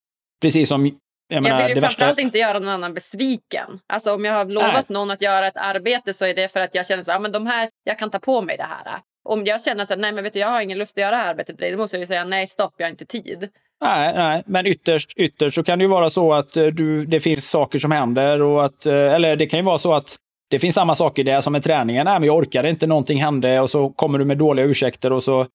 Precis 0.42 0.68
som 0.68 0.90
jag, 1.28 1.42
menar, 1.42 1.60
jag 1.60 1.66
vill 1.68 1.76
ju 1.76 1.80
framförallt 1.80 2.10
värsta... 2.10 2.22
inte 2.22 2.38
göra 2.38 2.58
någon 2.58 2.68
annan 2.68 2.94
besviken. 2.94 3.80
Alltså 3.86 4.14
om 4.14 4.24
jag 4.24 4.32
har 4.32 4.44
lovat 4.44 4.72
Nej. 4.74 4.84
någon 4.88 5.10
att 5.10 5.22
göra 5.22 5.46
ett 5.46 5.56
arbete 5.56 6.12
så 6.12 6.24
är 6.24 6.34
det 6.34 6.52
för 6.52 6.60
att 6.60 6.74
jag 6.74 6.86
känner 6.86 7.02
att 7.02 7.20
ah, 7.20 7.28
de 7.28 7.46
här, 7.46 7.68
jag 7.84 7.98
kan 7.98 8.10
ta 8.10 8.18
på 8.18 8.42
mig 8.42 8.56
det 8.56 8.62
här. 8.62 8.98
Om 9.28 9.44
jag 9.44 9.62
känner 9.62 9.82
att 9.82 9.98
nej, 9.98 10.12
men 10.12 10.24
vet 10.24 10.32
du, 10.32 10.38
jag 10.38 10.48
har 10.48 10.60
ingen 10.60 10.78
lust 10.78 10.98
att 10.98 11.02
göra 11.02 11.10
det 11.10 11.16
här 11.16 11.30
arbetet, 11.30 11.58
då 11.58 11.76
måste 11.76 11.96
jag 11.96 12.00
ju 12.00 12.06
säga 12.06 12.24
nej, 12.24 12.46
stopp, 12.46 12.74
jag 12.76 12.86
har 12.86 12.90
inte 12.90 13.06
tid. 13.06 13.48
Nej, 13.80 14.12
nej, 14.16 14.42
men 14.46 14.66
ytterst, 14.66 15.12
ytterst 15.16 15.54
så 15.54 15.62
kan 15.62 15.78
det 15.78 15.82
ju 15.82 15.88
vara 15.88 16.10
så 16.10 16.32
att 16.32 16.56
eh, 16.56 16.66
du, 16.66 17.06
det 17.06 17.20
finns 17.20 17.50
saker 17.50 17.78
som 17.78 17.90
händer 17.90 18.42
och 18.42 18.64
att, 18.64 18.86
eh, 18.86 18.94
eller 18.94 19.36
det 19.36 19.46
kan 19.46 19.58
ju 19.58 19.64
vara 19.64 19.78
så 19.78 19.94
att 19.94 20.16
det 20.50 20.58
finns 20.58 20.74
samma 20.74 20.94
saker 20.94 21.24
där 21.24 21.40
som 21.40 21.52
med 21.52 21.62
träningen. 21.62 22.04
Nej, 22.04 22.20
men 22.20 22.26
jag 22.26 22.36
orkade 22.36 22.70
inte, 22.70 22.86
någonting 22.86 23.20
hände 23.20 23.60
och 23.60 23.70
så 23.70 23.90
kommer 23.90 24.18
du 24.18 24.24
med 24.24 24.38
dåliga 24.38 24.66
ursäkter 24.66 25.12
och 25.12 25.22
så 25.22 25.46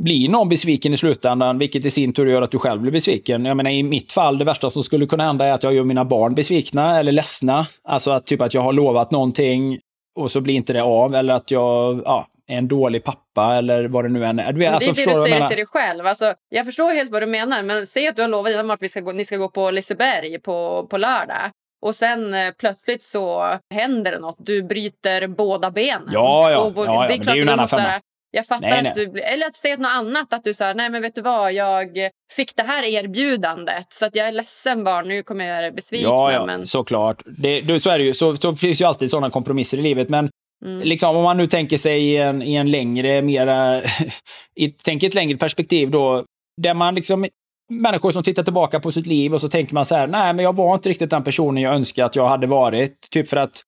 blir 0.00 0.28
någon 0.28 0.48
besviken 0.48 0.94
i 0.94 0.96
slutändan, 0.96 1.58
vilket 1.58 1.86
i 1.86 1.90
sin 1.90 2.12
tur 2.12 2.26
gör 2.26 2.42
att 2.42 2.50
du 2.50 2.58
själv 2.58 2.80
blir 2.80 2.92
besviken. 2.92 3.44
Jag 3.44 3.56
menar 3.56 3.70
i 3.70 3.82
mitt 3.82 4.12
fall, 4.12 4.38
det 4.38 4.44
värsta 4.44 4.70
som 4.70 4.82
skulle 4.82 5.06
kunna 5.06 5.24
hända 5.24 5.46
är 5.46 5.52
att 5.52 5.62
jag 5.62 5.74
gör 5.74 5.84
mina 5.84 6.04
barn 6.04 6.34
besvikna 6.34 6.98
eller 6.98 7.12
ledsna. 7.12 7.66
Alltså 7.84 8.10
att 8.10 8.26
typ 8.26 8.40
att 8.40 8.54
jag 8.54 8.62
har 8.62 8.72
lovat 8.72 9.10
någonting 9.10 9.78
och 10.18 10.30
så 10.30 10.40
blir 10.40 10.54
inte 10.54 10.72
det 10.72 10.82
av 10.82 11.14
eller 11.14 11.34
att 11.34 11.50
jag 11.50 12.02
ja, 12.04 12.26
är 12.48 12.58
en 12.58 12.68
dålig 12.68 13.04
pappa 13.04 13.54
eller 13.54 13.88
vad 13.88 14.04
det 14.04 14.08
nu 14.08 14.24
än 14.24 14.38
är. 14.38 14.52
Du 14.52 14.66
alltså, 14.66 14.92
det 14.92 15.02
är 15.02 15.06
det 15.06 15.12
du 15.12 15.30
säger 15.30 15.48
till 15.48 15.56
dig 15.56 15.66
själv. 15.66 16.06
Alltså, 16.06 16.34
jag 16.48 16.66
förstår 16.66 16.92
helt 16.92 17.10
vad 17.10 17.22
du 17.22 17.26
menar, 17.26 17.62
men 17.62 17.86
säg 17.86 18.08
att 18.08 18.16
du 18.16 18.22
har 18.22 18.28
lovat 18.28 18.52
dina 18.52 18.74
att 18.74 18.82
vi 18.82 18.88
ska 18.88 19.00
gå, 19.00 19.12
ni 19.12 19.24
ska 19.24 19.36
gå 19.36 19.48
på 19.48 19.70
Liseberg 19.70 20.38
på, 20.38 20.86
på 20.90 20.96
lördag. 20.96 21.50
Och 21.82 21.94
sen 21.94 22.34
eh, 22.34 22.50
plötsligt 22.58 23.02
så 23.02 23.58
händer 23.74 24.12
det 24.12 24.18
något. 24.18 24.36
Du 24.38 24.62
bryter 24.62 25.26
båda 25.26 25.70
benen. 25.70 26.08
Ja, 26.12 26.50
ja. 26.50 26.58
Och, 26.58 26.72
ja, 26.76 26.84
ja 26.84 27.08
det 27.08 27.14
är, 27.14 27.16
klart 27.16 27.26
det 27.26 27.32
är 27.32 27.36
ju 27.36 27.42
en 27.42 27.48
annan 27.48 27.68
femma. 27.68 28.00
Jag 28.34 28.46
fattar 28.46 28.82
nej, 28.82 28.86
att 28.86 28.94
du... 28.94 29.20
Eller 29.20 29.46
att 29.46 29.56
säga 29.56 29.76
något 29.76 29.86
annat. 29.86 30.32
Att 30.32 30.44
du 30.44 30.54
säger 30.54 30.74
nej 30.74 30.90
men 30.90 31.02
vet 31.02 31.14
du 31.14 31.22
vad, 31.22 31.52
jag 31.52 31.88
fick 32.36 32.56
det 32.56 32.62
här 32.62 32.84
erbjudandet. 32.84 33.86
Så 33.92 34.06
att 34.06 34.16
jag 34.16 34.28
är 34.28 34.32
ledsen 34.32 34.84
barn, 34.84 35.08
nu 35.08 35.22
kommer 35.22 35.44
jag 35.44 35.62
göra 35.62 35.72
besviken. 35.72 36.08
Ja, 36.08 36.32
ja 36.32 36.46
men... 36.46 36.66
såklart. 36.66 37.22
Det, 37.26 37.60
det, 37.60 37.80
så 37.80 37.90
är 37.90 37.98
det 37.98 38.04
ju. 38.04 38.14
Så, 38.14 38.36
så 38.36 38.54
finns 38.54 38.80
ju 38.80 38.84
alltid 38.84 39.10
sådana 39.10 39.30
kompromisser 39.30 39.78
i 39.78 39.82
livet. 39.82 40.08
Men 40.08 40.30
mm. 40.64 40.80
liksom, 40.80 41.16
om 41.16 41.22
man 41.22 41.36
nu 41.36 41.46
tänker 41.46 41.78
sig 41.78 42.02
i 42.02 42.16
en, 42.16 42.42
i 42.42 42.54
en 42.54 42.70
längre, 42.70 43.22
mera... 43.22 43.82
i, 44.54 44.68
tänk 44.84 45.02
ett 45.02 45.14
längre 45.14 45.38
perspektiv 45.38 45.90
då. 45.90 46.24
Där 46.62 46.74
man 46.74 46.94
liksom 46.94 47.26
människor 47.70 48.10
som 48.10 48.22
tittar 48.22 48.42
tillbaka 48.42 48.80
på 48.80 48.92
sitt 48.92 49.06
liv 49.06 49.34
och 49.34 49.40
så 49.40 49.48
tänker 49.48 49.74
man 49.74 49.86
så 49.86 49.94
här, 49.94 50.06
nej 50.06 50.32
men 50.32 50.44
jag 50.44 50.56
var 50.56 50.74
inte 50.74 50.88
riktigt 50.88 51.10
den 51.10 51.24
personen 51.24 51.62
jag 51.62 51.74
önskade 51.74 52.06
att 52.06 52.16
jag 52.16 52.28
hade 52.28 52.46
varit. 52.46 53.10
Typ 53.10 53.28
för 53.28 53.36
att 53.36 53.62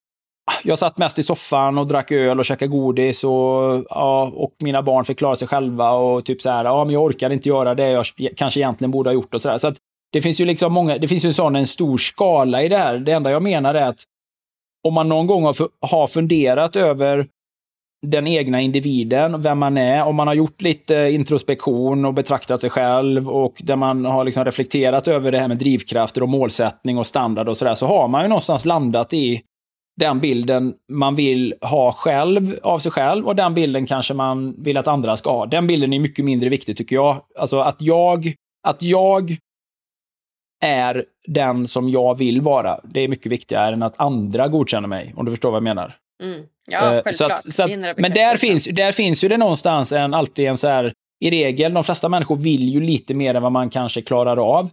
jag 0.64 0.78
satt 0.78 0.98
mest 0.98 1.18
i 1.18 1.22
soffan 1.22 1.78
och 1.78 1.86
drack 1.86 2.12
öl 2.12 2.38
och 2.38 2.44
käkade 2.44 2.68
godis 2.68 3.24
och, 3.24 3.86
ja, 3.90 4.32
och 4.34 4.54
mina 4.58 4.82
barn 4.82 5.04
fick 5.04 5.18
klara 5.18 5.36
sig 5.36 5.48
själva 5.48 5.90
och 5.90 6.24
typ 6.24 6.40
så 6.40 6.50
här, 6.50 6.64
ja 6.64 6.84
men 6.84 6.94
jag 6.94 7.02
orkade 7.02 7.34
inte 7.34 7.48
göra 7.48 7.74
det 7.74 7.88
jag 7.88 8.06
kanske 8.36 8.60
egentligen 8.60 8.90
borde 8.90 9.10
ha 9.10 9.14
gjort 9.14 9.34
och 9.34 9.42
så 9.42 9.48
där. 9.48 9.58
Så 9.58 9.68
att 9.68 9.76
det 10.12 10.20
finns 10.20 10.40
ju 10.40 10.44
liksom 10.44 10.72
många, 10.72 10.98
det 10.98 11.08
finns 11.08 11.24
ju 11.24 11.32
sån 11.32 11.56
en 11.56 11.66
stor 11.66 11.98
skala 11.98 12.62
i 12.62 12.68
det 12.68 12.76
här. 12.76 12.98
Det 12.98 13.12
enda 13.12 13.30
jag 13.30 13.42
menar 13.42 13.74
är 13.74 13.88
att 13.88 14.00
om 14.84 14.94
man 14.94 15.08
någon 15.08 15.26
gång 15.26 15.44
har, 15.44 15.56
har 15.80 16.06
funderat 16.06 16.76
över 16.76 17.26
den 18.06 18.26
egna 18.26 18.60
individen, 18.60 19.42
vem 19.42 19.58
man 19.58 19.78
är, 19.78 20.04
om 20.04 20.16
man 20.16 20.26
har 20.26 20.34
gjort 20.34 20.62
lite 20.62 20.94
introspektion 20.94 22.04
och 22.04 22.14
betraktat 22.14 22.60
sig 22.60 22.70
själv 22.70 23.30
och 23.30 23.54
där 23.64 23.76
man 23.76 24.04
har 24.04 24.24
liksom 24.24 24.44
reflekterat 24.44 25.08
över 25.08 25.32
det 25.32 25.38
här 25.38 25.48
med 25.48 25.58
drivkrafter 25.58 26.22
och 26.22 26.28
målsättning 26.28 26.98
och 26.98 27.06
standard 27.06 27.48
och 27.48 27.56
sådär, 27.56 27.74
så 27.74 27.86
har 27.86 28.08
man 28.08 28.22
ju 28.22 28.28
någonstans 28.28 28.64
landat 28.64 29.12
i 29.12 29.42
den 29.96 30.20
bilden 30.20 30.74
man 30.88 31.16
vill 31.16 31.54
ha 31.60 31.92
själv 31.92 32.58
av 32.62 32.78
sig 32.78 32.92
själv 32.92 33.26
och 33.26 33.36
den 33.36 33.54
bilden 33.54 33.86
kanske 33.86 34.14
man 34.14 34.62
vill 34.62 34.76
att 34.76 34.88
andra 34.88 35.16
ska 35.16 35.30
ha. 35.30 35.46
Den 35.46 35.66
bilden 35.66 35.92
är 35.92 36.00
mycket 36.00 36.24
mindre 36.24 36.48
viktig 36.48 36.76
tycker 36.76 36.96
jag. 36.96 37.16
Alltså 37.38 37.60
att 37.60 37.76
jag, 37.78 38.34
att 38.66 38.82
jag 38.82 39.36
är 40.64 41.04
den 41.26 41.68
som 41.68 41.88
jag 41.88 42.18
vill 42.18 42.40
vara. 42.40 42.80
Det 42.84 43.00
är 43.00 43.08
mycket 43.08 43.32
viktigare 43.32 43.72
än 43.72 43.82
att 43.82 44.00
andra 44.00 44.48
godkänner 44.48 44.88
mig, 44.88 45.14
om 45.16 45.24
du 45.24 45.30
förstår 45.30 45.50
vad 45.50 45.56
jag 45.56 45.62
menar. 45.62 45.96
Mm. 46.22 46.42
Ja, 46.66 46.94
eh, 46.94 47.02
självklart. 47.02 47.14
Så 47.14 47.24
att, 47.24 47.54
så 47.54 47.62
att, 47.62 47.98
men 47.98 48.12
där 48.12 48.36
finns, 48.36 48.64
där 48.64 48.92
finns 48.92 49.24
ju 49.24 49.28
det 49.28 49.36
någonstans 49.36 49.92
en, 49.92 50.14
alltid 50.14 50.46
en 50.48 50.58
så 50.58 50.68
här, 50.68 50.92
i 51.20 51.30
regel, 51.30 51.74
de 51.74 51.84
flesta 51.84 52.08
människor 52.08 52.36
vill 52.36 52.68
ju 52.68 52.80
lite 52.80 53.14
mer 53.14 53.34
än 53.34 53.42
vad 53.42 53.52
man 53.52 53.70
kanske 53.70 54.02
klarar 54.02 54.36
av. 54.36 54.70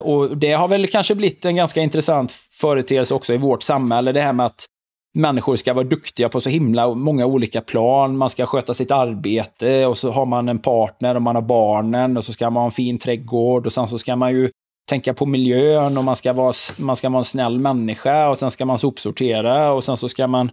Och 0.00 0.36
det 0.36 0.52
har 0.52 0.68
väl 0.68 0.86
kanske 0.86 1.14
blivit 1.14 1.44
en 1.44 1.56
ganska 1.56 1.80
intressant 1.80 2.32
företeelse 2.32 3.14
också 3.14 3.34
i 3.34 3.38
vårt 3.38 3.62
samhälle, 3.62 4.12
det 4.12 4.20
här 4.20 4.32
med 4.32 4.46
att 4.46 4.66
människor 5.14 5.56
ska 5.56 5.74
vara 5.74 5.84
duktiga 5.84 6.28
på 6.28 6.40
så 6.40 6.50
himla 6.50 6.94
många 6.94 7.26
olika 7.26 7.60
plan. 7.60 8.16
Man 8.16 8.30
ska 8.30 8.46
sköta 8.46 8.74
sitt 8.74 8.90
arbete 8.90 9.86
och 9.86 9.98
så 9.98 10.10
har 10.10 10.26
man 10.26 10.48
en 10.48 10.58
partner 10.58 11.14
och 11.14 11.22
man 11.22 11.34
har 11.34 11.42
barnen 11.42 12.16
och 12.16 12.24
så 12.24 12.32
ska 12.32 12.50
man 12.50 12.60
ha 12.60 12.64
en 12.64 12.70
fin 12.70 12.98
trädgård 12.98 13.66
och 13.66 13.72
sen 13.72 13.88
så 13.88 13.98
ska 13.98 14.16
man 14.16 14.32
ju 14.32 14.50
tänka 14.88 15.14
på 15.14 15.26
miljön 15.26 15.98
och 15.98 16.04
man 16.04 16.16
ska 16.16 16.32
vara, 16.32 16.52
man 16.76 16.96
ska 16.96 17.08
vara 17.08 17.18
en 17.18 17.24
snäll 17.24 17.58
människa 17.58 18.28
och 18.28 18.38
sen 18.38 18.50
ska 18.50 18.64
man 18.64 18.78
sopsortera 18.78 19.72
och 19.72 19.84
sen 19.84 19.96
så 19.96 20.08
ska 20.08 20.26
man 20.26 20.50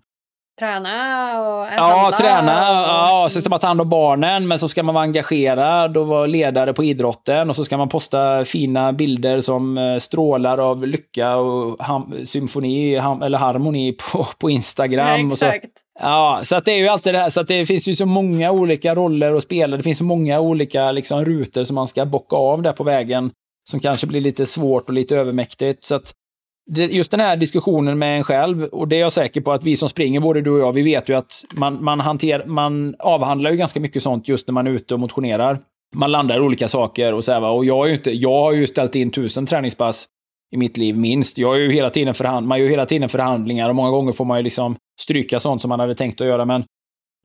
Träna 0.60 1.39
och 1.39 1.67
Ja, 1.78 2.15
träna. 2.20 2.70
Och... 2.70 2.88
Ja, 2.88 3.28
så 3.32 3.41
ska 3.41 3.50
man 3.50 3.60
ta 3.60 3.67
hand 3.67 3.82
om 3.82 3.89
barnen, 3.89 4.48
men 4.48 4.60
så 4.60 4.67
ska 4.67 4.84
man 4.84 4.96
vara 4.96 5.04
engagerad 5.04 5.98
och 5.98 6.08
vara 6.08 6.26
ledare 6.26 6.74
på 6.74 6.84
idrotten. 6.84 7.50
Och 7.50 7.56
så 7.56 7.63
ska 7.63 7.78
man 7.78 7.89
posta 7.89 8.46
fina 8.46 8.93
bilder 8.93 9.41
som 9.41 9.78
eh, 9.78 9.98
strålar 9.98 10.58
av 10.58 10.88
lycka 10.88 11.36
och 11.36 11.80
symfoni 12.26 12.96
eller 12.96 13.38
harmoni 13.38 13.93
på, 13.93 14.28
på 14.39 14.50
Instagram. 14.50 15.08
Ja, 15.08 15.34
exakt. 15.34 15.65
Och 15.65 15.72
så, 16.02 16.06
ja, 16.06 16.39
så 16.43 16.56
att 16.56 16.65
det 16.65 16.72
är 16.72 16.78
ju 16.78 16.88
alltid 16.88 17.13
det 17.13 17.20
här. 17.20 17.30
Så 17.30 17.41
att 17.41 17.48
det 17.48 17.65
finns 17.65 17.88
ju 17.88 17.96
så 17.96 18.06
många 18.06 18.52
olika 18.52 18.96
roller 18.96 19.34
att 19.34 19.43
spela. 19.43 19.78
Det 19.78 19.84
finns 19.84 19.98
så 19.98 20.04
många 20.04 20.39
olika 20.39 20.91
liksom, 20.91 21.26
rutor 21.26 21.63
som 21.63 21.76
man 21.76 21.88
ska 21.88 22.06
bocka 22.06 22.36
av 22.36 22.62
där 22.62 22.74
på 22.74 22.84
vägen. 22.84 23.32
Som 23.70 23.80
kanske 23.80 24.08
blir 24.08 24.22
lite 24.22 24.46
svårt 24.46 24.88
och 24.88 24.93
lite 24.93 25.15
övermäktigt. 25.15 25.84
Så 25.84 25.96
att 25.96 26.13
just 26.75 27.12
den 27.12 27.19
här 27.19 27.38
diskussionen 27.38 27.99
med 27.99 28.17
en 28.17 28.23
själv, 28.23 28.63
och 28.63 28.88
det 28.88 28.95
är 28.95 28.99
jag 28.99 29.13
säker 29.13 29.41
på 29.41 29.51
att 29.51 29.63
vi 29.63 29.75
som 29.75 29.89
springer, 29.89 30.19
både 30.19 30.41
du 30.41 30.51
och 30.51 30.60
jag, 30.60 30.73
vi 30.73 30.82
vet 30.82 31.10
ju 31.10 31.13
att 31.13 31.43
man, 31.53 31.84
man, 31.84 31.99
hanter, 31.99 32.43
man 32.45 32.95
avhandlar 32.99 33.51
ju 33.51 33.58
ganska 33.58 33.80
mycket 33.80 34.03
sånt 34.03 34.27
just 34.27 34.47
när 34.47 34.53
man 34.53 34.67
är 34.67 34.71
ute 34.71 34.93
och 34.93 34.99
motionerar. 34.99 35.60
Man 35.95 36.12
landar 36.12 36.38
i 36.38 36.41
olika 36.41 36.67
saker 36.67 37.13
och 37.13 37.23
så 37.23 37.32
här, 37.32 37.39
va? 37.39 37.49
Och 37.49 37.65
jag, 37.65 37.86
är 37.86 37.89
ju 37.89 37.95
inte, 37.95 38.12
jag 38.12 38.41
har 38.41 38.51
ju 38.51 38.67
ställt 38.67 38.95
in 38.95 39.12
tusen 39.12 39.45
träningspass 39.45 40.08
i 40.51 40.58
mitt 40.58 40.77
liv 40.77 40.97
minst. 40.97 41.38
Jag 41.38 41.56
är 41.56 41.60
ju 41.60 41.71
hela 41.71 41.89
tiden 41.89 42.13
förhand, 42.13 42.47
man 42.47 42.60
gör 42.60 42.65
ju 42.65 42.71
hela 42.71 42.86
tiden 42.86 43.10
förhandlingar 43.10 43.69
och 43.69 43.75
många 43.75 43.89
gånger 43.89 44.12
får 44.12 44.25
man 44.25 44.38
ju 44.38 44.43
liksom 44.43 44.75
stryka 45.01 45.39
sånt 45.39 45.62
som 45.62 45.69
man 45.69 45.80
hade 45.80 45.95
tänkt 45.95 46.21
att 46.21 46.27
göra. 46.27 46.45
Men, 46.45 46.63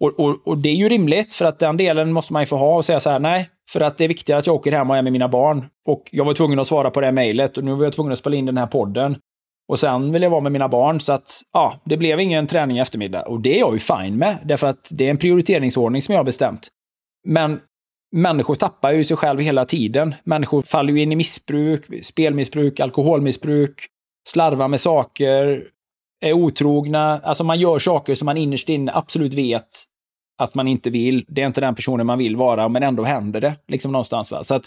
och, 0.01 0.21
och, 0.21 0.37
och 0.45 0.59
det 0.59 0.69
är 0.69 0.75
ju 0.75 0.89
rimligt, 0.89 1.35
för 1.35 1.45
att 1.45 1.59
den 1.59 1.77
delen 1.77 2.13
måste 2.13 2.33
man 2.33 2.43
ju 2.43 2.47
få 2.47 2.57
ha 2.57 2.77
och 2.77 2.85
säga 2.85 3.01
så 3.01 3.11
här, 3.11 3.19
nej, 3.19 3.49
för 3.71 3.81
att 3.81 3.99
det 3.99 4.05
är 4.05 4.09
viktigare 4.09 4.39
att 4.39 4.47
jag 4.47 4.57
åker 4.57 4.73
hem 4.73 4.91
och 4.91 4.97
är 4.97 5.03
med 5.03 5.13
mina 5.13 5.29
barn. 5.29 5.65
Och 5.89 6.03
jag 6.11 6.25
var 6.25 6.35
tvungen 6.35 6.59
att 6.59 6.67
svara 6.67 6.91
på 6.91 7.01
det 7.01 7.07
här 7.07 7.13
mejlet 7.13 7.59
och 7.59 7.65
nu 7.65 7.75
var 7.75 7.85
jag 7.85 7.93
tvungen 7.93 8.13
att 8.13 8.19
spela 8.19 8.37
in 8.37 8.47
den 8.47 8.57
här 8.57 8.67
podden. 8.67 9.17
Och 9.69 9.81
sen 9.81 10.13
vill 10.13 10.23
jag 10.23 10.31
vara 10.31 10.41
med 10.41 10.53
mina 10.53 10.69
barn, 10.69 11.01
så 11.01 11.13
att 11.13 11.41
ja, 11.53 11.81
det 11.85 11.97
blev 11.97 12.21
ingen 12.21 12.47
träning 12.47 12.77
i 12.77 12.81
eftermiddag. 12.81 13.23
Och 13.23 13.41
det 13.41 13.57
är 13.57 13.61
jag 13.61 13.73
ju 13.73 13.79
fine 13.79 14.19
med, 14.19 14.39
därför 14.45 14.67
att 14.67 14.89
det 14.91 15.07
är 15.07 15.11
en 15.11 15.17
prioriteringsordning 15.17 16.03
som 16.03 16.13
jag 16.13 16.19
har 16.19 16.25
bestämt. 16.25 16.69
Men 17.29 17.61
människor 18.17 18.55
tappar 18.55 18.93
ju 18.93 19.05
sig 19.05 19.17
själv 19.17 19.41
hela 19.41 19.65
tiden. 19.65 20.15
Människor 20.25 20.63
faller 20.63 20.93
ju 20.93 21.03
in 21.03 21.13
i 21.13 21.17
missbruk, 21.17 22.05
spelmissbruk, 22.05 22.81
alkoholmissbruk, 22.81 23.87
slarvar 24.29 24.69
med 24.69 24.81
saker, 24.81 25.67
är 26.25 26.33
otrogna. 26.33 27.21
Alltså 27.21 27.45
man 27.45 27.61
gör 27.61 27.79
saker 27.79 28.15
som 28.15 28.27
man 28.27 28.37
innerst 28.37 28.69
inne 28.69 28.93
absolut 28.95 29.35
vet 29.35 29.69
att 30.39 30.55
man 30.55 30.69
inte 30.69 30.91
vill. 30.91 31.25
Det 31.29 31.43
är 31.43 31.47
inte 31.47 31.61
den 31.61 31.75
personen 31.75 32.07
man 32.07 32.19
vill 32.19 32.37
vara, 32.37 32.69
men 32.69 32.83
ändå 32.83 33.05
händer 33.05 33.41
det 33.41 33.57
liksom 33.69 33.93
någonstans. 33.93 34.31
Va? 34.31 34.45
Så 34.45 34.55
att 34.55 34.65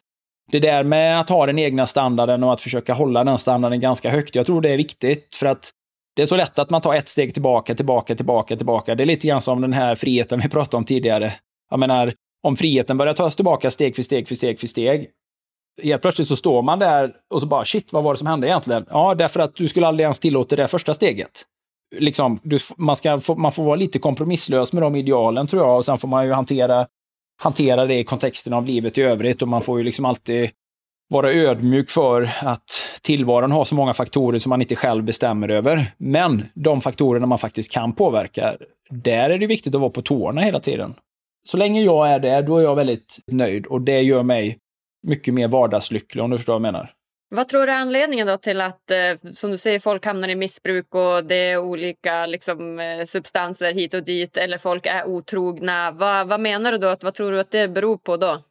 det 0.51 0.59
där 0.59 0.83
med 0.83 1.19
att 1.19 1.29
ha 1.29 1.45
den 1.45 1.59
egna 1.59 1.87
standarden 1.87 2.43
och 2.43 2.53
att 2.53 2.61
försöka 2.61 2.93
hålla 2.93 3.23
den 3.23 3.37
standarden 3.37 3.79
ganska 3.79 4.09
högt, 4.09 4.35
jag 4.35 4.45
tror 4.45 4.61
det 4.61 4.69
är 4.69 4.77
viktigt 4.77 5.35
för 5.35 5.45
att 5.45 5.71
det 6.15 6.21
är 6.21 6.25
så 6.25 6.35
lätt 6.35 6.59
att 6.59 6.69
man 6.69 6.81
tar 6.81 6.95
ett 6.95 7.09
steg 7.09 7.33
tillbaka, 7.33 7.75
tillbaka, 7.75 8.15
tillbaka, 8.15 8.55
tillbaka. 8.55 8.95
Det 8.95 9.03
är 9.03 9.05
lite 9.05 9.27
grann 9.27 9.41
som 9.41 9.61
den 9.61 9.73
här 9.73 9.95
friheten 9.95 10.39
vi 10.39 10.49
pratade 10.49 10.77
om 10.77 10.85
tidigare. 10.85 11.33
Jag 11.69 11.79
menar, 11.79 12.13
om 12.43 12.55
friheten 12.55 12.97
börjar 12.97 13.13
tas 13.13 13.35
tillbaka 13.35 13.71
steg 13.71 13.95
för 13.95 14.03
steg 14.03 14.27
för 14.27 14.35
steg 14.35 14.59
för 14.59 14.67
steg, 14.67 15.09
helt 15.83 16.01
plötsligt 16.01 16.27
så 16.27 16.35
står 16.35 16.61
man 16.61 16.79
där 16.79 17.13
och 17.33 17.41
så 17.41 17.47
bara 17.47 17.65
shit, 17.65 17.93
vad 17.93 18.03
var 18.03 18.13
det 18.13 18.17
som 18.17 18.27
hände 18.27 18.47
egentligen? 18.47 18.85
Ja, 18.89 19.15
därför 19.15 19.39
att 19.39 19.55
du 19.55 19.67
skulle 19.67 19.87
aldrig 19.87 20.03
ens 20.03 20.19
tillåta 20.19 20.55
det 20.55 20.67
första 20.67 20.93
steget. 20.93 21.45
Liksom, 21.95 22.39
du, 22.43 22.59
man, 22.77 22.95
ska, 22.95 23.21
man 23.37 23.51
får 23.51 23.63
vara 23.63 23.75
lite 23.75 23.99
kompromisslös 23.99 24.73
med 24.73 24.83
de 24.83 24.95
idealen 24.95 25.47
tror 25.47 25.61
jag 25.63 25.77
och 25.77 25.85
sen 25.85 25.97
får 25.97 26.07
man 26.07 26.25
ju 26.25 26.33
hantera 26.33 26.87
hantera 27.37 27.85
det 27.85 27.99
i 27.99 28.03
kontexten 28.03 28.53
av 28.53 28.65
livet 28.65 28.97
i 28.97 29.01
övrigt 29.01 29.41
och 29.41 29.47
man 29.47 29.61
får 29.61 29.77
ju 29.77 29.83
liksom 29.83 30.05
alltid 30.05 30.49
vara 31.09 31.31
ödmjuk 31.31 31.89
för 31.89 32.29
att 32.41 32.83
tillvaron 33.01 33.51
har 33.51 33.65
så 33.65 33.75
många 33.75 33.93
faktorer 33.93 34.39
som 34.39 34.49
man 34.49 34.61
inte 34.61 34.75
själv 34.75 35.03
bestämmer 35.03 35.49
över. 35.49 35.91
Men 35.97 36.45
de 36.53 36.81
faktorerna 36.81 37.25
man 37.25 37.39
faktiskt 37.39 37.71
kan 37.71 37.93
påverka, 37.93 38.57
där 38.89 39.29
är 39.29 39.37
det 39.37 39.47
viktigt 39.47 39.75
att 39.75 39.81
vara 39.81 39.91
på 39.91 40.01
tårna 40.01 40.41
hela 40.41 40.59
tiden. 40.59 40.95
Så 41.47 41.57
länge 41.57 41.81
jag 41.81 42.09
är 42.09 42.19
där, 42.19 42.41
då 42.41 42.57
är 42.57 42.63
jag 42.63 42.75
väldigt 42.75 43.19
nöjd 43.31 43.65
och 43.65 43.81
det 43.81 44.01
gör 44.01 44.23
mig 44.23 44.57
mycket 45.07 45.33
mer 45.33 45.47
vardagslycklig 45.47 46.23
om 46.23 46.31
du 46.31 46.37
förstår 46.37 46.53
vad 46.53 46.67
jag 46.67 46.73
menar. 46.73 46.91
Vad 47.35 47.47
tror 47.47 47.65
du 47.65 47.71
är 47.71 47.77
anledningen 47.77 48.27
då 48.27 48.37
till 48.37 48.61
att, 48.61 48.91
eh, 48.91 49.31
som 49.31 49.51
du 49.51 49.57
säger, 49.57 49.79
folk 49.79 50.05
hamnar 50.05 50.29
i 50.29 50.35
missbruk 50.35 50.95
och 50.95 51.23
det 51.23 51.35
är 51.35 51.57
olika 51.57 52.25
liksom, 52.25 52.79
eh, 52.79 53.05
substanser 53.05 53.73
hit 53.73 53.93
och 53.93 54.03
dit 54.03 54.37
eller 54.37 54.57
folk 54.57 54.85
är 54.85 55.07
otrogna? 55.07 55.91
Vad, 55.91 56.27
vad 56.27 56.39
menar 56.39 56.71
du 56.71 56.77
då? 56.77 56.95
Vad 57.01 57.13
tror 57.13 57.31
du 57.31 57.39
att 57.39 57.51
det 57.51 57.67
beror 57.67 57.97
på 57.97 58.17
då? 58.17 58.41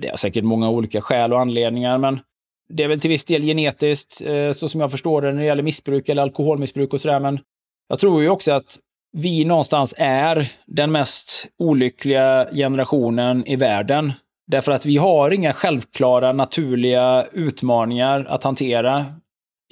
Det 0.00 0.08
är 0.08 0.16
säkert 0.16 0.44
många 0.44 0.70
olika 0.70 1.00
skäl 1.00 1.32
och 1.32 1.40
anledningar, 1.40 1.98
men 1.98 2.20
det 2.68 2.82
är 2.82 2.88
väl 2.88 3.00
till 3.00 3.10
viss 3.10 3.24
del 3.24 3.42
genetiskt, 3.42 4.22
eh, 4.26 4.52
så 4.52 4.68
som 4.68 4.80
jag 4.80 4.90
förstår 4.90 5.22
det, 5.22 5.32
när 5.32 5.40
det 5.40 5.46
gäller 5.46 5.62
missbruk 5.62 6.08
eller 6.08 6.22
alkoholmissbruk 6.22 6.92
och 6.92 7.00
sådär. 7.00 7.20
Men 7.20 7.40
jag 7.88 7.98
tror 7.98 8.22
ju 8.22 8.28
också 8.28 8.52
att 8.52 8.78
vi 9.12 9.44
någonstans 9.44 9.94
är 9.98 10.52
den 10.66 10.92
mest 10.92 11.46
olyckliga 11.58 12.48
generationen 12.52 13.46
i 13.46 13.56
världen 13.56 14.12
Därför 14.50 14.72
att 14.72 14.86
vi 14.86 14.96
har 14.96 15.30
inga 15.30 15.52
självklara 15.52 16.32
naturliga 16.32 17.26
utmaningar 17.32 18.26
att 18.28 18.44
hantera. 18.44 19.06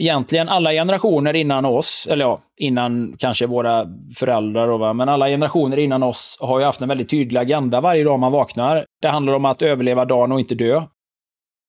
egentligen 0.01 0.49
alla 0.49 0.73
generationer 0.73 1.37
innan 1.37 1.65
oss, 1.65 2.09
eller 2.11 2.25
ja, 2.25 2.41
innan 2.57 3.17
kanske 3.19 3.47
våra 3.47 3.87
föräldrar, 4.17 4.69
då, 4.69 4.77
va? 4.77 4.93
men 4.93 5.09
alla 5.09 5.29
generationer 5.29 5.79
innan 5.79 6.03
oss 6.03 6.37
har 6.41 6.59
ju 6.59 6.65
haft 6.65 6.81
en 6.81 6.89
väldigt 6.89 7.11
tydlig 7.11 7.41
agenda 7.41 7.81
varje 7.81 8.05
dag 8.05 8.19
man 8.19 8.33
vaknar. 8.33 8.85
Det 9.03 9.09
handlar 9.09 9.33
om 9.33 9.45
att 9.45 9.63
överleva 9.63 10.05
dagen 10.05 10.33
och 10.33 10.41
inte 10.41 10.55
dö. 10.55 10.83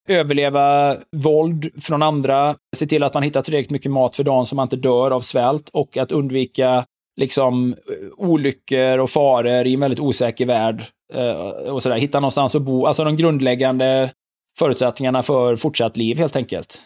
Överleva 0.10 0.96
våld 1.12 1.84
från 1.84 2.04
andra, 2.04 2.56
se 2.76 2.86
till 2.86 3.04
att 3.04 3.14
man 3.14 3.24
hittar 3.24 3.42
tillräckligt 3.42 3.72
mycket 3.72 3.92
mat 3.92 4.16
för 4.16 4.24
dagen 4.24 4.46
så 4.46 4.56
man 4.56 4.66
inte 4.66 4.76
dör 4.76 5.12
av 5.12 5.22
svält 5.22 5.70
och 5.74 5.98
att 5.98 6.12
undvika 6.12 6.86
liksom 7.20 7.74
eh, 7.74 8.10
olyckor 8.18 8.98
och 8.98 9.10
faror 9.10 9.68
i 9.68 9.74
en 9.74 9.80
väldigt 9.80 10.00
osäker 10.00 10.46
värld. 10.46 10.84
Eh, 11.14 11.72
och 11.72 11.84
sådär. 11.84 11.98
Hitta 11.98 12.20
någonstans 12.20 12.56
att 12.56 12.62
bo, 12.62 12.86
alltså 12.86 13.04
de 13.04 13.18
grundläggande 13.18 14.12
förutsättningarna 14.60 15.24
för 15.24 15.56
fortsatt 15.56 15.98
liv 15.98 16.18
helt 16.18 16.36
enkelt. 16.36 16.82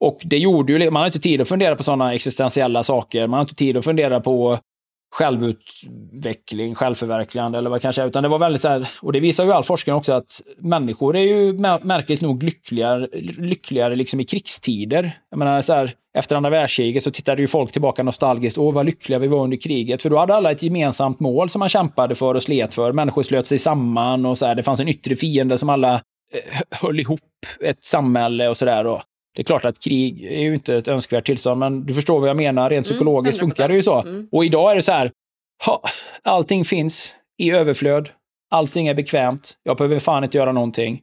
Och 0.00 0.20
det 0.24 0.38
gjorde 0.38 0.72
ju, 0.72 0.90
man 0.90 1.00
har 1.00 1.06
inte 1.06 1.18
tid 1.18 1.40
att 1.40 1.48
fundera 1.48 1.76
på 1.76 1.82
sådana 1.82 2.14
existentiella 2.14 2.82
saker. 2.82 3.26
Man 3.26 3.38
har 3.38 3.44
inte 3.44 3.54
tid 3.54 3.76
att 3.76 3.84
fundera 3.84 4.20
på 4.20 4.58
självutveckling, 5.10 6.74
självförverkligande 6.74 7.58
eller 7.58 7.70
vad 7.70 7.78
det 7.78 7.82
kanske 7.82 8.02
är. 8.02 8.06
Utan 8.06 8.22
det 8.22 8.28
var 8.28 8.38
väldigt 8.38 8.62
så 8.62 8.68
här, 8.68 8.88
och 9.02 9.12
det 9.12 9.20
visar 9.20 9.44
ju 9.44 9.52
all 9.52 9.64
forskning 9.64 9.94
också 9.94 10.12
att 10.12 10.42
människor 10.58 11.16
är 11.16 11.22
ju 11.22 11.52
märkligt 11.82 12.22
nog 12.22 12.42
lyckligare, 12.42 13.08
lyckligare 13.38 13.96
liksom 13.96 14.20
i 14.20 14.24
krigstider. 14.24 15.18
Jag 15.30 15.38
menar 15.38 15.60
så 15.60 15.72
här, 15.72 15.92
efter 16.18 16.36
andra 16.36 16.50
världskriget 16.50 17.02
så 17.02 17.10
tittade 17.10 17.42
ju 17.42 17.48
folk 17.48 17.72
tillbaka 17.72 18.02
nostalgiskt. 18.02 18.58
Åh, 18.58 18.74
vad 18.74 18.86
lyckliga 18.86 19.18
vi 19.18 19.26
var 19.26 19.44
under 19.44 19.56
kriget. 19.56 20.02
För 20.02 20.10
då 20.10 20.18
hade 20.18 20.34
alla 20.34 20.50
ett 20.50 20.62
gemensamt 20.62 21.20
mål 21.20 21.48
som 21.48 21.58
man 21.58 21.68
kämpade 21.68 22.14
för 22.14 22.34
och 22.34 22.42
slet 22.42 22.74
för. 22.74 22.92
Människor 22.92 23.22
slöt 23.22 23.46
sig 23.46 23.58
samman 23.58 24.26
och 24.26 24.38
så 24.38 24.46
här, 24.46 24.54
det 24.54 24.62
fanns 24.62 24.80
en 24.80 24.88
yttre 24.88 25.16
fiende 25.16 25.58
som 25.58 25.68
alla 25.68 25.94
eh, 25.94 26.60
höll 26.82 27.00
ihop 27.00 27.20
ett 27.60 27.84
samhälle 27.84 28.48
och 28.48 28.56
sådär. 28.56 29.02
Det 29.36 29.42
är 29.42 29.44
klart 29.44 29.64
att 29.64 29.80
krig 29.80 30.24
är 30.24 30.40
ju 30.40 30.54
inte 30.54 30.76
ett 30.76 30.88
önskvärt 30.88 31.26
tillstånd, 31.26 31.60
men 31.60 31.86
du 31.86 31.94
förstår 31.94 32.20
vad 32.20 32.28
jag 32.28 32.36
menar. 32.36 32.70
Rent 32.70 32.86
mm, 32.86 32.94
psykologiskt 32.96 33.38
mm, 33.42 33.50
funkar 33.50 33.68
det 33.68 33.74
ju 33.74 33.82
så. 33.82 34.00
Mm. 34.00 34.28
Och 34.32 34.44
idag 34.44 34.70
är 34.70 34.76
det 34.76 34.82
så 34.82 34.92
här, 34.92 35.10
ha, 35.66 35.82
allting 36.22 36.64
finns 36.64 37.12
i 37.38 37.50
överflöd. 37.50 38.08
Allting 38.50 38.86
är 38.86 38.94
bekvämt. 38.94 39.56
Jag 39.62 39.76
behöver 39.76 39.98
fan 39.98 40.24
inte 40.24 40.38
göra 40.38 40.52
någonting. 40.52 41.00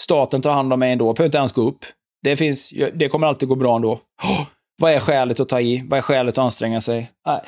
Staten 0.00 0.42
tar 0.42 0.52
hand 0.52 0.72
om 0.72 0.78
mig 0.78 0.92
ändå. 0.92 1.06
Jag 1.06 1.16
behöver 1.16 1.28
inte 1.28 1.38
ens 1.38 1.52
gå 1.52 1.62
upp. 1.62 1.84
Det, 2.22 2.36
finns, 2.36 2.72
det 2.94 3.08
kommer 3.08 3.26
alltid 3.26 3.48
gå 3.48 3.54
bra 3.54 3.76
ändå. 3.76 3.92
Oh, 4.22 4.42
vad 4.78 4.92
är 4.92 5.00
skälet 5.00 5.40
att 5.40 5.48
ta 5.48 5.60
i? 5.60 5.84
Vad 5.88 5.98
är 5.98 6.02
skälet 6.02 6.38
att 6.38 6.44
anstränga 6.44 6.80
sig? 6.80 7.10
Nej, 7.26 7.40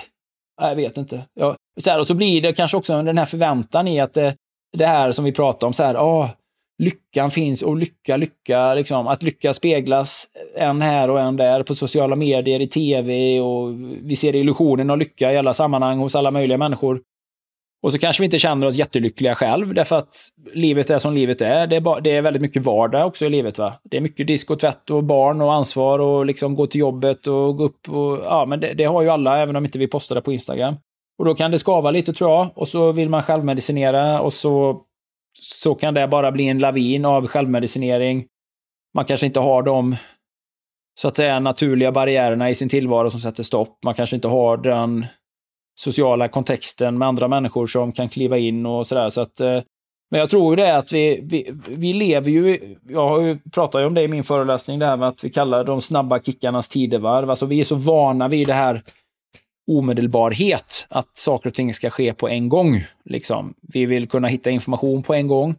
jag 0.61 0.77
vet 0.77 0.97
inte. 0.97 1.25
Jag, 1.35 1.57
så 1.81 1.91
här, 1.91 2.01
och 2.01 2.07
så 2.07 2.15
blir 2.15 2.43
det 2.43 2.53
kanske 2.53 2.77
också 2.77 3.03
den 3.03 3.19
här 3.19 3.25
förväntan 3.25 3.89
i 3.89 4.01
att 4.01 4.15
det, 4.15 4.35
det 4.77 4.87
här 4.87 5.13
som 5.13 5.25
vi 5.25 5.33
pratar 5.33 5.67
om, 5.67 5.73
så 5.73 5.83
här, 5.83 5.97
oh, 5.97 6.31
lyckan 6.79 7.31
finns 7.31 7.63
och 7.63 7.77
lycka, 7.77 8.17
lycka, 8.17 8.75
liksom. 8.75 9.07
Att 9.07 9.23
lycka 9.23 9.55
speglas 9.55 10.27
en 10.57 10.83
här 10.83 11.11
och 11.11 11.21
en 11.21 11.37
där 11.37 11.63
på 11.63 11.75
sociala 11.75 12.17
medier, 12.17 12.61
i 12.61 12.67
tv 12.67 13.41
och 13.41 13.75
vi 14.03 14.17
ser 14.17 14.37
illusionen 14.37 14.91
av 14.91 14.99
lycka 14.99 15.33
i 15.33 15.37
alla 15.37 15.55
sammanhang 15.55 15.99
hos 15.99 16.17
alla 16.17 16.31
möjliga 16.31 16.59
människor. 16.59 17.01
Och 17.83 17.93
så 17.93 17.99
kanske 17.99 18.21
vi 18.21 18.25
inte 18.25 18.39
känner 18.39 18.67
oss 18.67 18.77
jättelyckliga 18.77 19.35
själv 19.35 19.75
därför 19.75 19.99
att 19.99 20.17
livet 20.55 20.91
är 20.91 20.99
som 20.99 21.15
livet 21.15 21.41
är. 21.41 21.67
Det 21.67 21.77
är, 21.77 21.81
bara, 21.81 22.01
det 22.01 22.17
är 22.17 22.23
väldigt 22.23 22.43
mycket 22.43 22.65
vardag 22.65 23.07
också 23.07 23.27
i 23.27 23.31
livet. 23.31 23.59
va. 23.59 23.73
Det 23.85 23.97
är 23.97 24.01
mycket 24.01 24.27
disk 24.27 24.51
och 24.51 24.61
tvätt 24.61 24.91
och 24.91 25.05
barn 25.05 25.41
och 25.41 25.53
ansvar 25.53 25.99
och 25.99 26.27
liksom 26.27 26.55
gå 26.55 26.67
till 26.67 26.81
jobbet 26.81 27.27
och 27.27 27.57
gå 27.57 27.65
upp 27.65 27.89
och 27.89 28.19
ja, 28.25 28.45
men 28.49 28.61
det, 28.61 28.75
det 28.75 28.85
har 28.85 29.03
ju 29.03 29.09
alla 29.09 29.39
även 29.39 29.57
om 29.57 29.65
inte 29.65 29.79
vi 29.79 29.87
postar 29.87 30.15
det 30.15 30.21
på 30.21 30.33
Instagram. 30.33 30.75
Och 31.19 31.25
då 31.25 31.35
kan 31.35 31.51
det 31.51 31.59
skava 31.59 31.91
lite 31.91 32.13
tror 32.13 32.31
jag 32.31 32.49
och 32.55 32.69
så 32.69 32.93
vill 32.93 33.09
man 33.09 33.23
självmedicinera 33.23 34.21
och 34.21 34.33
så 34.33 34.83
så 35.43 35.75
kan 35.75 35.95
det 35.95 36.09
bara 36.09 36.33
bli 36.33 36.49
en 36.49 36.59
lavin 36.59 37.05
av 37.05 37.27
självmedicinering. 37.27 38.27
Man 38.95 39.05
kanske 39.05 39.27
inte 39.27 39.41
har 39.41 39.63
de 39.63 39.97
så 41.01 41.09
att 41.09 41.17
säga 41.17 41.41
naturliga 41.41 41.93
barriärerna 41.93 42.51
i 42.51 42.55
sin 42.55 42.69
tillvaro 42.69 43.11
som 43.11 43.21
sätter 43.21 43.43
stopp. 43.43 43.79
Man 43.85 43.95
kanske 43.95 44.17
inte 44.17 44.29
har 44.29 44.57
den 44.57 45.07
sociala 45.79 46.29
kontexten 46.29 46.99
med 46.99 47.09
andra 47.09 47.29
människor 47.29 47.67
som 47.67 47.93
kan 47.93 48.09
kliva 48.09 48.39
in 48.39 48.67
och 48.67 48.87
sådär. 48.87 49.11
Så 49.11 49.21
att, 49.21 49.41
eh, 49.41 49.61
men 50.11 50.21
jag 50.21 50.31
tror 50.31 50.57
det 50.57 50.77
att 50.77 50.93
vi, 50.93 51.21
vi, 51.23 51.53
vi 51.69 51.93
lever 51.93 52.31
ju, 52.31 52.77
jag 52.89 53.09
har 53.09 53.21
ju 53.21 53.39
pratat 53.53 53.87
om 53.87 53.95
det 53.95 54.03
i 54.03 54.09
min 54.09 54.25
föreläsning, 54.25 54.79
det 54.79 54.87
här 54.87 54.97
med 54.97 55.09
att 55.09 55.25
vi 55.25 55.31
kallar 55.31 55.65
de 55.65 55.81
snabba 55.81 56.21
kickarnas 56.21 56.69
tidevarv. 56.69 57.31
Alltså 57.31 57.47
vi 57.47 57.61
är 57.61 57.65
så 57.65 57.75
vana 57.75 58.29
vid 58.29 58.47
det 58.47 58.55
här 58.55 58.83
omedelbarhet, 59.69 60.87
att 60.89 61.17
saker 61.17 61.49
och 61.49 61.55
ting 61.55 61.75
ska 61.75 61.91
ske 61.91 62.15
på 62.15 62.29
en 62.29 62.49
gång. 62.49 62.85
Liksom. 63.05 63.55
Vi 63.61 63.87
vill 63.87 64.09
kunna 64.09 64.29
hitta 64.29 64.51
information 64.51 65.03
på 65.03 65.15
en 65.15 65.27
gång. 65.27 65.55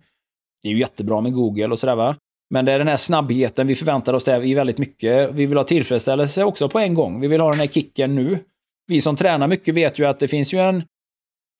Det 0.61 0.69
är 0.69 0.71
ju 0.71 0.79
jättebra 0.79 1.21
med 1.21 1.33
Google 1.33 1.67
och 1.67 1.79
sådär 1.79 1.95
va. 1.95 2.15
Men 2.49 2.65
det 2.65 2.71
är 2.71 2.79
den 2.79 2.87
här 2.87 2.97
snabbheten 2.97 3.67
vi 3.67 3.75
förväntar 3.75 4.13
oss 4.13 4.23
där 4.23 4.45
i 4.45 4.53
väldigt 4.53 4.77
mycket. 4.77 5.31
Vi 5.33 5.45
vill 5.45 5.57
ha 5.57 5.63
tillfredsställelse 5.63 6.43
också 6.43 6.69
på 6.69 6.79
en 6.79 6.93
gång. 6.93 7.21
Vi 7.21 7.27
vill 7.27 7.41
ha 7.41 7.49
den 7.49 7.59
här 7.59 7.67
kicken 7.67 8.15
nu. 8.15 8.39
Vi 8.87 9.01
som 9.01 9.15
tränar 9.15 9.47
mycket 9.47 9.75
vet 9.75 9.99
ju 9.99 10.05
att 10.05 10.19
det 10.19 10.27
finns 10.27 10.53
ju 10.53 10.59
en 10.59 10.83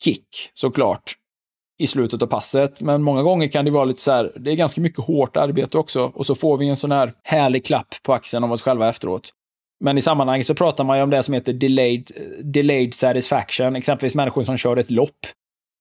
kick 0.03 0.51
såklart 0.53 1.13
i 1.79 1.87
slutet 1.87 2.21
av 2.21 2.27
passet. 2.27 2.81
Men 2.81 3.03
många 3.03 3.23
gånger 3.23 3.47
kan 3.47 3.65
det 3.65 3.71
vara 3.71 3.85
lite 3.85 4.01
så 4.01 4.11
här, 4.11 4.31
det 4.39 4.51
är 4.51 4.55
ganska 4.55 4.81
mycket 4.81 5.05
hårt 5.05 5.37
arbete 5.37 5.77
också. 5.77 6.11
Och 6.15 6.25
så 6.25 6.35
får 6.35 6.57
vi 6.57 6.67
en 6.67 6.75
sån 6.75 6.91
här 6.91 7.13
härlig 7.23 7.65
klapp 7.65 7.95
på 8.03 8.13
axeln 8.13 8.43
av 8.43 8.51
oss 8.51 8.61
själva 8.61 8.89
efteråt. 8.89 9.29
Men 9.79 9.97
i 9.97 10.01
sammanhanget 10.01 10.47
så 10.47 10.55
pratar 10.55 10.83
man 10.83 10.97
ju 10.97 11.03
om 11.03 11.09
det 11.09 11.23
som 11.23 11.33
heter 11.33 11.53
delayed, 11.53 12.11
delayed 12.43 12.93
satisfaction. 12.93 13.75
Exempelvis 13.75 14.15
människor 14.15 14.43
som 14.43 14.57
kör 14.57 14.77
ett 14.77 14.91
lopp. 14.91 15.17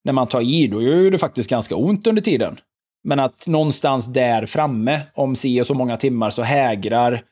När 0.04 0.12
man 0.12 0.26
tar 0.26 0.40
i, 0.40 0.66
då 0.66 0.82
gör 0.82 1.10
det 1.10 1.18
faktiskt 1.18 1.50
ganska 1.50 1.76
ont 1.76 2.06
under 2.06 2.22
tiden. 2.22 2.60
Men 3.04 3.20
att 3.20 3.46
någonstans 3.46 4.06
där 4.06 4.46
framme, 4.46 5.00
om 5.14 5.36
si 5.36 5.60
och 5.60 5.66
så 5.66 5.74
många 5.74 5.96
timmar, 5.96 6.30
så 6.30 6.42
hägrar 6.42 7.22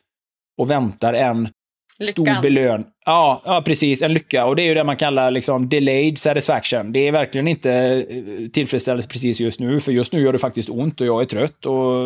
och 0.59 0.71
väntar 0.71 1.15
en 1.15 1.49
Lyckan. 1.99 2.13
stor 2.13 2.43
belön. 2.43 2.85
Ja, 3.07 3.43
ja, 3.45 3.63
precis. 3.67 4.03
En 4.03 4.13
lycka. 4.13 4.47
Och 4.47 4.57
det 4.57 4.63
är 4.63 4.67
ju 4.67 4.75
det 4.75 4.85
man 4.85 4.97
kallar 4.97 5.31
liksom 5.31 5.69
delayed 5.69 6.19
satisfaction. 6.19 6.93
Det 6.93 7.09
är 7.09 7.13
verkligen 7.13 7.49
inte 7.49 7.73
eh, 7.73 8.49
tillfredsställelse 8.49 9.09
precis 9.09 9.41
just 9.41 9.61
nu, 9.61 9.81
för 9.81 9.93
just 9.93 10.13
nu 10.13 10.21
gör 10.21 10.33
det 10.33 10.39
faktiskt 10.39 10.69
ont 10.69 11.01
och 11.01 11.07
jag 11.07 11.23
är 11.23 11.27
trött 11.27 11.67
och 11.67 12.05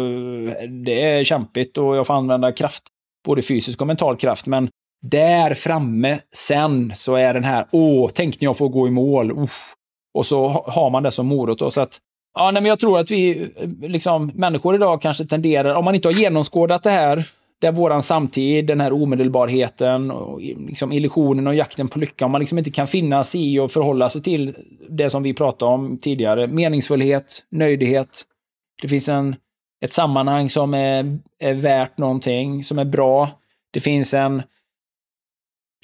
det 0.84 1.02
är 1.02 1.24
kämpigt 1.24 1.78
och 1.78 1.96
jag 1.96 2.06
får 2.06 2.14
använda 2.14 2.52
kraft 2.52 2.82
både 3.24 3.42
fysisk 3.42 3.80
och 3.80 3.86
mental 3.86 4.16
kraft. 4.16 4.46
Men 4.46 4.68
där 5.02 5.54
framme 5.54 6.18
sen 6.32 6.92
så 6.94 7.14
är 7.14 7.34
den 7.34 7.44
här, 7.44 7.66
åh, 7.70 8.10
tänk 8.14 8.40
när 8.40 8.46
jag 8.46 8.56
får 8.56 8.68
gå 8.68 8.88
i 8.88 8.90
mål. 8.90 9.30
Uff. 9.30 9.74
Och 10.14 10.26
så 10.26 10.48
har 10.48 10.90
man 10.90 11.02
det 11.02 11.10
som 11.10 11.26
morot. 11.26 11.72
Så 11.72 11.80
att, 11.80 11.98
ja, 12.34 12.50
nej, 12.50 12.62
men 12.62 12.68
jag 12.68 12.78
tror 12.78 12.98
att 12.98 13.10
vi, 13.10 13.50
liksom, 13.80 14.32
människor 14.34 14.74
idag 14.74 15.02
kanske 15.02 15.24
tenderar, 15.24 15.74
om 15.74 15.84
man 15.84 15.94
inte 15.94 16.08
har 16.08 16.12
genomskådat 16.12 16.82
det 16.82 16.90
här, 16.90 17.24
där 17.60 17.72
våran 17.72 18.02
samtid, 18.02 18.66
den 18.66 18.80
här 18.80 18.92
omedelbarheten, 18.92 20.10
och 20.10 20.40
liksom 20.40 20.92
illusionen 20.92 21.46
och 21.46 21.54
jakten 21.54 21.88
på 21.88 21.98
lycka, 21.98 22.24
om 22.24 22.32
man 22.32 22.38
liksom 22.38 22.58
inte 22.58 22.70
kan 22.70 22.86
finna 22.86 23.24
sig 23.24 23.54
i 23.54 23.58
och 23.58 23.70
förhålla 23.70 24.08
sig 24.08 24.22
till 24.22 24.56
det 24.88 25.10
som 25.10 25.22
vi 25.22 25.34
pratade 25.34 25.72
om 25.72 25.98
tidigare, 25.98 26.46
meningsfullhet, 26.46 27.44
nöjdhet. 27.50 28.08
Det 28.82 28.88
finns 28.88 29.08
en 29.08 29.36
ett 29.80 29.92
sammanhang 29.92 30.50
som 30.50 30.74
är, 30.74 31.18
är 31.38 31.54
värt 31.54 31.98
någonting, 31.98 32.64
som 32.64 32.78
är 32.78 32.84
bra. 32.84 33.30
Det 33.72 33.80
finns 33.80 34.14
en 34.14 34.42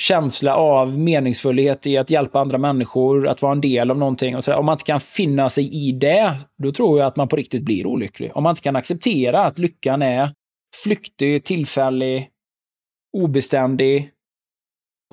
känsla 0.03 0.57
av 0.57 0.99
meningsfullhet 0.99 1.87
i 1.87 1.97
att 1.97 2.11
hjälpa 2.11 2.41
andra 2.41 2.59
människor, 2.59 3.29
att 3.29 3.43
vara 3.43 3.53
en 3.53 3.61
del 3.61 3.91
av 3.91 3.99
någonting. 3.99 4.37
Och 4.37 4.45
så 4.45 4.55
Om 4.55 4.67
man 4.67 4.73
inte 4.73 4.85
kan 4.85 5.01
finna 5.01 5.51
sig 5.51 5.89
i 5.89 5.93
det, 5.93 6.39
då 6.59 6.73
tror 6.73 6.99
jag 6.99 7.07
att 7.07 7.17
man 7.17 7.29
på 7.29 7.37
riktigt 7.37 7.63
blir 7.63 7.87
olycklig. 7.87 8.31
Om 8.35 8.43
man 8.43 8.51
inte 8.51 8.63
kan 8.63 8.77
acceptera 8.77 9.45
att 9.45 9.59
lyckan 9.59 10.03
är 10.03 10.35
flyktig, 10.83 11.45
tillfällig, 11.45 12.31
obeständig, 13.13 14.11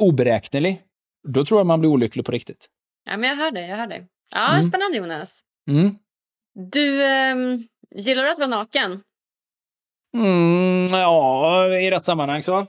oberäknelig, 0.02 0.82
då 1.28 1.46
tror 1.46 1.60
jag 1.60 1.68
man 1.68 1.80
blir 1.80 1.90
olycklig 1.90 2.26
på 2.26 2.32
riktigt. 2.32 2.70
Ja, 3.10 3.18
men 3.18 3.30
jag 3.30 3.36
hör 3.36 3.52
dig. 3.52 3.70
Jag 3.70 3.78
hör 3.78 3.88
dig. 3.88 4.08
Ja, 4.36 4.54
mm. 4.54 4.64
Spännande, 4.64 4.98
Jonas. 4.98 5.42
Mm. 5.70 5.96
Du, 6.72 7.04
um, 7.32 7.68
Gillar 7.96 8.24
du 8.24 8.32
att 8.32 8.38
vara 8.38 8.48
naken? 8.48 9.04
Mm, 10.18 10.86
ja, 10.86 11.68
i 11.68 11.92
rätt 11.92 12.06
sammanhang 12.06 12.44
så. 12.44 12.66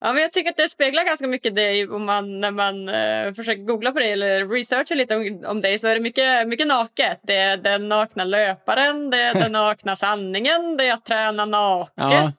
Ja, 0.00 0.12
men 0.12 0.22
jag 0.22 0.32
tycker 0.32 0.50
att 0.50 0.56
det 0.56 0.68
speglar 0.68 1.04
ganska 1.04 1.26
mycket 1.26 1.54
dig 1.54 1.88
om 1.88 2.04
man, 2.04 2.40
när 2.40 2.50
man 2.50 2.88
uh, 2.88 3.34
försöker 3.34 3.62
googla 3.62 3.92
på 3.92 3.98
dig 3.98 4.12
eller 4.12 4.48
researcha 4.48 4.94
lite 4.94 5.16
om, 5.16 5.44
om 5.46 5.60
dig 5.60 5.78
så 5.78 5.88
är 5.88 5.94
det 5.94 6.00
mycket, 6.00 6.48
mycket 6.48 6.66
naket. 6.66 7.20
Det 7.22 7.36
är 7.36 7.56
den 7.56 7.88
nakna 7.88 8.24
löparen, 8.24 9.10
det 9.10 9.22
är 9.22 9.34
den 9.34 9.52
nakna 9.62 9.96
sanningen, 9.96 10.76
det 10.76 10.88
är 10.88 10.92
att 10.92 11.04
träna 11.04 11.44
naket. 11.44 11.92
Ja. 11.96 12.32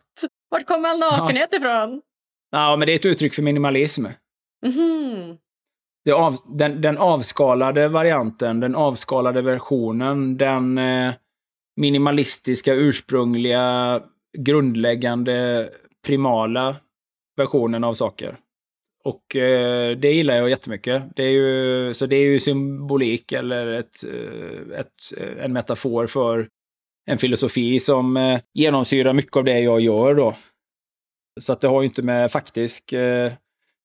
Vart 0.49 0.65
kommer 0.65 0.89
all 0.89 0.99
nakenhet 0.99 1.49
ja. 1.51 1.57
ifrån? 1.57 2.01
Ja, 2.51 2.75
men 2.75 2.85
det 2.85 2.91
är 2.93 2.95
ett 2.95 3.05
uttryck 3.05 3.33
för 3.33 3.41
minimalism. 3.41 4.05
Mm. 4.65 5.37
Av, 6.15 6.37
den, 6.45 6.81
den, 6.81 6.97
avskalade 6.97 7.87
varianten, 7.87 8.59
den 8.59 8.75
avskalade 8.75 9.41
versionen, 9.41 10.37
den, 10.37 10.77
eh, 10.77 11.13
minimalistiska, 11.75 12.73
ursprungliga, 12.73 14.01
grundläggande, 14.37 15.69
primala 16.05 16.75
versionen 17.37 17.83
av 17.83 17.93
saker. 17.93 18.37
Och 19.03 19.35
eh, 19.35 19.97
det 19.97 20.11
gillar 20.11 20.35
jag 20.35 20.49
jättemycket. 20.49 21.03
Det 21.15 21.23
är 21.23 21.31
ju, 21.31 21.93
så 21.93 22.05
det 22.05 22.15
är 22.15 22.25
ju 22.25 22.39
symbolik 22.39 23.31
eller 23.31 23.67
ett, 23.67 24.03
eh, 24.03 24.79
ett, 24.79 25.17
eh, 25.17 25.45
en 25.45 25.53
metafor 25.53 26.07
för 26.07 26.47
en 27.05 27.17
filosofi 27.17 27.79
som 27.79 28.17
eh, 28.17 28.39
genomsyrar 28.53 29.13
mycket 29.13 29.37
av 29.37 29.43
det 29.43 29.59
jag 29.59 29.81
gör 29.81 30.15
då. 30.15 30.35
Så 31.41 31.53
att 31.53 31.61
det 31.61 31.67
har 31.67 31.81
ju 31.81 31.87
inte 31.87 32.01
med 32.01 32.31
faktisk 32.31 32.93
eh, 32.93 33.33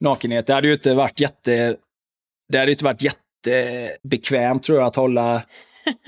nakenhet. 0.01 0.47
Det 0.47 0.55
hade 0.55 0.69
ju 0.69 0.75
inte 0.75 0.95
varit 0.95 1.21
jätte... 1.21 1.77
Det 2.53 2.59
hade 2.59 2.71
inte 2.71 2.85
varit 2.85 3.03
jättebekvämt 3.03 4.63
tror 4.63 4.79
jag 4.79 4.87
att 4.87 4.97
hålla 4.97 5.43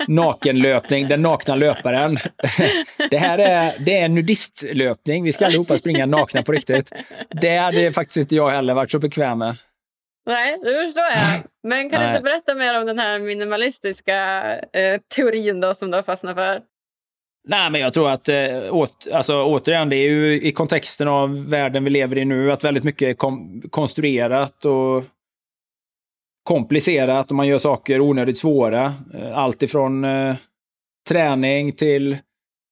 nakenlöpning, 0.07 1.07
den 1.07 1.21
nakna 1.21 1.55
löparen. 1.55 2.17
Det 3.09 3.17
här 3.17 3.37
är, 3.37 3.73
det 3.79 3.97
är 3.97 4.09
nudistlöpning. 4.09 5.23
Vi 5.23 5.33
ska 5.33 5.45
allihopa 5.45 5.77
springa 5.77 6.05
nakna 6.05 6.43
på 6.43 6.51
riktigt. 6.51 6.91
Det 7.29 7.57
hade 7.57 7.93
faktiskt 7.93 8.17
inte 8.17 8.35
jag 8.35 8.49
heller 8.49 8.73
varit 8.73 8.91
så 8.91 8.99
bekväm 8.99 9.37
med. 9.37 9.55
Nej, 10.25 10.57
det 10.63 10.85
förstår 10.85 11.03
jag. 11.03 11.41
Men 11.63 11.89
kan 11.89 11.99
Nej. 11.99 12.09
du 12.09 12.17
inte 12.17 12.23
berätta 12.23 12.55
mer 12.55 12.79
om 12.79 12.85
den 12.85 12.99
här 12.99 13.19
minimalistiska 13.19 14.41
eh, 14.73 15.01
teorin 15.15 15.61
då 15.61 15.73
som 15.73 15.91
du 15.91 15.97
har 15.97 16.03
fastnat 16.03 16.35
för? 16.35 16.61
Nej, 17.47 17.71
men 17.71 17.81
jag 17.81 17.93
tror 17.93 18.09
att 18.09 18.29
eh, 18.29 18.75
åt, 18.75 19.07
alltså, 19.13 19.43
återigen, 19.43 19.89
det 19.89 19.95
är 19.95 20.09
ju 20.09 20.41
i 20.41 20.51
kontexten 20.51 21.07
av 21.07 21.49
världen 21.49 21.83
vi 21.83 21.89
lever 21.89 22.17
i 22.17 22.25
nu, 22.25 22.51
att 22.51 22.63
väldigt 22.63 22.83
mycket 22.83 23.09
är 23.09 23.13
kom, 23.13 23.61
konstruerat 23.69 24.65
och 24.65 25.03
komplicerat 26.43 27.29
och 27.29 27.35
man 27.35 27.47
gör 27.47 27.57
saker 27.57 28.01
onödigt 28.01 28.37
svåra. 28.37 28.93
Eh, 29.13 29.37
allt 29.37 29.63
ifrån 29.63 30.05
eh, 30.05 30.35
träning 31.09 31.71
till, 31.71 32.17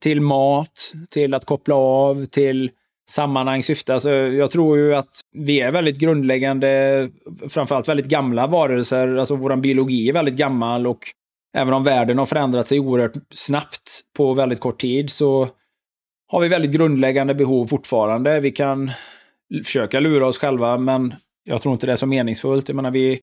till 0.03 0.21
mat, 0.21 0.93
till 1.09 1.33
att 1.33 1.45
koppla 1.45 1.75
av, 1.75 2.25
till 2.25 2.71
sammanhangssyfte. 3.09 3.93
Alltså, 3.93 4.11
jag 4.11 4.51
tror 4.51 4.77
ju 4.77 4.95
att 4.95 5.09
vi 5.31 5.59
är 5.59 5.71
väldigt 5.71 5.97
grundläggande, 5.97 7.09
framförallt 7.49 7.87
väldigt 7.89 8.05
gamla 8.05 8.47
varelser. 8.47 9.15
Alltså 9.15 9.35
vår 9.35 9.55
biologi 9.55 10.09
är 10.09 10.13
väldigt 10.13 10.35
gammal 10.35 10.87
och 10.87 10.99
även 11.57 11.73
om 11.73 11.83
världen 11.83 12.17
har 12.17 12.25
förändrat 12.25 12.67
sig 12.67 12.79
oerhört 12.79 13.17
snabbt 13.33 14.01
på 14.17 14.33
väldigt 14.33 14.59
kort 14.59 14.81
tid 14.81 15.09
så 15.09 15.47
har 16.27 16.39
vi 16.41 16.47
väldigt 16.47 16.71
grundläggande 16.71 17.35
behov 17.35 17.67
fortfarande. 17.67 18.39
Vi 18.39 18.51
kan 18.51 18.91
försöka 19.65 19.99
lura 19.99 20.27
oss 20.27 20.37
själva, 20.37 20.77
men 20.77 21.13
jag 21.43 21.61
tror 21.61 21.73
inte 21.73 21.85
det 21.85 21.91
är 21.91 21.97
så 21.97 22.05
meningsfullt. 22.05 22.69
Jag 22.69 22.75
menar, 22.75 22.91
vi, 22.91 23.19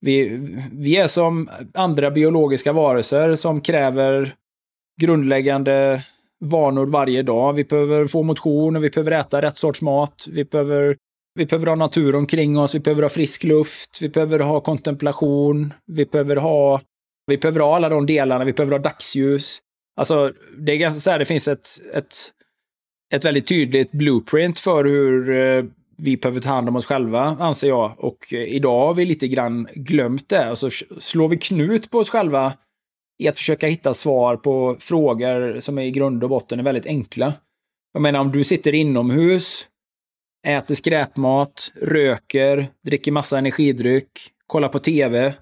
vi, 0.00 0.40
vi 0.72 0.96
är 0.96 1.06
som 1.06 1.50
andra 1.74 2.10
biologiska 2.10 2.72
varelser 2.72 3.36
som 3.36 3.60
kräver 3.60 4.34
grundläggande 5.00 6.02
vanor 6.40 6.86
varje 6.86 7.22
dag. 7.22 7.52
Vi 7.52 7.64
behöver 7.64 8.06
få 8.06 8.22
motion, 8.22 8.76
och 8.76 8.84
vi 8.84 8.90
behöver 8.90 9.10
äta 9.10 9.42
rätt 9.42 9.56
sorts 9.56 9.82
mat, 9.82 10.26
vi 10.28 10.44
behöver, 10.44 10.96
vi 11.34 11.46
behöver 11.46 11.66
ha 11.66 11.74
natur 11.74 12.14
omkring 12.14 12.58
oss, 12.58 12.74
vi 12.74 12.80
behöver 12.80 13.02
ha 13.02 13.08
frisk 13.08 13.44
luft, 13.44 13.98
vi 14.00 14.08
behöver 14.08 14.38
ha 14.38 14.60
kontemplation, 14.60 15.74
vi 15.86 16.04
behöver 16.04 16.36
ha, 16.36 16.80
vi 17.26 17.38
behöver 17.38 17.60
ha 17.60 17.76
alla 17.76 17.88
de 17.88 18.06
delarna, 18.06 18.44
vi 18.44 18.52
behöver 18.52 18.78
ha 18.78 18.82
dagsljus. 18.82 19.58
Alltså, 19.96 20.32
det 20.58 20.72
är 20.72 20.76
ganska 20.76 21.00
så 21.00 21.10
här, 21.10 21.18
det 21.18 21.24
finns 21.24 21.48
ett, 21.48 21.68
ett, 21.94 22.14
ett 23.14 23.24
väldigt 23.24 23.48
tydligt 23.48 23.92
blueprint 23.92 24.58
för 24.58 24.84
hur 24.84 25.30
eh, 25.30 25.64
vi 26.02 26.16
behöver 26.16 26.40
ta 26.40 26.48
hand 26.48 26.68
om 26.68 26.76
oss 26.76 26.86
själva, 26.86 27.20
anser 27.22 27.68
jag. 27.68 27.94
Och 27.98 28.34
eh, 28.34 28.42
idag 28.42 28.86
har 28.86 28.94
vi 28.94 29.04
lite 29.04 29.28
grann 29.28 29.68
glömt 29.74 30.28
det. 30.28 30.46
Alltså, 30.46 30.66
och 30.66 30.72
så 30.72 31.00
slår 31.00 31.28
vi 31.28 31.36
knut 31.36 31.90
på 31.90 31.98
oss 31.98 32.10
själva 32.10 32.52
i 33.18 33.28
att 33.28 33.36
försöka 33.36 33.66
hitta 33.66 33.94
svar 33.94 34.36
på 34.36 34.76
frågor 34.80 35.60
som 35.60 35.78
i 35.78 35.90
grund 35.90 36.24
och 36.24 36.30
botten 36.30 36.58
är 36.58 36.62
väldigt 36.62 36.86
enkla. 36.86 37.34
Jag 37.92 38.02
menar, 38.02 38.20
om 38.20 38.32
du 38.32 38.44
sitter 38.44 38.74
inomhus, 38.74 39.66
äter 40.46 40.74
skräpmat, 40.74 41.72
röker, 41.82 42.66
dricker 42.84 43.12
massa 43.12 43.38
energidryck, 43.38 44.10
kollar 44.46 44.68
på 44.68 44.78
TV, 44.78 45.34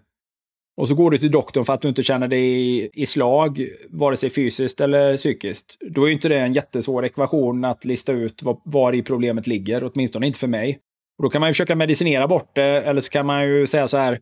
och 0.76 0.88
så 0.88 0.94
går 0.94 1.10
du 1.10 1.18
till 1.18 1.30
doktorn 1.30 1.64
för 1.64 1.72
att 1.72 1.80
du 1.80 1.88
inte 1.88 2.02
känner 2.02 2.28
dig 2.28 2.90
i 2.94 3.06
slag, 3.06 3.66
vare 3.90 4.16
sig 4.16 4.30
fysiskt 4.30 4.80
eller 4.80 5.16
psykiskt. 5.16 5.76
Då 5.80 6.02
är 6.02 6.06
ju 6.06 6.12
inte 6.12 6.28
det 6.28 6.38
en 6.38 6.52
jättesvår 6.52 7.04
ekvation 7.04 7.64
att 7.64 7.84
lista 7.84 8.12
ut 8.12 8.42
var, 8.42 8.60
var 8.64 8.92
i 8.92 9.02
problemet 9.02 9.46
ligger, 9.46 9.90
åtminstone 9.92 10.26
inte 10.26 10.38
för 10.38 10.46
mig. 10.46 10.78
Och 11.18 11.22
då 11.22 11.30
kan 11.30 11.40
man 11.40 11.48
ju 11.48 11.52
försöka 11.52 11.76
medicinera 11.76 12.28
bort 12.28 12.50
det, 12.54 12.62
eller 12.62 13.00
så 13.00 13.10
kan 13.10 13.26
man 13.26 13.48
ju 13.48 13.66
säga 13.66 13.88
så 13.88 13.96
här, 13.96 14.18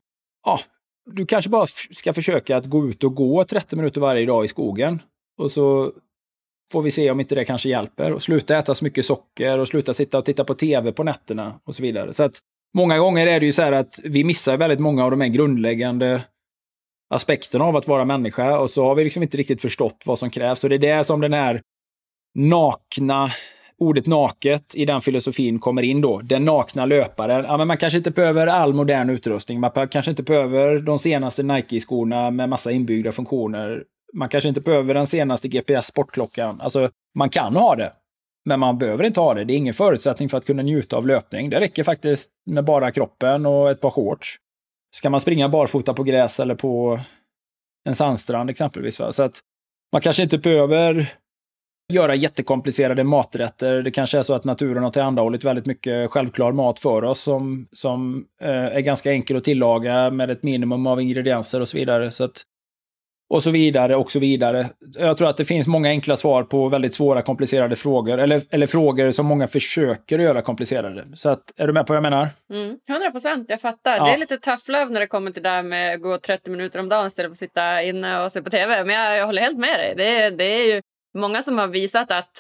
ja, 0.47 0.53
ah, 0.53 0.61
du 1.11 1.27
kanske 1.27 1.51
bara 1.51 1.67
ska 1.91 2.13
försöka 2.13 2.57
att 2.57 2.67
gå 2.67 2.89
ut 2.89 3.05
och 3.05 3.15
gå 3.15 3.45
30 3.45 3.77
minuter 3.77 4.01
varje 4.01 4.27
dag 4.27 4.45
i 4.45 4.49
skogen. 4.49 5.03
Och 5.39 5.51
så 5.51 5.93
får 6.73 6.83
vi 6.83 6.91
se 6.91 7.11
om 7.11 7.21
inte 7.21 7.35
det 7.35 7.45
kanske 7.45 7.69
hjälper. 7.69 8.13
Och 8.13 8.23
sluta 8.23 8.59
äta 8.59 8.75
så 8.75 8.85
mycket 8.85 9.05
socker 9.05 9.59
och 9.59 9.69
sluta 9.69 9.95
sitta 9.95 10.19
och 10.19 10.25
titta 10.25 10.45
på 10.45 10.55
tv 10.55 10.93
på 10.93 11.03
nätterna 11.03 11.61
och 11.65 11.75
så 11.75 11.83
vidare. 11.83 12.13
Så 12.13 12.23
att 12.23 12.39
många 12.75 12.99
gånger 12.99 13.27
är 13.27 13.41
det 13.41 13.47
ju 13.47 13.53
så 13.53 13.63
här 13.63 13.73
att 13.73 14.01
vi 14.05 14.25
missar 14.25 14.57
väldigt 14.57 14.81
många 14.81 15.05
av 15.05 15.11
de 15.11 15.21
här 15.21 15.29
grundläggande 15.29 16.23
aspekterna 17.15 17.65
av 17.65 17.77
att 17.77 17.89
vara 17.89 18.05
människa 18.05 18.59
och 18.59 18.71
så 18.71 18.85
har 18.85 18.95
vi 18.95 19.05
liksom 19.05 19.23
inte 19.23 19.37
riktigt 19.37 19.63
förstått 19.63 20.03
vad 20.05 20.19
som 20.19 20.31
krävs. 20.31 20.65
Och 20.65 20.71
det 20.71 20.77
är 20.77 20.97
det 20.99 21.05
som 21.05 21.21
den 21.21 21.33
här 21.33 21.61
nakna, 22.35 23.29
ordet 23.79 24.07
naket 24.07 24.75
i 24.75 24.85
den 24.85 25.01
filosofin 25.01 25.59
kommer 25.59 25.83
in 25.83 26.01
då. 26.01 26.21
Den 26.21 26.45
nakna 26.45 26.87
löparen. 26.87 27.45
Ja, 27.45 27.57
men 27.57 27.69
man 27.69 27.77
kanske 27.77 27.97
inte 27.97 28.11
behöver 28.11 28.47
all 28.47 28.75
modern 28.75 29.11
utrustning. 29.11 29.61
Man 29.61 29.89
kanske 29.91 30.11
inte 30.11 30.23
behöver 30.23 30.79
de 30.79 30.99
senaste 30.99 31.43
Nike-skorna 31.43 32.31
med 32.31 32.49
massa 32.49 32.73
inbyggda 32.73 33.13
funktioner. 33.13 33.85
Man 34.13 34.29
kanske 34.29 34.49
inte 34.49 34.61
behöver 34.61 34.95
den 34.95 35.07
senaste 35.07 35.49
GPS-sportklockan. 35.49 36.61
Alltså, 36.61 36.91
man 37.15 37.29
kan 37.29 37.57
ha 37.57 37.75
det. 37.75 37.93
Men 38.45 38.61
man 38.61 38.79
behöver 38.79 39.05
inte 39.05 39.21
ha 39.21 39.35
det. 39.35 39.45
Det 39.45 39.55
är 39.55 39.57
ingen 39.57 39.75
förutsättning 39.75 40.29
för 40.29 40.39
att 40.39 40.45
kunna 40.45 40.63
njuta 40.63 40.97
av 40.97 41.07
löpning. 41.07 41.51
Det 41.51 41.61
räcker 41.61 41.83
faktiskt 41.83 42.31
med 42.47 42.65
bara 42.65 42.91
kroppen 42.91 43.47
och 43.47 43.71
ett 43.71 43.81
par 43.81 43.91
shorts. 43.91 44.37
Ska 44.95 45.11
man 45.11 45.21
springa 45.21 45.49
barfota 45.49 45.95
på 45.95 46.03
gräs 46.03 46.41
eller 46.41 46.55
på 46.55 47.01
en 47.85 47.95
sandstrand 47.95 48.51
exempelvis. 48.51 49.01
Va? 49.01 49.13
Så 49.13 49.23
att 49.23 49.41
man 49.93 50.03
kanske 50.03 50.23
inte 50.23 50.39
behöver 50.39 51.15
göra 51.93 52.15
jättekomplicerade 52.15 53.05
maträtter. 53.05 53.83
Det 53.83 53.91
kanske 53.91 54.19
är 54.19 54.23
så 54.23 54.35
att 54.35 54.45
naturen 54.45 54.83
har 54.83 54.91
tillhandahållit 54.91 55.45
väldigt 55.45 55.67
mycket 55.67 56.11
självklar 56.11 56.53
mat 56.53 56.81
för 56.81 57.05
oss 57.05 57.21
som, 57.21 57.69
som 57.73 58.27
eh, 58.43 58.51
är 58.51 58.81
ganska 58.81 59.13
enkel 59.13 59.37
att 59.37 59.45
tillaga 59.45 60.11
med 60.11 60.31
ett 60.31 60.43
minimum 60.43 60.87
av 60.87 61.01
ingredienser 61.01 61.61
och 61.61 61.69
så 61.69 61.77
vidare. 61.77 62.11
Så 62.11 62.25
att 62.25 62.43
och 63.31 63.43
så 63.43 63.51
vidare 63.51 63.97
och 63.97 64.13
så 64.13 64.19
vidare. 64.19 64.69
Jag 64.99 65.19
tror 65.19 65.29
att 65.29 65.37
det 65.37 65.45
finns 65.45 65.67
många 65.67 65.89
enkla 65.89 66.17
svar 66.17 66.43
på 66.43 66.69
väldigt 66.69 66.95
svåra 66.95 67.23
komplicerade 67.23 67.77
frågor. 67.77 68.19
Eller, 68.19 68.43
eller 68.51 68.67
frågor 68.67 69.11
som 69.11 69.27
många 69.27 69.47
försöker 69.47 70.19
göra 70.19 70.43
komplicerade. 70.43 71.05
Så 71.15 71.29
att, 71.29 71.43
är 71.57 71.67
du 71.67 71.73
med 71.73 71.87
på 71.87 71.93
vad 71.93 71.97
jag 71.97 72.03
menar? 72.03 72.29
Mm, 72.53 72.79
100 72.89 73.11
procent, 73.11 73.51
jag 73.51 73.61
fattar. 73.61 73.97
Ja. 73.97 74.05
Det 74.05 74.13
är 74.13 74.19
lite 74.19 74.39
tough 74.39 74.71
love 74.71 74.91
när 74.91 75.01
det 75.01 75.07
kommer 75.07 75.31
till 75.31 75.43
det 75.43 75.49
här 75.49 75.63
med 75.63 75.95
att 75.95 76.03
gå 76.03 76.19
30 76.19 76.51
minuter 76.51 76.81
om 76.81 76.89
dagen 76.89 77.07
istället 77.07 77.29
för 77.29 77.33
att 77.33 77.39
sitta 77.39 77.83
inne 77.83 78.25
och 78.25 78.33
se 78.33 78.43
på 78.43 78.51
tv. 78.51 78.85
Men 78.85 78.97
jag, 78.97 79.19
jag 79.19 79.27
håller 79.27 79.43
helt 79.43 79.59
med 79.59 79.79
dig. 79.79 79.95
Det, 79.97 80.31
det 80.31 80.45
är 80.45 80.75
ju 80.75 80.83
många 81.19 81.43
som 81.43 81.59
har 81.59 81.69
visat 81.69 82.11
att 82.11 82.31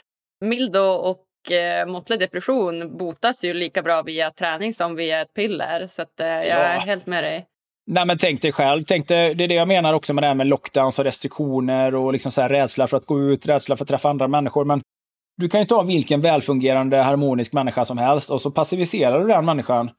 mild 0.40 0.76
och 0.76 1.52
eh, 1.52 1.86
måttlig 1.86 2.18
depression 2.18 2.96
botas 2.96 3.44
ju 3.44 3.54
lika 3.54 3.82
bra 3.82 4.02
via 4.02 4.30
träning 4.30 4.74
som 4.74 4.96
via 4.96 5.20
ett 5.20 5.34
piller. 5.34 5.86
Så 5.86 6.02
att, 6.02 6.20
eh, 6.20 6.26
jag 6.26 6.46
ja. 6.46 6.54
är 6.54 6.78
helt 6.78 7.06
med 7.06 7.24
dig. 7.24 7.46
Nej, 7.86 8.06
men 8.06 8.18
tänk 8.18 8.42
dig 8.42 8.52
själv. 8.52 8.82
Tänk 8.86 9.08
dig, 9.08 9.34
det 9.34 9.44
är 9.44 9.48
det 9.48 9.54
jag 9.54 9.68
menar 9.68 9.92
också 9.92 10.14
med 10.14 10.22
det 10.22 10.28
här 10.28 10.34
med 10.34 10.46
lockdowns 10.46 10.98
och 10.98 11.04
restriktioner 11.04 11.94
och 11.94 12.12
liksom 12.12 12.32
så 12.32 12.40
här 12.40 12.48
rädsla 12.48 12.86
för 12.86 12.96
att 12.96 13.06
gå 13.06 13.20
ut, 13.20 13.46
rädsla 13.46 13.76
för 13.76 13.84
att 13.84 13.88
träffa 13.88 14.10
andra 14.10 14.28
människor. 14.28 14.64
Men 14.64 14.82
du 15.36 15.48
kan 15.48 15.60
ju 15.60 15.66
ta 15.66 15.82
vilken 15.82 16.20
välfungerande, 16.20 16.96
harmonisk 16.96 17.52
människa 17.52 17.84
som 17.84 17.98
helst 17.98 18.30
och 18.30 18.40
så 18.40 18.50
passiviserar 18.50 19.20
du 19.20 19.26
den 19.26 19.44
människan 19.44 19.90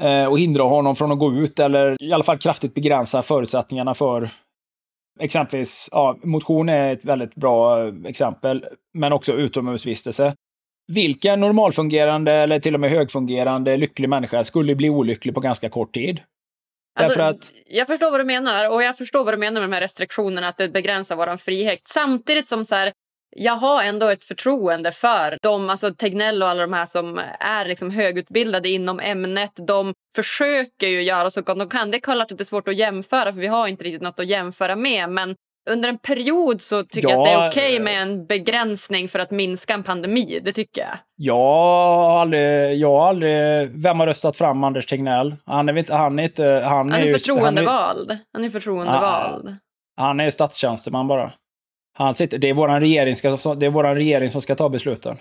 eh, 0.00 0.24
och 0.24 0.38
hindrar 0.38 0.64
honom 0.64 0.96
från 0.96 1.12
att 1.12 1.18
gå 1.18 1.32
ut 1.32 1.58
eller 1.58 2.02
i 2.02 2.12
alla 2.12 2.24
fall 2.24 2.38
kraftigt 2.38 2.74
begränsa 2.74 3.22
förutsättningarna 3.22 3.94
för 3.94 4.30
exempelvis, 5.20 5.88
ja, 5.92 6.16
motion 6.22 6.68
är 6.68 6.92
ett 6.92 7.04
väldigt 7.04 7.34
bra 7.34 7.86
eh, 7.86 7.94
exempel, 8.04 8.64
men 8.94 9.12
också 9.12 9.32
utomhusvistelse. 9.32 10.34
Vilken 10.92 11.40
normalfungerande 11.40 12.32
eller 12.32 12.60
till 12.60 12.74
och 12.74 12.80
med 12.80 12.90
högfungerande 12.90 13.76
lycklig 13.76 14.08
människa 14.08 14.44
skulle 14.44 14.74
bli 14.74 14.90
olycklig 14.90 15.34
på 15.34 15.40
ganska 15.40 15.68
kort 15.68 15.94
tid? 15.94 16.20
Alltså, 17.04 17.22
att... 17.22 17.52
Jag 17.66 17.86
förstår 17.86 18.10
vad 18.10 18.20
du 18.20 18.24
menar 18.24 18.70
och 18.70 18.82
jag 18.82 18.98
förstår 18.98 19.24
vad 19.24 19.34
du 19.34 19.38
menar 19.38 19.60
med 19.60 19.70
de 19.70 19.74
här 19.74 19.80
restriktionerna, 19.80 20.48
att 20.48 20.56
det 20.56 20.68
begränsar 20.68 21.16
vår 21.16 21.36
frihet. 21.36 21.80
Samtidigt 21.84 22.48
som 22.48 22.64
så 22.64 22.74
här, 22.74 22.92
jag 23.36 23.52
har 23.52 23.82
ändå 23.82 24.08
ett 24.08 24.24
förtroende 24.24 24.92
för 24.92 25.38
dem, 25.42 25.70
alltså 25.70 25.94
Tegnell 25.94 26.42
och 26.42 26.48
alla 26.48 26.60
de 26.60 26.72
här 26.72 26.86
som 26.86 27.20
är 27.40 27.64
liksom 27.64 27.90
högutbildade 27.90 28.68
inom 28.68 29.00
ämnet. 29.00 29.52
De 29.66 29.92
försöker 30.16 30.86
ju 30.86 31.02
göra 31.02 31.30
så 31.30 31.42
gott 31.42 31.58
de 31.58 31.68
kan. 31.68 31.90
Det 31.90 31.96
är 31.96 32.00
klart 32.00 32.32
att 32.32 32.38
det 32.38 32.42
är 32.42 32.44
svårt 32.44 32.68
att 32.68 32.76
jämföra 32.76 33.32
för 33.32 33.40
vi 33.40 33.46
har 33.46 33.68
inte 33.68 33.84
riktigt 33.84 34.02
något 34.02 34.20
att 34.20 34.26
jämföra 34.26 34.76
med. 34.76 35.10
Men 35.10 35.34
under 35.68 35.88
en 35.88 35.98
period 35.98 36.60
så 36.60 36.84
tycker 36.84 37.08
ja, 37.08 37.14
jag 37.14 37.20
att 37.20 37.24
det 37.24 37.30
är 37.30 37.48
okej 37.48 37.74
okay 37.74 37.84
med 37.84 38.02
en 38.02 38.26
begränsning 38.26 39.08
för 39.08 39.18
att 39.18 39.30
minska 39.30 39.74
en 39.74 39.82
pandemi. 39.82 40.40
Det 40.44 40.52
tycker 40.52 40.80
jag. 40.80 40.98
Jag 41.16 41.34
har 41.34 42.20
aldrig, 42.20 42.76
jag 42.76 42.92
har 42.92 43.08
aldrig, 43.08 43.68
vem 43.70 44.00
har 44.00 44.06
röstat 44.06 44.36
fram 44.36 44.64
Anders 44.64 44.86
Tegnell? 44.86 45.36
Han 45.44 45.68
är 45.68 45.76
inte, 45.76 45.94
han 45.94 46.18
är 46.18 46.22
inte, 46.22 46.62
han, 46.64 46.92
han 46.92 47.02
är, 47.02 47.06
är 47.06 47.12
förtroendevald. 47.12 48.10
Han 48.10 48.18
är, 48.18 48.24
han 48.32 48.44
är 48.44 48.48
förtroendevald. 48.48 49.56
Han 49.96 50.20
är 50.20 50.30
statstjänsteman 50.30 51.08
bara. 51.08 51.32
Han 51.98 52.14
sitter, 52.14 52.38
det 52.38 52.48
är 52.48 52.54
vår 52.54 52.80
regering, 52.80 53.14
det 53.58 53.66
är 53.66 53.70
våran 53.70 53.94
regering 53.94 54.28
som 54.30 54.42
ska 54.42 54.54
ta 54.54 54.68
besluten. 54.68 55.18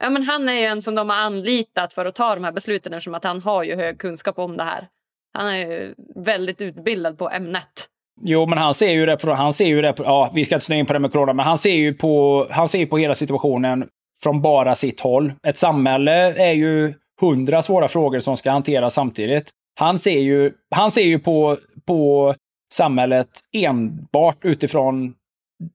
Ja, 0.00 0.10
men 0.10 0.22
han 0.22 0.48
är 0.48 0.52
ju 0.52 0.64
en 0.64 0.82
som 0.82 0.94
de 0.94 1.10
har 1.10 1.16
anlitat 1.16 1.92
för 1.92 2.06
att 2.06 2.14
ta 2.14 2.34
de 2.34 2.44
här 2.44 2.52
besluten 2.52 2.92
eftersom 2.92 3.14
att 3.14 3.24
han 3.24 3.42
har 3.42 3.62
ju 3.62 3.76
hög 3.76 3.98
kunskap 3.98 4.38
om 4.38 4.56
det 4.56 4.62
här. 4.62 4.88
Han 5.32 5.46
är 5.46 5.56
ju 5.56 5.94
väldigt 6.14 6.60
utbildad 6.60 7.18
på 7.18 7.30
ämnet. 7.30 7.88
Jo, 8.22 8.46
men 8.46 8.58
han 8.58 8.74
ser 8.74 8.90
ju 8.90 9.06
det 9.06 9.16
på, 9.16 9.32
han 9.32 9.52
ser 9.52 9.66
ju 9.66 9.82
det 9.82 9.92
på, 9.92 10.04
ja, 10.04 10.30
vi 10.34 10.44
ska 10.44 10.54
inte 10.54 10.64
snöa 10.64 10.78
in 10.78 10.86
på 10.86 10.92
det 10.92 10.98
med 10.98 11.12
corona, 11.12 11.32
men 11.32 11.46
han 11.46 11.58
ser 11.58 11.74
ju 11.74 11.94
på, 11.94 12.46
han 12.50 12.68
ser 12.68 12.86
på 12.86 12.98
hela 12.98 13.14
situationen 13.14 13.88
från 14.22 14.42
bara 14.42 14.74
sitt 14.74 15.00
håll. 15.00 15.32
Ett 15.46 15.56
samhälle 15.56 16.34
är 16.48 16.52
ju 16.52 16.94
hundra 17.20 17.62
svåra 17.62 17.88
frågor 17.88 18.20
som 18.20 18.36
ska 18.36 18.50
hanteras 18.50 18.94
samtidigt. 18.94 19.50
Han 19.78 19.98
ser 19.98 20.20
ju, 20.20 20.52
han 20.70 20.90
ser 20.90 21.02
ju 21.02 21.18
på, 21.18 21.56
på 21.86 22.34
samhället 22.72 23.28
enbart 23.52 24.44
utifrån 24.44 25.14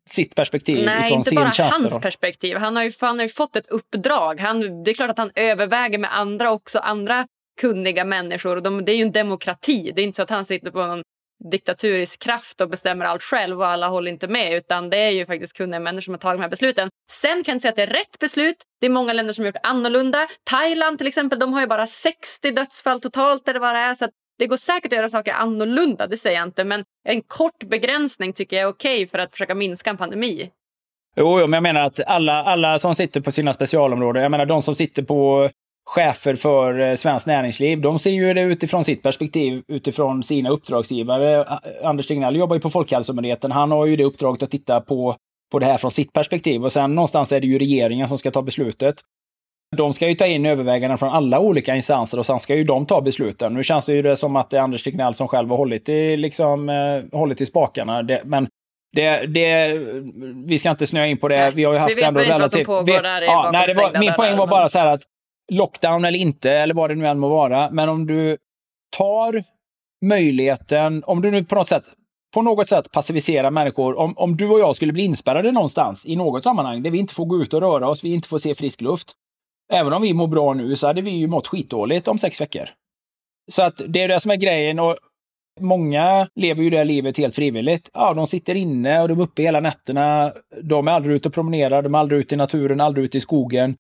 sitt 0.10 0.36
perspektiv. 0.36 0.86
Nej, 0.86 1.14
inte 1.14 1.36
bara 1.36 1.52
tjänster. 1.52 1.82
hans 1.82 2.00
perspektiv. 2.00 2.58
Han 2.58 2.76
har, 2.76 2.84
ju, 2.84 2.92
han 3.02 3.20
har 3.20 3.24
ju 3.24 3.30
fått 3.30 3.56
ett 3.56 3.68
uppdrag. 3.68 4.40
Han, 4.40 4.84
det 4.84 4.92
är 4.92 4.96
klart 4.96 5.10
att 5.10 5.18
han 5.18 5.32
överväger 5.36 5.98
med 5.98 6.18
andra 6.18 6.52
också, 6.52 6.80
andra 6.80 7.28
kunniga 7.62 8.06
människor. 8.06 8.56
Och 8.56 8.64
de, 8.64 8.86
det 8.86 8.92
är 8.92 8.96
ju 8.96 9.02
en 9.02 9.12
demokrati. 9.12 9.92
Det 9.96 10.02
är 10.02 10.04
inte 10.04 10.16
så 10.16 10.24
att 10.24 10.30
han 10.30 10.46
sitter 10.46 10.72
på 10.72 10.86
någon 10.88 11.02
diktaturisk 11.52 12.24
kraft 12.24 12.62
och 12.62 12.70
bestämmer 12.70 13.06
allt 13.06 13.24
själv 13.24 13.60
och 13.60 13.68
alla 13.68 13.88
håller 13.88 14.12
inte 14.12 14.28
med. 14.28 14.54
Utan 14.54 14.90
det 14.90 14.98
är 14.98 15.10
ju 15.10 15.26
faktiskt 15.26 15.58
kunniga 15.58 15.80
människor 15.80 16.02
som 16.02 16.14
har 16.14 16.20
tagit 16.20 16.38
de 16.38 16.42
här 16.42 16.50
besluten. 16.50 16.90
Sen 17.12 17.44
kan 17.44 17.52
jag 17.52 17.56
inte 17.56 17.62
säga 17.62 17.70
att 17.70 17.76
det 17.76 17.84
är 17.84 17.88
rätt 17.88 18.20
beslut. 18.20 18.58
Det 18.80 18.86
är 18.86 18.90
många 18.90 19.14
länder 19.14 19.34
som 19.34 19.42
har 19.42 19.48
gjort 19.48 19.62
annorlunda. 19.64 20.28
Thailand 20.50 20.98
till 20.98 21.08
exempel, 21.08 21.40
de 21.40 21.54
har 21.54 21.62
ju 21.62 21.68
bara 21.68 21.88
60 21.88 22.52
dödsfall 22.52 23.02
totalt 23.02 23.48
eller 23.48 23.60
vad 23.60 23.76
det 23.76 23.80
är. 23.80 23.96
Så 23.96 24.08
det 24.40 24.48
går 24.48 24.58
säkert 24.58 24.94
att 24.94 24.98
göra 24.98 25.10
saker 25.10 25.32
annorlunda, 25.32 26.08
det 26.08 26.18
säger 26.18 26.38
jag 26.38 26.48
inte. 26.48 26.64
Men 26.64 26.84
en 27.10 27.22
kort 27.22 27.64
begränsning 27.70 28.34
tycker 28.34 28.56
jag 28.56 28.64
är 28.64 28.74
okej 28.74 29.08
för 29.08 29.18
att 29.18 29.32
försöka 29.32 29.56
minska 29.56 29.90
en 29.90 29.98
pandemi. 29.98 30.50
Jo, 31.16 31.40
jo, 31.40 31.48
men 31.48 31.54
jag 31.54 31.64
menar 31.64 31.82
att 31.82 32.00
alla, 32.08 32.44
alla 32.44 32.80
som 32.80 32.96
sitter 32.96 33.22
på 33.22 33.32
sina 33.32 33.54
specialområden, 33.54 34.24
jag 34.24 34.32
menar 34.32 34.46
de 34.46 34.62
som 34.62 34.76
sitter 34.76 35.04
på 35.04 35.50
chefer 35.86 36.36
för 36.36 36.80
eh, 36.80 36.96
svenskt 36.96 37.28
näringsliv, 37.28 37.82
de 37.82 38.00
ser 38.00 38.12
ju 38.12 38.34
det 38.34 38.42
utifrån 38.42 38.84
sitt 38.84 39.04
perspektiv, 39.04 39.64
utifrån 39.68 40.24
sina 40.24 40.50
uppdragsgivare. 40.50 41.60
Anders 41.84 42.08
Tegnell 42.08 42.36
jobbar 42.36 42.56
ju 42.56 42.60
på 42.60 42.70
Folkhälsomyndigheten. 42.70 43.52
Han 43.52 43.72
har 43.72 43.86
ju 43.86 43.96
det 43.96 44.04
uppdraget 44.04 44.44
att 44.44 44.52
titta 44.52 44.82
på, 44.82 45.16
på 45.52 45.60
det 45.60 45.66
här 45.66 45.78
från 45.78 45.92
sitt 45.92 46.14
perspektiv. 46.14 46.66
Och 46.66 46.72
sen 46.72 46.96
någonstans 46.96 47.32
är 47.32 47.40
det 47.40 47.48
ju 47.48 47.60
regeringen 47.60 48.08
som 48.08 48.18
ska 48.18 48.32
ta 48.32 48.42
beslutet. 48.42 48.96
De 49.78 49.94
ska 49.94 50.10
ju 50.10 50.16
ta 50.16 50.26
in 50.26 50.46
överväganden 50.46 50.98
från 50.98 51.10
alla 51.10 51.40
olika 51.40 51.76
instanser 51.76 52.20
och 52.20 52.26
sen 52.26 52.40
ska 52.40 52.56
ju 52.56 52.64
de 52.64 52.86
ta 52.86 53.02
besluten. 53.02 53.54
Nu 53.54 53.64
känns 53.64 53.86
det 53.86 53.94
ju 53.94 54.02
det 54.02 54.16
som 54.16 54.36
att 54.36 54.50
det 54.50 54.58
är 54.58 54.62
Anders 54.62 54.84
Tegnell 54.84 55.14
som 55.14 55.28
själv 55.28 55.50
har 55.50 55.58
hållit 55.58 55.90
i, 55.90 56.18
liksom, 56.18 56.70
eh, 56.70 57.20
hållit 57.20 57.42
i 57.42 57.46
spakarna. 57.46 58.04
Det, 58.04 58.22
men 58.26 58.48
det, 58.96 59.26
det, 59.26 59.74
vi 60.46 60.60
ska 60.60 60.70
inte 60.70 60.88
snöa 60.88 61.08
in 61.08 61.18
på 61.18 61.28
det. 61.28 61.38
Nej, 61.38 61.52
vi 61.52 61.64
har 61.64 61.74
ju 61.74 61.80
haft 61.80 61.98
vi 61.98 62.02
vet 62.02 62.08
ändå 62.08 62.22
inte 62.22 62.34
relativt... 62.34 62.68
vad 62.68 62.78
som 62.78 62.86
pågår 62.86 62.98
vi, 62.98 63.08
där 63.08 63.22
ja, 63.22 63.50
nej, 63.54 63.76
var, 63.76 64.00
Min 64.00 64.14
poäng 64.14 64.38
var 64.38 64.48
dörrar, 64.48 64.60
bara 64.60 64.70
så 64.70 64.80
här 64.80 64.88
att 64.88 65.02
lockdown 65.52 66.06
eller 66.06 66.20
inte, 66.20 66.52
eller 66.52 66.74
vad 66.74 66.90
det 66.90 66.96
nu 66.96 67.08
än 67.08 67.20
må 67.20 67.30
vara, 67.30 67.72
men 67.72 67.90
om 67.90 68.06
du 68.06 68.38
tar 68.98 69.44
möjligheten, 70.06 71.04
om 71.08 71.22
du 71.22 71.32
nu 71.32 71.44
på 71.44 71.56
något 71.56 71.68
sätt 71.68 71.84
på 72.34 72.42
något 72.42 72.70
sätt 72.70 72.92
passiviserar 72.92 73.52
människor. 73.52 73.98
Om, 73.98 74.18
om 74.18 74.38
du 74.38 74.50
och 74.50 74.60
jag 74.60 74.76
skulle 74.76 74.94
bli 74.94 75.04
inspärrade 75.04 75.52
någonstans 75.52 76.06
i 76.06 76.16
något 76.16 76.44
sammanhang 76.44 76.84
där 76.84 76.92
vi 76.92 76.98
inte 76.98 77.14
får 77.14 77.26
gå 77.26 77.42
ut 77.42 77.54
och 77.54 77.62
röra 77.62 77.90
oss, 77.90 78.04
vi 78.04 78.14
inte 78.14 78.28
får 78.28 78.40
se 78.40 78.56
frisk 78.56 78.82
luft. 78.82 79.14
Även 79.74 79.94
om 79.94 80.02
vi 80.02 80.14
mår 80.14 80.28
bra 80.28 80.54
nu 80.54 80.76
så 80.76 80.88
hade 80.88 81.02
vi 81.02 81.12
ju 81.12 81.28
mått 81.28 81.48
skitdåligt 81.48 82.08
om 82.08 82.18
sex 82.18 82.42
veckor. 82.42 82.70
Så 83.52 83.64
att 83.64 83.82
det 83.88 84.02
är 84.02 84.08
det 84.08 84.20
som 84.20 84.32
är 84.32 84.36
grejen. 84.36 84.80
Och 84.80 84.98
Många 85.60 86.28
lever 86.36 86.64
ju 86.64 86.70
det 86.70 86.84
livet 86.84 87.18
helt 87.18 87.36
frivilligt. 87.36 87.90
Ja, 87.94 88.14
de 88.14 88.28
sitter 88.28 88.56
inne 88.56 89.02
och 89.02 89.08
de 89.08 89.20
är 89.20 89.24
uppe 89.24 89.42
hela 89.42 89.60
nätterna. 89.60 90.34
De 90.64 90.88
är 90.88 90.92
aldrig 90.92 91.16
ute 91.16 91.30
och 91.30 91.34
promenerar, 91.34 91.82
de 91.82 91.96
är 91.96 92.00
aldrig 92.00 92.20
ute 92.20 92.36
i 92.36 92.38
naturen, 92.38 92.82
aldrig 92.82 93.06
ute 93.06 93.18
i 93.18 93.22
skogen. 93.22 93.76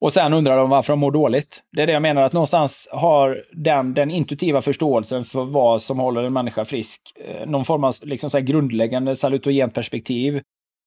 Och 0.00 0.12
sen 0.12 0.32
undrar 0.32 0.56
de 0.56 0.70
varför 0.70 0.92
de 0.92 0.98
mår 0.98 1.10
dåligt. 1.10 1.62
Det 1.72 1.82
är 1.82 1.86
det 1.86 1.92
jag 1.92 2.02
menar, 2.02 2.22
att 2.22 2.32
någonstans 2.32 2.88
har 2.92 3.44
den, 3.52 3.94
den 3.94 4.10
intuitiva 4.10 4.62
förståelsen 4.62 5.24
för 5.24 5.44
vad 5.44 5.82
som 5.82 5.98
håller 5.98 6.22
en 6.22 6.32
människa 6.32 6.64
frisk, 6.64 7.00
eh, 7.24 7.46
någon 7.46 7.64
form 7.64 7.84
av 7.84 7.94
liksom 8.02 8.30
så 8.30 8.40
grundläggande 8.40 9.16
salutogent 9.16 9.74
perspektiv, 9.74 10.42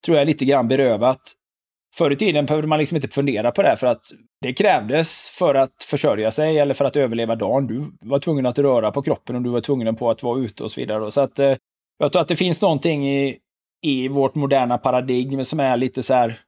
tror 0.06 0.18
jag 0.18 0.22
är 0.22 0.26
lite 0.26 0.46
grann 0.46 0.68
berövat. 0.68 1.22
Förr 1.96 2.12
i 2.12 2.16
tiden 2.16 2.46
behövde 2.46 2.68
man 2.68 2.80
liksom 2.80 2.96
inte 2.96 3.08
fundera 3.08 3.52
på 3.52 3.62
det, 3.62 3.78
för 3.78 3.88
att 3.88 4.02
det 4.42 4.54
krävdes 4.54 5.30
för 5.40 5.56
att 5.56 5.84
försörja 5.84 6.32
sig 6.32 6.60
eller 6.60 6.74
för 6.74 6.86
att 6.86 6.96
överleva 6.96 7.36
dagen. 7.36 7.68
Du 7.68 8.10
var 8.10 8.20
tvungen 8.20 8.46
att 8.46 8.60
röra 8.60 8.92
på 8.92 9.02
kroppen 9.02 9.36
och 9.36 9.42
du 9.42 9.50
var 9.50 9.62
tvungen 9.62 9.96
på 9.96 10.10
att 10.10 10.24
vara 10.24 10.40
ute 10.40 10.64
och 10.64 10.72
så 10.72 10.82
vidare. 10.82 11.12
Så 11.12 11.22
att, 11.22 11.40
eh, 11.40 11.56
jag 11.98 12.12
tror 12.12 12.22
att 12.22 12.28
det 12.28 12.36
finns 12.36 12.62
någonting 12.62 13.10
i, 13.10 13.38
i 13.82 14.08
vårt 14.08 14.36
moderna 14.36 14.78
paradigm 14.78 15.46
som 15.46 15.60
är 15.60 15.78
lite 15.78 16.04
så 16.04 16.14
här 16.14 16.40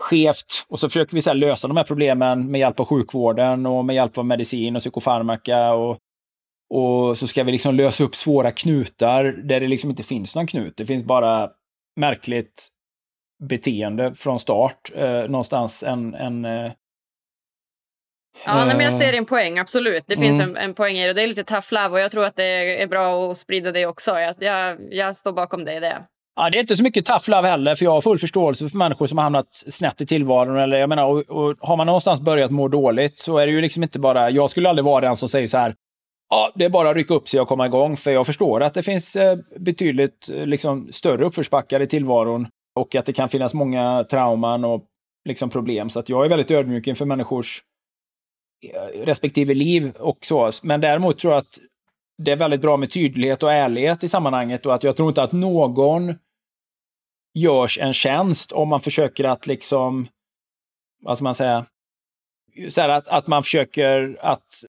skevt. 0.00 0.66
Och 0.68 0.80
så 0.80 0.88
försöker 0.88 1.14
vi 1.14 1.22
så 1.22 1.32
lösa 1.32 1.68
de 1.68 1.76
här 1.76 1.84
problemen 1.84 2.50
med 2.50 2.58
hjälp 2.58 2.80
av 2.80 2.86
sjukvården 2.86 3.66
och 3.66 3.84
med 3.84 3.96
hjälp 3.96 4.18
av 4.18 4.26
medicin 4.26 4.76
och 4.76 4.80
psykofarmaka. 4.80 5.72
Och, 5.72 5.98
och 6.74 7.18
så 7.18 7.26
ska 7.26 7.44
vi 7.44 7.52
liksom 7.52 7.74
lösa 7.74 8.04
upp 8.04 8.14
svåra 8.14 8.50
knutar 8.50 9.24
där 9.24 9.60
det 9.60 9.68
liksom 9.68 9.90
inte 9.90 10.02
finns 10.02 10.36
någon 10.36 10.46
knut. 10.46 10.76
Det 10.76 10.86
finns 10.86 11.04
bara 11.04 11.50
märkligt 11.96 12.68
beteende 13.48 14.14
från 14.14 14.40
start. 14.40 14.90
Eh, 14.94 15.22
någonstans 15.28 15.82
en... 15.82 16.14
en 16.14 16.44
eh, 16.44 16.72
Ja, 18.44 18.64
nej, 18.64 18.76
men 18.76 18.86
jag 18.86 18.94
ser 18.94 19.12
din 19.12 19.26
poäng, 19.26 19.58
absolut. 19.58 20.04
Det 20.06 20.16
finns 20.16 20.40
mm. 20.40 20.56
en, 20.56 20.56
en 20.56 20.74
poäng 20.74 20.96
i 20.96 21.06
det. 21.06 21.12
Det 21.12 21.22
är 21.22 21.26
lite 21.26 21.44
tough 21.44 21.66
love 21.70 21.88
och 21.88 22.00
jag 22.00 22.10
tror 22.10 22.24
att 22.24 22.36
det 22.36 22.82
är 22.82 22.86
bra 22.86 23.30
att 23.30 23.38
sprida 23.38 23.72
det 23.72 23.86
också. 23.86 24.10
Jag, 24.10 24.34
jag, 24.38 24.78
jag 24.90 25.16
står 25.16 25.32
bakom 25.32 25.64
dig 25.64 25.76
i 25.76 25.80
det. 25.80 26.06
Ja, 26.36 26.50
det 26.50 26.58
är 26.58 26.60
inte 26.60 26.76
så 26.76 26.82
mycket 26.82 27.06
tough 27.06 27.30
love 27.30 27.48
heller, 27.48 27.74
för 27.74 27.84
jag 27.84 27.92
har 27.92 28.00
full 28.00 28.18
förståelse 28.18 28.68
för 28.68 28.78
människor 28.78 29.06
som 29.06 29.18
har 29.18 29.22
hamnat 29.22 29.54
snett 29.54 30.00
i 30.00 30.06
tillvaron. 30.06 30.56
Eller, 30.56 30.78
jag 30.78 30.88
menar, 30.88 31.04
och, 31.04 31.18
och 31.18 31.56
har 31.60 31.76
man 31.76 31.86
någonstans 31.86 32.20
börjat 32.20 32.50
må 32.50 32.68
dåligt 32.68 33.18
så 33.18 33.38
är 33.38 33.46
det 33.46 33.52
ju 33.52 33.60
liksom 33.60 33.82
inte 33.82 33.98
bara... 33.98 34.30
Jag 34.30 34.50
skulle 34.50 34.68
aldrig 34.68 34.84
vara 34.84 35.00
den 35.00 35.16
som 35.16 35.28
säger 35.28 35.48
så 35.48 35.58
här, 35.58 35.74
ja, 36.30 36.52
det 36.54 36.64
är 36.64 36.68
bara 36.68 36.90
att 36.90 36.96
rycka 36.96 37.14
upp 37.14 37.28
sig 37.28 37.40
och 37.40 37.48
komma 37.48 37.66
igång. 37.66 37.96
För 37.96 38.10
jag 38.10 38.26
förstår 38.26 38.62
att 38.62 38.74
det 38.74 38.82
finns 38.82 39.16
eh, 39.16 39.38
betydligt 39.58 40.30
eh, 40.30 40.46
liksom, 40.46 40.88
större 40.92 41.24
uppförsbackar 41.24 41.80
i 41.80 41.86
tillvaron 41.86 42.46
och 42.74 42.94
att 42.94 43.06
det 43.06 43.12
kan 43.12 43.28
finnas 43.28 43.54
många 43.54 44.04
trauman 44.10 44.64
och 44.64 44.84
liksom, 45.24 45.50
problem. 45.50 45.90
Så 45.90 46.00
att 46.00 46.08
jag 46.08 46.24
är 46.24 46.28
väldigt 46.28 46.50
ödmjuk 46.50 46.86
inför 46.86 47.04
människors 47.04 47.62
eh, 48.74 49.04
respektive 49.04 49.54
liv 49.54 49.92
och 49.98 50.18
så. 50.22 50.50
Men 50.62 50.80
däremot 50.80 51.18
tror 51.18 51.32
jag 51.32 51.38
att 51.38 51.58
det 52.24 52.32
är 52.32 52.36
väldigt 52.36 52.60
bra 52.60 52.76
med 52.76 52.90
tydlighet 52.90 53.42
och 53.42 53.52
ärlighet 53.52 54.04
i 54.04 54.08
sammanhanget 54.08 54.66
och 54.66 54.74
att 54.74 54.84
jag 54.84 54.96
tror 54.96 55.08
inte 55.08 55.22
att 55.22 55.32
någon 55.32 56.14
görs 57.34 57.78
en 57.78 57.92
tjänst 57.92 58.52
om 58.52 58.68
man 58.68 58.80
försöker 58.80 59.24
att 59.24 59.46
liksom, 59.46 60.08
vad 61.02 61.16
ska 61.16 61.24
man 61.24 61.34
säga, 61.34 61.66
så 62.68 62.80
att, 62.80 63.08
att 63.08 63.26
man 63.26 63.42
försöker 63.42 64.18
att 64.20 64.64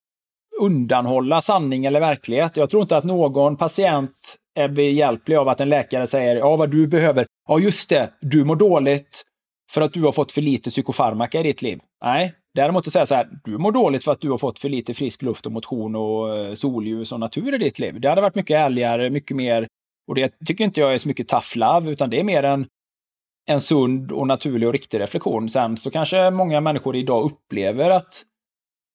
undanhålla 0.59 1.41
sanning 1.41 1.85
eller 1.85 1.99
verklighet. 1.99 2.57
Jag 2.57 2.69
tror 2.69 2.81
inte 2.81 2.97
att 2.97 3.03
någon 3.03 3.57
patient 3.57 4.37
är 4.55 4.67
behjälplig 4.67 5.35
av 5.35 5.49
att 5.49 5.59
en 5.59 5.69
läkare 5.69 6.07
säger 6.07 6.35
ja, 6.35 6.55
vad 6.55 6.71
du 6.71 6.87
behöver. 6.87 7.25
Ja, 7.47 7.59
just 7.59 7.89
det, 7.89 8.09
du 8.21 8.43
mår 8.43 8.55
dåligt 8.55 9.23
för 9.71 9.81
att 9.81 9.93
du 9.93 10.01
har 10.01 10.11
fått 10.11 10.31
för 10.31 10.41
lite 10.41 10.69
psykofarmaka 10.69 11.39
i 11.39 11.43
ditt 11.43 11.61
liv. 11.61 11.79
Nej, 12.03 12.33
däremot 12.55 12.87
att 12.87 12.93
säga 12.93 13.05
så 13.05 13.15
här, 13.15 13.29
du 13.43 13.57
mår 13.57 13.71
dåligt 13.71 14.03
för 14.03 14.11
att 14.11 14.21
du 14.21 14.29
har 14.29 14.37
fått 14.37 14.59
för 14.59 14.69
lite 14.69 14.93
frisk 14.93 15.21
luft 15.21 15.45
och 15.45 15.51
motion 15.51 15.95
och 15.95 16.37
eh, 16.37 16.53
solljus 16.53 17.11
och 17.11 17.19
natur 17.19 17.55
i 17.55 17.57
ditt 17.57 17.79
liv. 17.79 17.99
Det 17.99 18.09
hade 18.09 18.21
varit 18.21 18.35
mycket 18.35 18.57
ärligare, 18.57 19.09
mycket 19.09 19.37
mer 19.37 19.67
och 20.07 20.15
det 20.15 20.33
tycker 20.45 20.63
inte 20.63 20.79
jag 20.79 20.93
är 20.93 20.97
så 20.97 21.07
mycket 21.07 21.27
tough 21.27 21.57
love, 21.57 21.91
utan 21.91 22.09
det 22.09 22.19
är 22.19 22.23
mer 22.23 22.43
en, 22.43 22.67
en 23.49 23.61
sund 23.61 24.11
och 24.11 24.27
naturlig 24.27 24.67
och 24.67 24.73
riktig 24.73 24.99
reflektion. 24.99 25.49
Sen 25.49 25.77
så 25.77 25.91
kanske 25.91 26.31
många 26.31 26.61
människor 26.61 26.95
idag 26.95 27.23
upplever 27.23 27.89
att 27.89 28.23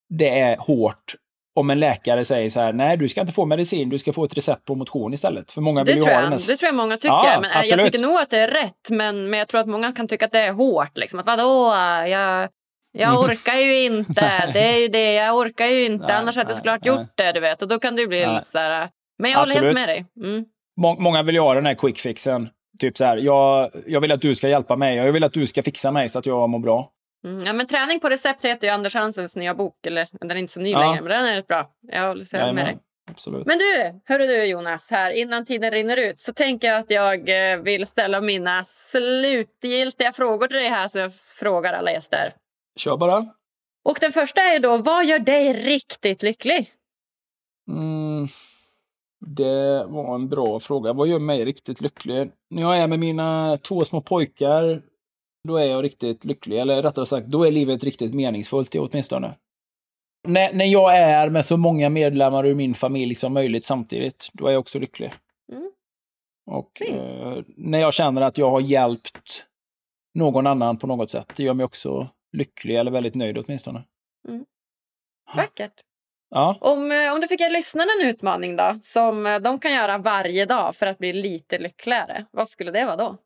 det 0.09 0.29
är 0.29 0.57
hårt 0.57 1.15
om 1.57 1.71
en 1.71 1.81
läkare 1.81 2.25
säger 2.25 2.51
så 2.51 2.61
här, 2.61 2.73
nej 2.73 2.97
du 2.97 3.09
ska 3.09 3.21
inte 3.21 3.33
få 3.33 3.47
medicin, 3.47 3.89
du 3.89 3.99
ska 3.99 4.13
få 4.13 4.25
ett 4.25 4.37
recept 4.37 4.65
på 4.65 4.75
motion 4.75 5.15
istället. 5.15 5.53
För 5.53 5.61
många 5.61 5.85
vill 5.85 5.95
det, 5.95 6.01
tror 6.01 6.15
jag, 6.15 6.33
det 6.33 6.39
tror 6.39 6.67
jag 6.67 6.75
många 6.75 6.97
tycker. 6.97 7.15
Ja, 7.15 7.39
men 7.41 7.69
jag 7.69 7.85
tycker 7.85 7.99
nog 7.99 8.17
att 8.17 8.31
det 8.31 8.39
är 8.39 8.49
rätt, 8.49 8.91
men, 8.91 9.31
men 9.31 9.39
jag 9.39 9.49
tror 9.49 9.61
att 9.61 9.67
många 9.67 9.93
kan 9.93 10.09
tycka 10.09 10.25
att 10.25 10.33
det 10.33 10.41
är 10.41 10.53
hårt. 10.53 10.97
Liksom. 10.97 11.21
Att 11.21 11.27
vadå, 11.27 11.75
jag, 12.09 12.49
jag 12.97 13.21
orkar 13.21 13.57
ju 13.57 13.85
inte. 13.85 14.33
Det 14.53 14.75
är 14.75 14.79
ju 14.79 14.89
det, 14.89 15.13
jag 15.13 15.37
orkar 15.37 15.67
ju 15.67 15.85
inte. 15.85 16.07
Nej, 16.07 16.17
Annars 16.17 16.37
hade 16.37 16.51
jag 16.51 16.57
såklart 16.57 16.85
nej, 16.85 16.95
gjort 16.95 17.07
det, 17.15 17.33
du 17.33 17.41
vet. 17.41 17.63
Och 17.63 17.69
då 17.69 17.79
kan 17.79 17.97
det 17.97 18.07
bli 18.07 18.27
lite 18.27 18.51
så 18.51 18.59
här... 18.59 18.89
Men 19.19 19.31
jag 19.31 19.41
Absolut. 19.41 19.57
håller 19.57 19.79
helt 19.79 19.87
med 19.87 19.89
dig. 19.89 20.07
Mm 20.25 20.45
många 20.77 21.23
vill 21.23 21.35
ju 21.35 21.41
ha 21.41 21.55
den 21.55 21.67
här 21.67 21.75
quick 21.75 21.99
fixen. 21.99 22.49
Typ 22.79 22.97
så 22.97 23.05
här, 23.05 23.17
jag, 23.17 23.71
jag 23.87 24.01
vill 24.01 24.13
att 24.13 24.21
du 24.21 24.35
ska 24.35 24.49
hjälpa 24.49 24.77
mig 24.77 24.97
jag 24.97 25.13
vill 25.13 25.25
att 25.25 25.33
du 25.33 25.47
ska 25.47 25.63
fixa 25.63 25.91
mig 25.91 26.09
så 26.09 26.19
att 26.19 26.27
jag 26.27 26.49
mår 26.49 26.59
bra. 26.59 26.91
Mm, 27.25 27.47
ja, 27.47 27.53
men 27.53 27.67
Träning 27.67 28.01
på 28.01 28.09
recept 28.09 28.45
heter 28.45 28.67
ju 28.67 28.73
Anders 28.75 28.95
Hansens 28.95 29.37
nya 29.37 29.55
bok. 29.55 29.87
Eller, 29.87 30.09
den 30.21 30.31
är 30.31 30.35
inte 30.35 30.53
så 30.53 30.61
ny 30.61 30.71
ja. 30.71 30.79
längre, 30.79 31.01
men 31.03 31.11
den 31.11 31.25
är 31.25 31.37
rätt 31.37 31.47
bra. 31.47 31.71
Jag 31.93 32.09
håller 32.09 32.53
med 32.53 32.67
dig. 32.67 32.79
Absolut. 33.11 33.47
Men 33.47 33.59
du, 33.59 34.01
hörru 34.05 34.27
du 34.27 34.45
Jonas, 34.45 34.91
här 34.91 35.11
innan 35.11 35.45
tiden 35.45 35.71
rinner 35.71 35.97
ut 35.97 36.21
så 36.21 36.33
tänker 36.33 36.69
jag 36.69 36.79
att 36.79 36.91
jag 36.91 37.53
eh, 37.53 37.59
vill 37.59 37.87
ställa 37.87 38.21
mina 38.21 38.63
slutgiltiga 38.65 40.13
frågor 40.13 40.47
till 40.47 40.57
dig 40.57 40.69
här 40.69 40.89
som 40.89 41.01
jag 41.01 41.13
frågar 41.15 41.73
alla 41.73 41.93
gäster. 41.93 42.33
Kör 42.77 42.97
bara. 42.97 43.27
Och 43.85 43.99
den 44.01 44.13
första 44.13 44.41
är 44.41 44.61
då, 44.61 44.77
vad 44.77 45.07
gör 45.07 45.19
dig 45.19 45.53
riktigt 45.53 46.23
lycklig? 46.23 46.73
Mm, 47.71 48.29
det 49.27 49.85
var 49.85 50.15
en 50.15 50.29
bra 50.29 50.61
fråga. 50.61 50.93
Vad 50.93 51.09
gör 51.09 51.19
mig 51.19 51.45
riktigt 51.45 51.81
lycklig? 51.81 52.31
När 52.51 52.63
jag 52.63 52.79
är 52.79 52.87
med 52.87 52.99
mina 52.99 53.59
två 53.59 53.85
små 53.85 54.01
pojkar, 54.01 54.83
då 55.49 55.57
är 55.57 55.65
jag 55.65 55.85
riktigt 55.85 56.25
lycklig. 56.25 56.59
Eller 56.59 56.83
rättare 56.83 57.07
sagt, 57.07 57.27
då 57.27 57.47
är 57.47 57.51
livet 57.51 57.85
riktigt 57.85 58.15
meningsfullt 58.15 58.75
åtminstone. 58.75 59.35
När, 60.29 60.53
när 60.53 60.65
jag 60.65 60.97
är 60.97 61.31
med 61.31 61.45
så 61.45 61.57
många 61.57 61.89
medlemmar 61.89 62.47
ur 62.47 62.55
min 62.55 62.75
familj 62.75 63.15
som 63.15 63.33
möjligt 63.33 63.65
samtidigt, 63.65 64.29
då 64.33 64.47
är 64.47 64.53
jag 64.53 64.61
också 64.61 64.79
lycklig. 64.79 65.13
Mm. 65.53 65.71
Och 66.47 66.83
eh, 66.83 67.39
när 67.57 67.79
jag 67.79 67.95
känner 67.95 68.23
att 68.23 68.39
jag 68.39 68.51
har 68.51 68.61
hjälpt 68.61 69.45
någon 70.15 70.47
annan 70.47 70.79
på 70.79 70.87
något 70.87 71.11
sätt, 71.11 71.33
det 71.37 71.43
gör 71.43 71.55
mig 71.55 71.65
också 71.65 72.09
lycklig 72.37 72.77
eller 72.77 72.91
väldigt 72.91 73.15
nöjd 73.15 73.39
åtminstone. 73.39 73.85
Mm. 74.29 74.45
Vackert. 75.37 75.73
Ja. 76.31 76.59
Om, 76.61 76.93
eh, 76.93 77.13
om 77.13 77.21
du 77.21 77.29
fick 77.29 77.41
ge 77.41 77.49
lyssnarna 77.49 77.91
en 78.01 78.09
utmaning 78.09 78.57
då, 78.57 78.79
som 78.83 79.27
eh, 79.27 79.39
de 79.39 79.59
kan 79.59 79.73
göra 79.73 79.99
varje 79.99 80.47
dag 80.47 80.77
för 80.77 80.87
att 80.87 80.99
bli 80.99 81.13
lite 81.13 81.59
lyckligare, 81.59 82.27
vad 82.31 82.49
skulle 82.49 82.71
det 82.71 82.85
vara 82.85 82.97
då? 82.97 83.17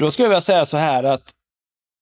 Då 0.00 0.10
skulle 0.10 0.28
jag 0.28 0.42
säga 0.42 0.64
så 0.64 0.76
här 0.76 1.04
att 1.04 1.32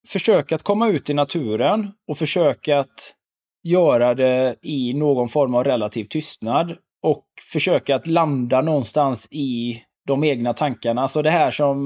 försök 0.09 0.53
att 0.53 0.63
komma 0.63 0.89
ut 0.89 1.11
i 1.11 1.15
naturen 1.15 1.93
och 2.09 2.19
försök 2.19 2.69
att 2.69 3.15
göra 3.63 4.15
det 4.15 4.57
i 4.63 4.95
någon 4.95 5.29
form 5.29 5.55
av 5.55 5.65
relativ 5.65 6.05
tystnad 6.05 6.77
och 7.03 7.27
försöka 7.53 7.97
att 7.97 8.07
landa 8.07 8.61
någonstans 8.61 9.29
i 9.31 9.83
de 10.07 10.25
egna 10.25 10.55
tankarna. 10.55 11.03
Alltså 11.03 11.23
det 11.23 11.31
här 11.31 11.51
som 11.51 11.79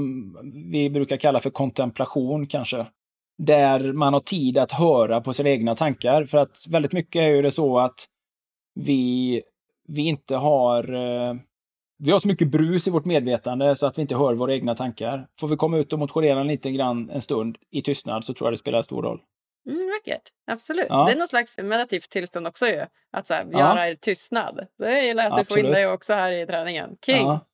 vi 0.72 0.90
brukar 0.90 1.16
kalla 1.16 1.40
för 1.40 1.50
kontemplation 1.50 2.46
kanske. 2.46 2.86
Där 3.46 3.92
man 3.92 4.12
har 4.12 4.20
tid 4.20 4.58
att 4.58 4.72
höra 4.72 5.20
på 5.20 5.32
sina 5.32 5.50
egna 5.50 5.76
tankar. 5.76 6.24
För 6.24 6.38
att 6.38 6.66
väldigt 6.68 6.92
mycket 6.92 7.20
är 7.20 7.26
ju 7.26 7.42
det 7.42 7.50
så 7.50 7.78
att 7.78 8.06
vi, 8.74 9.42
vi 9.88 10.06
inte 10.06 10.36
har 10.36 10.94
eh, 10.94 11.34
vi 12.02 12.10
har 12.10 12.18
så 12.18 12.28
mycket 12.28 12.48
brus 12.48 12.88
i 12.88 12.90
vårt 12.90 13.04
medvetande 13.04 13.76
så 13.76 13.86
att 13.86 13.98
vi 13.98 14.02
inte 14.02 14.16
hör 14.16 14.34
våra 14.34 14.54
egna 14.54 14.74
tankar. 14.74 15.26
Får 15.40 15.48
vi 15.48 15.56
komma 15.56 15.78
ut 15.78 15.92
och 15.92 15.98
motionera 15.98 16.42
lite 16.42 16.70
grann 16.70 17.10
en 17.10 17.22
stund 17.22 17.58
i 17.70 17.82
tystnad 17.82 18.24
så 18.24 18.34
tror 18.34 18.46
jag 18.46 18.52
det 18.52 18.58
spelar 18.58 18.82
stor 18.82 19.02
roll. 19.02 19.20
Mm, 19.70 19.86
vackert. 19.86 20.22
Absolut. 20.46 20.86
Ja. 20.88 21.04
Det 21.04 21.12
är 21.12 21.18
någon 21.18 21.28
slags 21.28 21.58
meditativt 21.58 22.10
tillstånd 22.10 22.46
också 22.46 22.66
ju. 22.66 22.84
Att 23.12 23.26
så 23.26 23.34
här, 23.34 23.46
Ja. 23.52 23.58
göra 23.58 23.88
i 23.90 23.96
tystnad. 23.96 24.66
Det 24.78 25.02
gillar 25.02 25.24
jag 25.24 25.32
att 25.32 25.38
du 25.38 25.44
får 25.44 25.58
in 25.58 25.66
Absolut. 25.66 25.86
det 25.86 25.92
också 25.92 26.12
här 26.12 26.32
i 26.32 26.46
träningen. 26.46 26.90
King. 27.06 27.26
Ja. 27.26 27.46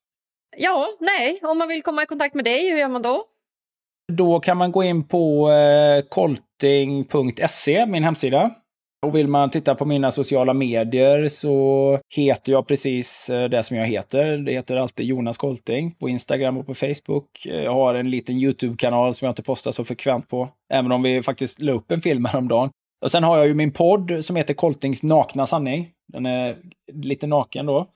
Ja. 0.57 0.89
nej. 1.01 1.41
Om 1.43 1.59
man 1.59 1.69
vill 1.69 1.83
komma 1.83 2.03
i 2.03 2.07
kontakt 2.07 2.35
med 2.35 2.45
dig, 2.45 2.71
hur 2.71 2.79
gör 2.79 2.89
man 2.89 3.03
då? 3.03 3.25
Då 4.13 4.41
kan 4.41 4.57
man 4.57 4.73
gå 4.73 4.83
in 4.85 5.05
på 5.05 5.51
eh, 5.51 6.03
kolting.se, 6.09 7.87
min 7.87 8.05
hemsida. 8.05 8.51
Och 9.07 9.15
vill 9.17 9.29
man 9.29 9.51
titta 9.51 9.75
på 9.75 9.85
mina 9.85 10.11
sociala 10.11 10.53
medier 10.53 11.29
så 11.29 11.99
heter 12.17 12.53
jag 12.53 12.67
precis 12.67 13.31
eh, 13.31 13.49
det 13.49 13.63
som 13.63 13.77
jag 13.77 13.87
heter. 13.87 14.25
Det 14.39 14.53
heter 14.53 14.77
alltid 14.77 15.07
Jonas 15.07 15.37
Kolting 15.37 15.91
på 15.95 16.09
Instagram 16.09 16.57
och 16.57 16.67
på 16.67 16.75
Facebook. 16.75 17.47
Eh, 17.47 17.55
Jag 17.63 17.75
har 17.75 17.95
en 17.95 18.11
liten 18.11 18.37
YouTube-kanal 18.37 19.15
som 19.15 19.27
jag 19.27 19.31
inte 19.31 19.43
postar 19.43 19.73
så 19.73 19.85
frekvent 19.85 20.29
på, 20.29 20.49
även 20.73 20.93
om 20.93 21.03
vi 21.03 21.23
faktiskt 21.23 21.61
la 21.61 21.73
upp 21.73 21.91
en 21.91 22.01
film 22.01 22.25
häromdagen. 22.25 22.71
Och 23.05 23.11
sen 23.11 23.25
har 23.25 23.37
jag 23.37 23.47
ju 23.47 23.55
min 23.55 23.73
podd 23.73 24.25
som 24.25 24.37
heter 24.37 24.55
Koltings 24.55 25.03
nakna 25.03 25.47
sanning. 25.47 25.91
Den 26.13 26.27
är 26.27 26.57
lite 26.93 27.27
naken 27.27 27.67
då. 27.67 27.87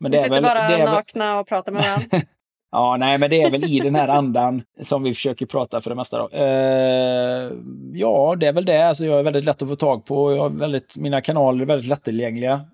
Men 0.00 0.12
Vi 0.12 0.18
sitter 0.18 0.42
bara 0.42 0.68
väl- 0.68 0.84
nakna 0.84 1.40
och 1.40 1.46
pratar 1.48 1.72
med 1.72 1.82
varandra. 1.82 2.26
Ja, 2.70 2.96
nej, 2.96 3.18
men 3.18 3.30
det 3.30 3.42
är 3.42 3.50
väl 3.50 3.64
i 3.64 3.80
den 3.80 3.94
här 3.94 4.08
andan 4.08 4.62
som 4.82 5.02
vi 5.02 5.14
försöker 5.14 5.46
prata 5.46 5.80
för 5.80 5.90
det 5.90 5.96
mesta. 5.96 6.18
Då. 6.18 6.28
Eh, 6.28 7.52
ja, 7.92 8.36
det 8.40 8.46
är 8.46 8.52
väl 8.52 8.64
det. 8.64 8.88
Alltså, 8.88 9.04
jag 9.04 9.18
är 9.18 9.22
väldigt 9.22 9.44
lätt 9.44 9.62
att 9.62 9.68
få 9.68 9.76
tag 9.76 10.04
på. 10.04 10.32
Jag 10.32 10.42
har 10.42 10.50
väldigt, 10.50 10.96
mina 10.96 11.20
kanaler 11.20 11.62
är 11.62 11.66
väldigt 11.66 11.88
lättillgängliga. 11.88 12.64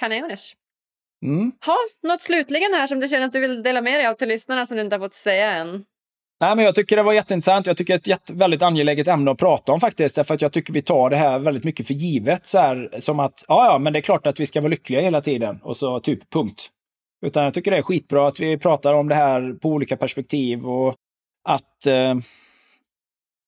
Kanoners. 0.00 0.54
Mm. 1.24 1.52
Ha, 1.66 1.76
något 2.02 2.22
slutligen 2.22 2.74
här 2.74 2.86
som 2.86 3.00
du 3.00 3.08
känner 3.08 3.26
att 3.26 3.32
du 3.32 3.40
vill 3.40 3.62
dela 3.62 3.80
med 3.80 4.00
dig 4.00 4.06
av 4.06 4.14
till 4.14 4.28
lyssnarna 4.28 4.66
som 4.66 4.76
du 4.76 4.82
inte 4.82 4.96
har 4.96 5.00
fått 5.00 5.14
säga 5.14 5.52
än? 5.52 5.84
Nej, 6.40 6.56
men 6.56 6.64
jag 6.64 6.74
tycker 6.74 6.96
det 6.96 7.02
var 7.02 7.12
jätteintressant. 7.12 7.66
Jag 7.66 7.76
tycker 7.76 7.92
det 7.92 7.96
är 7.96 7.98
ett 7.98 8.06
jätte, 8.06 8.34
väldigt 8.34 8.62
angeläget 8.62 9.08
ämne 9.08 9.30
att 9.30 9.38
prata 9.38 9.72
om 9.72 9.80
faktiskt. 9.80 10.16
Därför 10.16 10.34
att 10.34 10.42
jag 10.42 10.52
tycker 10.52 10.72
vi 10.72 10.82
tar 10.82 11.10
det 11.10 11.16
här 11.16 11.38
väldigt 11.38 11.64
mycket 11.64 11.86
för 11.86 11.94
givet. 11.94 12.46
Så 12.46 12.58
här, 12.58 12.90
som 12.98 13.20
att, 13.20 13.44
ja, 13.48 13.66
ja, 13.66 13.78
men 13.78 13.92
det 13.92 13.98
är 13.98 14.00
klart 14.00 14.26
att 14.26 14.40
vi 14.40 14.46
ska 14.46 14.60
vara 14.60 14.68
lyckliga 14.68 15.00
hela 15.00 15.20
tiden. 15.20 15.60
Och 15.62 15.76
så 15.76 16.00
typ 16.00 16.30
punkt. 16.32 16.70
Utan 17.24 17.44
jag 17.44 17.54
tycker 17.54 17.70
det 17.70 17.76
är 17.76 17.82
skitbra 17.82 18.28
att 18.28 18.40
vi 18.40 18.58
pratar 18.58 18.94
om 18.94 19.08
det 19.08 19.14
här 19.14 19.52
på 19.52 19.68
olika 19.68 19.96
perspektiv 19.96 20.66
och 20.66 20.94
att 21.48 21.86
eh, 21.86 22.14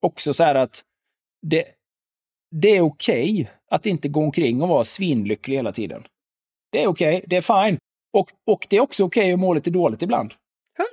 också 0.02 0.34
så 0.34 0.44
här 0.44 0.54
att 0.54 0.82
det, 1.46 1.64
det 2.50 2.76
är 2.76 2.80
okej 2.80 3.50
att 3.70 3.86
inte 3.86 4.08
gå 4.08 4.20
omkring 4.20 4.62
och 4.62 4.68
vara 4.68 4.84
svinlycklig 4.84 5.56
hela 5.56 5.72
tiden. 5.72 6.04
Det 6.72 6.82
är 6.82 6.86
okej, 6.86 7.24
det 7.26 7.36
är 7.36 7.66
fine. 7.66 7.78
Och, 8.12 8.32
och 8.46 8.66
det 8.70 8.76
är 8.76 8.80
också 8.80 9.04
okej 9.04 9.32
att 9.32 9.38
må 9.38 9.54
lite 9.54 9.70
dåligt 9.70 10.02
ibland. 10.02 10.34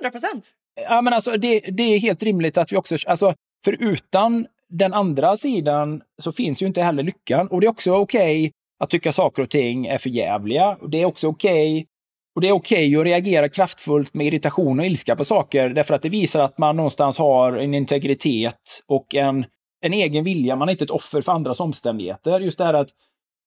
100 0.02 0.10
procent. 0.10 0.50
Ja, 0.80 1.02
men 1.02 1.12
alltså, 1.12 1.36
det, 1.36 1.60
det 1.60 1.82
är 1.82 1.98
helt 1.98 2.22
rimligt 2.22 2.58
att 2.58 2.72
vi 2.72 2.76
också... 2.76 2.96
Alltså, 3.06 3.34
för 3.64 3.82
utan 3.82 4.46
den 4.68 4.94
andra 4.94 5.36
sidan 5.36 6.02
så 6.22 6.32
finns 6.32 6.62
ju 6.62 6.66
inte 6.66 6.82
heller 6.82 7.02
lyckan. 7.02 7.48
Och 7.48 7.60
det 7.60 7.66
är 7.66 7.70
också 7.70 7.92
okej 7.92 8.52
att 8.78 8.90
tycka 8.90 9.12
saker 9.12 9.42
och 9.42 9.50
ting 9.50 9.86
är 9.86 9.98
för 9.98 10.10
jävliga. 10.10 10.76
Och 10.80 10.90
det 10.90 11.02
är 11.02 11.04
också 11.04 11.28
okej 11.28 11.86
och 12.34 12.40
det 12.40 12.48
är 12.48 12.52
okej 12.52 12.96
att 12.96 13.04
reagera 13.04 13.48
kraftfullt 13.48 14.14
med 14.14 14.26
irritation 14.26 14.80
och 14.80 14.86
ilska 14.86 15.16
på 15.16 15.24
saker 15.24 15.68
därför 15.68 15.94
att 15.94 16.02
det 16.02 16.08
visar 16.08 16.42
att 16.42 16.58
man 16.58 16.76
någonstans 16.76 17.18
har 17.18 17.52
en 17.52 17.74
integritet 17.74 18.82
och 18.86 19.14
en, 19.14 19.46
en 19.80 19.92
egen 19.92 20.24
vilja. 20.24 20.56
Man 20.56 20.68
är 20.68 20.72
inte 20.72 20.84
ett 20.84 20.90
offer 20.90 21.20
för 21.20 21.32
andras 21.32 21.60
omständigheter. 21.60 22.40
Just 22.40 22.58
det 22.58 22.64
här 22.64 22.74
att 22.74 22.88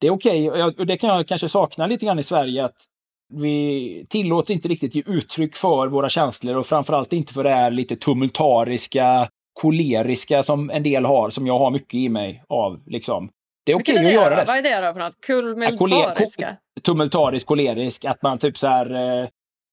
det 0.01 0.07
är 0.07 0.11
okej, 0.11 0.51
och 0.51 0.79
och 0.79 0.85
det 0.85 0.97
kan 0.97 1.15
jag 1.15 1.27
kanske 1.27 1.49
sakna 1.49 1.87
lite 1.87 2.05
grann 2.05 2.19
i 2.19 2.23
Sverige, 2.23 2.65
att 2.65 2.75
vi 3.33 4.05
tillåts 4.09 4.51
inte 4.51 4.67
riktigt 4.67 4.95
ge 4.95 5.03
uttryck 5.05 5.55
för 5.55 5.87
våra 5.87 6.09
känslor 6.09 6.55
och 6.55 6.65
framförallt 6.65 7.13
inte 7.13 7.33
för 7.33 7.43
det 7.43 7.49
här 7.49 7.71
lite 7.71 7.95
tumultariska, 7.95 9.29
koleriska 9.61 10.43
som 10.43 10.69
en 10.69 10.83
del 10.83 11.05
har, 11.05 11.29
som 11.29 11.47
jag 11.47 11.59
har 11.59 11.71
mycket 11.71 11.93
i 11.93 12.09
mig 12.09 12.43
av. 12.49 12.81
Liksom. 12.85 13.29
Det 13.67 13.71
är 13.71 13.75
okej 13.75 13.97
är 13.97 14.05
att 14.05 14.13
göra 14.13 14.35
det. 14.35 14.43
Vad 14.47 14.57
är 14.57 14.61
det 14.61 14.87
då 14.87 14.93
för 14.93 14.99
något? 14.99 15.21
Kulmentariska? 15.21 16.57
Tumultarisk, 16.81 17.47
kolerisk, 17.47 18.05
att 18.05 18.21
man 18.21 18.37
typ 18.37 18.57
så 18.57 18.67
här 18.67 19.21
eh, 19.21 19.27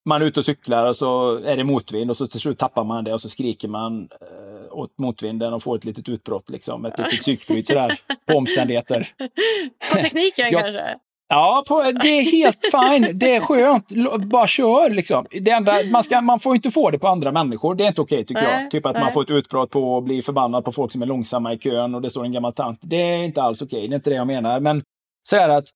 man 0.09 0.22
är 0.22 0.26
ute 0.26 0.40
och 0.40 0.47
cyklar 0.47 0.86
och 0.86 0.97
så 0.97 1.36
är 1.36 1.57
det 1.57 1.64
motvind 1.64 2.11
och 2.11 2.16
så 2.16 2.26
till 2.26 2.40
slut 2.40 2.59
tappar 2.59 2.84
man 2.84 3.05
det 3.05 3.12
och 3.12 3.20
så 3.20 3.28
skriker 3.28 3.68
man 3.68 4.09
eh, 4.20 4.76
åt 4.78 4.99
motvinden 4.99 5.53
och 5.53 5.62
får 5.62 5.76
ett 5.76 5.84
litet 5.84 6.09
utbrott 6.09 6.51
liksom. 6.51 6.84
Ett 6.84 6.99
litet 6.99 7.20
psykbryt 7.20 7.66
sådär 7.66 7.99
på 8.26 8.34
omständigheter. 8.34 9.09
På 9.92 9.99
tekniken 10.03 10.45
Jag- 10.51 10.62
kanske? 10.62 10.99
Ja, 11.35 11.64
på, 11.68 11.82
det 11.82 12.09
är 12.09 12.22
helt 12.22 12.59
fine. 12.72 13.18
Det 13.18 13.35
är 13.35 13.41
skönt. 13.41 13.89
Bara 14.30 14.47
kör 14.47 14.91
liksom. 14.91 15.26
Det 15.30 15.51
enda, 15.51 15.72
man, 15.93 16.03
ska, 16.03 16.20
man 16.20 16.41
får 16.41 16.55
inte 16.55 16.70
få 16.70 16.91
det 16.91 16.99
på 16.99 17.09
andra 17.09 17.32
människor. 17.32 17.74
Det 17.74 17.85
är 17.85 17.89
inte 17.89 18.01
okej 18.01 18.24
tycker 18.26 18.43
Nej, 18.43 18.62
jag. 18.62 18.70
Typ 18.70 18.87
att 18.87 18.95
nej. 18.95 19.03
man 19.03 19.12
får 19.12 19.22
ett 19.22 19.30
utbrott 19.30 19.70
på 19.70 19.95
och 19.95 20.03
blir 20.03 20.22
förbannad 20.22 20.64
på 20.64 20.72
folk 20.72 20.93
som 20.93 21.03
är 21.03 21.07
långsamma 21.07 21.53
i 21.53 21.59
kön 21.59 21.95
och 21.95 22.03
det 22.03 22.11
står 22.11 22.24
en 22.24 22.32
gammal 22.32 22.53
tant. 22.53 22.78
Det 22.82 22.97
är 22.97 23.24
inte 23.24 23.43
alls 23.43 23.62
okej. 23.62 23.89
Det 23.89 23.95
är 23.95 23.97
inte 23.97 24.11
det 24.11 24.16
jag 24.16 24.26
menar. 24.26 24.61
Men 24.61 24.82
så 25.28 25.37
är 25.37 25.49
det 25.49 25.57
att 25.57 25.68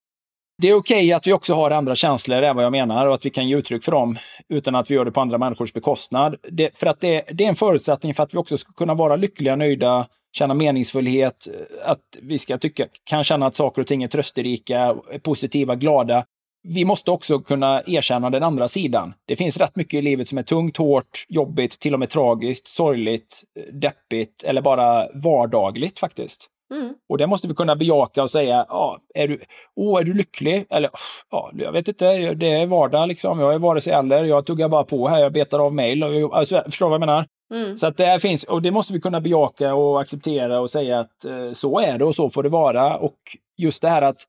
det 0.62 0.68
är 0.68 0.74
okej 0.74 1.12
att 1.12 1.26
vi 1.26 1.32
också 1.32 1.54
har 1.54 1.70
andra 1.70 1.94
känslor, 1.94 2.42
är 2.42 2.54
vad 2.54 2.64
jag 2.64 2.72
menar, 2.72 3.06
och 3.06 3.14
att 3.14 3.26
vi 3.26 3.30
kan 3.30 3.48
ge 3.48 3.56
uttryck 3.56 3.84
för 3.84 3.92
dem 3.92 4.16
utan 4.48 4.74
att 4.74 4.90
vi 4.90 4.94
gör 4.94 5.04
det 5.04 5.12
på 5.12 5.20
andra 5.20 5.38
människors 5.38 5.72
bekostnad. 5.72 6.36
Det, 6.50 6.78
för 6.78 6.86
att 6.86 7.00
det, 7.00 7.24
det 7.32 7.44
är 7.44 7.48
en 7.48 7.56
förutsättning 7.56 8.14
för 8.14 8.22
att 8.22 8.34
vi 8.34 8.38
också 8.38 8.58
ska 8.58 8.72
kunna 8.72 8.94
vara 8.94 9.16
lyckliga, 9.16 9.56
nöjda, 9.56 10.06
känna 10.38 10.54
meningsfullhet, 10.54 11.48
att 11.84 12.00
vi 12.22 12.38
ska 12.38 12.58
tycka, 12.58 12.86
kan 13.04 13.24
känna 13.24 13.46
att 13.46 13.54
saker 13.54 13.82
och 13.82 13.88
ting 13.88 14.02
är 14.02 14.08
trösterika, 14.08 14.78
är 15.10 15.18
positiva, 15.18 15.74
glada. 15.74 16.24
Vi 16.62 16.84
måste 16.84 17.10
också 17.10 17.38
kunna 17.38 17.82
erkänna 17.86 18.30
den 18.30 18.42
andra 18.42 18.68
sidan. 18.68 19.14
Det 19.26 19.36
finns 19.36 19.56
rätt 19.56 19.76
mycket 19.76 19.98
i 19.98 20.02
livet 20.02 20.28
som 20.28 20.38
är 20.38 20.42
tungt, 20.42 20.76
hårt, 20.76 21.24
jobbigt, 21.28 21.80
till 21.80 21.94
och 21.94 22.00
med 22.00 22.10
tragiskt, 22.10 22.68
sorgligt, 22.68 23.42
deppigt 23.72 24.44
eller 24.44 24.62
bara 24.62 25.08
vardagligt 25.14 25.98
faktiskt. 25.98 26.50
Mm. 26.74 26.94
Och 27.08 27.18
det 27.18 27.26
måste 27.26 27.48
vi 27.48 27.54
kunna 27.54 27.76
bejaka 27.76 28.22
och 28.22 28.30
säga, 28.30 28.66
ja, 28.68 28.98
är 29.14 29.28
du, 29.28 29.40
åh, 29.76 30.00
är 30.00 30.04
du 30.04 30.14
lycklig? 30.14 30.64
Eller, 30.70 30.90
ja, 31.30 31.50
jag 31.54 31.72
vet 31.72 31.88
inte, 31.88 32.34
det 32.34 32.46
är 32.46 32.66
vardag 32.66 33.08
liksom. 33.08 33.40
Jag 33.40 33.54
är 33.54 33.58
vare 33.58 33.80
sig 33.80 33.92
eller, 33.92 34.24
jag 34.24 34.46
tuggar 34.46 34.68
bara 34.68 34.84
på 34.84 35.08
här, 35.08 35.18
jag 35.18 35.32
betar 35.32 35.58
av 35.58 35.74
mejl. 35.74 36.02
Alltså, 36.32 36.62
förstår 36.64 36.86
du 36.86 36.90
vad 36.90 36.94
jag 36.94 37.06
menar? 37.06 37.26
Mm. 37.50 37.78
Så 37.78 37.86
att 37.86 37.96
det 37.96 38.06
här 38.06 38.18
finns, 38.18 38.44
och 38.44 38.62
det 38.62 38.70
måste 38.70 38.92
vi 38.92 39.00
kunna 39.00 39.20
bejaka 39.20 39.74
och 39.74 40.00
acceptera 40.00 40.60
och 40.60 40.70
säga 40.70 41.00
att 41.00 41.24
eh, 41.24 41.52
så 41.52 41.80
är 41.80 41.98
det 41.98 42.04
och 42.04 42.14
så 42.14 42.30
får 42.30 42.42
det 42.42 42.48
vara. 42.48 42.96
Och 42.96 43.18
just 43.56 43.82
det 43.82 43.88
här 43.88 44.02
att, 44.02 44.24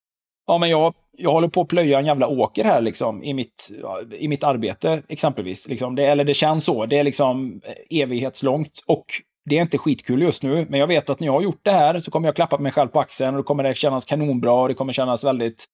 ja 0.47 0.57
men 0.57 0.69
jag, 0.69 0.93
jag 1.17 1.31
håller 1.31 1.47
på 1.47 1.61
att 1.61 1.67
plöja 1.67 1.99
en 1.99 2.05
jävla 2.05 2.27
åker 2.27 2.63
här 2.63 2.81
liksom 2.81 3.23
i 3.23 3.33
mitt, 3.33 3.71
i 4.13 4.27
mitt 4.27 4.43
arbete 4.43 5.03
exempelvis. 5.07 5.67
Liksom. 5.67 5.95
Det, 5.95 6.05
eller 6.05 6.23
det 6.23 6.33
känns 6.33 6.65
så, 6.65 6.85
det 6.85 6.97
är 6.97 7.03
liksom 7.03 7.61
eh, 7.63 8.01
evighetslångt. 8.01 8.83
Och 8.85 9.05
det 9.45 9.57
är 9.57 9.61
inte 9.61 9.77
skitkul 9.77 10.21
just 10.21 10.43
nu, 10.43 10.65
men 10.69 10.79
jag 10.79 10.87
vet 10.87 11.09
att 11.09 11.19
när 11.19 11.27
jag 11.27 11.33
har 11.33 11.41
gjort 11.41 11.59
det 11.63 11.71
här 11.71 11.99
så 11.99 12.11
kommer 12.11 12.27
jag 12.27 12.35
klappa 12.35 12.57
mig 12.57 12.71
själv 12.71 12.87
på 12.87 12.99
axeln 12.99 13.35
och 13.35 13.37
då 13.37 13.43
kommer 13.43 13.63
det 13.63 13.75
kännas 13.75 14.05
kanonbra 14.05 14.53
och 14.53 14.67
det 14.67 14.73
kommer 14.73 14.93
kännas 14.93 15.23
väldigt 15.23 15.65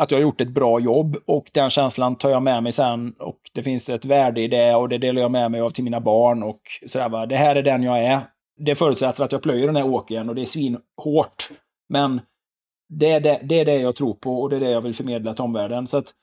att 0.00 0.10
jag 0.10 0.18
har 0.18 0.22
gjort 0.22 0.40
ett 0.40 0.48
bra 0.48 0.80
jobb 0.80 1.16
och 1.26 1.50
den 1.52 1.70
känslan 1.70 2.16
tar 2.16 2.30
jag 2.30 2.42
med 2.42 2.62
mig 2.62 2.72
sen 2.72 3.12
och 3.18 3.38
det 3.52 3.62
finns 3.62 3.90
ett 3.90 4.04
värde 4.04 4.40
i 4.40 4.48
det 4.48 4.74
och 4.74 4.88
det 4.88 4.98
delar 4.98 5.22
jag 5.22 5.30
med 5.30 5.50
mig 5.50 5.60
av 5.60 5.70
till 5.70 5.84
mina 5.84 6.00
barn 6.00 6.42
och 6.42 6.60
sådär 6.86 7.08
va. 7.08 7.26
Det 7.26 7.36
här 7.36 7.56
är 7.56 7.62
den 7.62 7.82
jag 7.82 8.04
är. 8.04 8.20
Det 8.58 8.74
förutsätter 8.74 9.24
att 9.24 9.32
jag 9.32 9.42
plöjer 9.42 9.66
den 9.66 9.76
här 9.76 9.86
åkern 9.86 10.28
och 10.28 10.34
det 10.34 10.40
är 10.40 10.46
svinhårt. 10.46 11.50
Men 11.88 12.20
det 12.88 13.10
är 13.10 13.20
det, 13.20 13.40
det 13.44 13.60
är 13.60 13.64
det 13.64 13.76
jag 13.76 13.96
tror 13.96 14.14
på 14.14 14.40
och 14.40 14.50
det 14.50 14.56
är 14.56 14.60
det 14.60 14.70
jag 14.70 14.80
vill 14.80 14.94
förmedla 14.94 15.34
till 15.34 15.44
omvärlden. 15.44 15.86
Så 15.86 15.98
att 15.98 16.14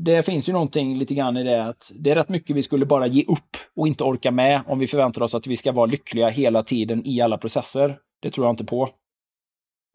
det 0.00 0.22
finns 0.22 0.48
ju 0.48 0.52
någonting 0.52 0.98
lite 0.98 1.14
grann 1.14 1.36
i 1.36 1.44
det 1.44 1.64
att 1.64 1.92
det 1.94 2.10
är 2.10 2.14
rätt 2.14 2.28
mycket 2.28 2.56
vi 2.56 2.62
skulle 2.62 2.86
bara 2.86 3.06
ge 3.06 3.22
upp 3.22 3.56
och 3.76 3.88
inte 3.88 4.04
orka 4.04 4.30
med 4.30 4.60
om 4.66 4.78
vi 4.78 4.86
förväntar 4.86 5.22
oss 5.22 5.34
att 5.34 5.46
vi 5.46 5.56
ska 5.56 5.72
vara 5.72 5.86
lyckliga 5.86 6.28
hela 6.28 6.62
tiden 6.62 7.02
i 7.06 7.20
alla 7.20 7.38
processer. 7.38 7.98
Det 8.22 8.30
tror 8.30 8.46
jag 8.46 8.52
inte 8.52 8.64
på. 8.64 8.88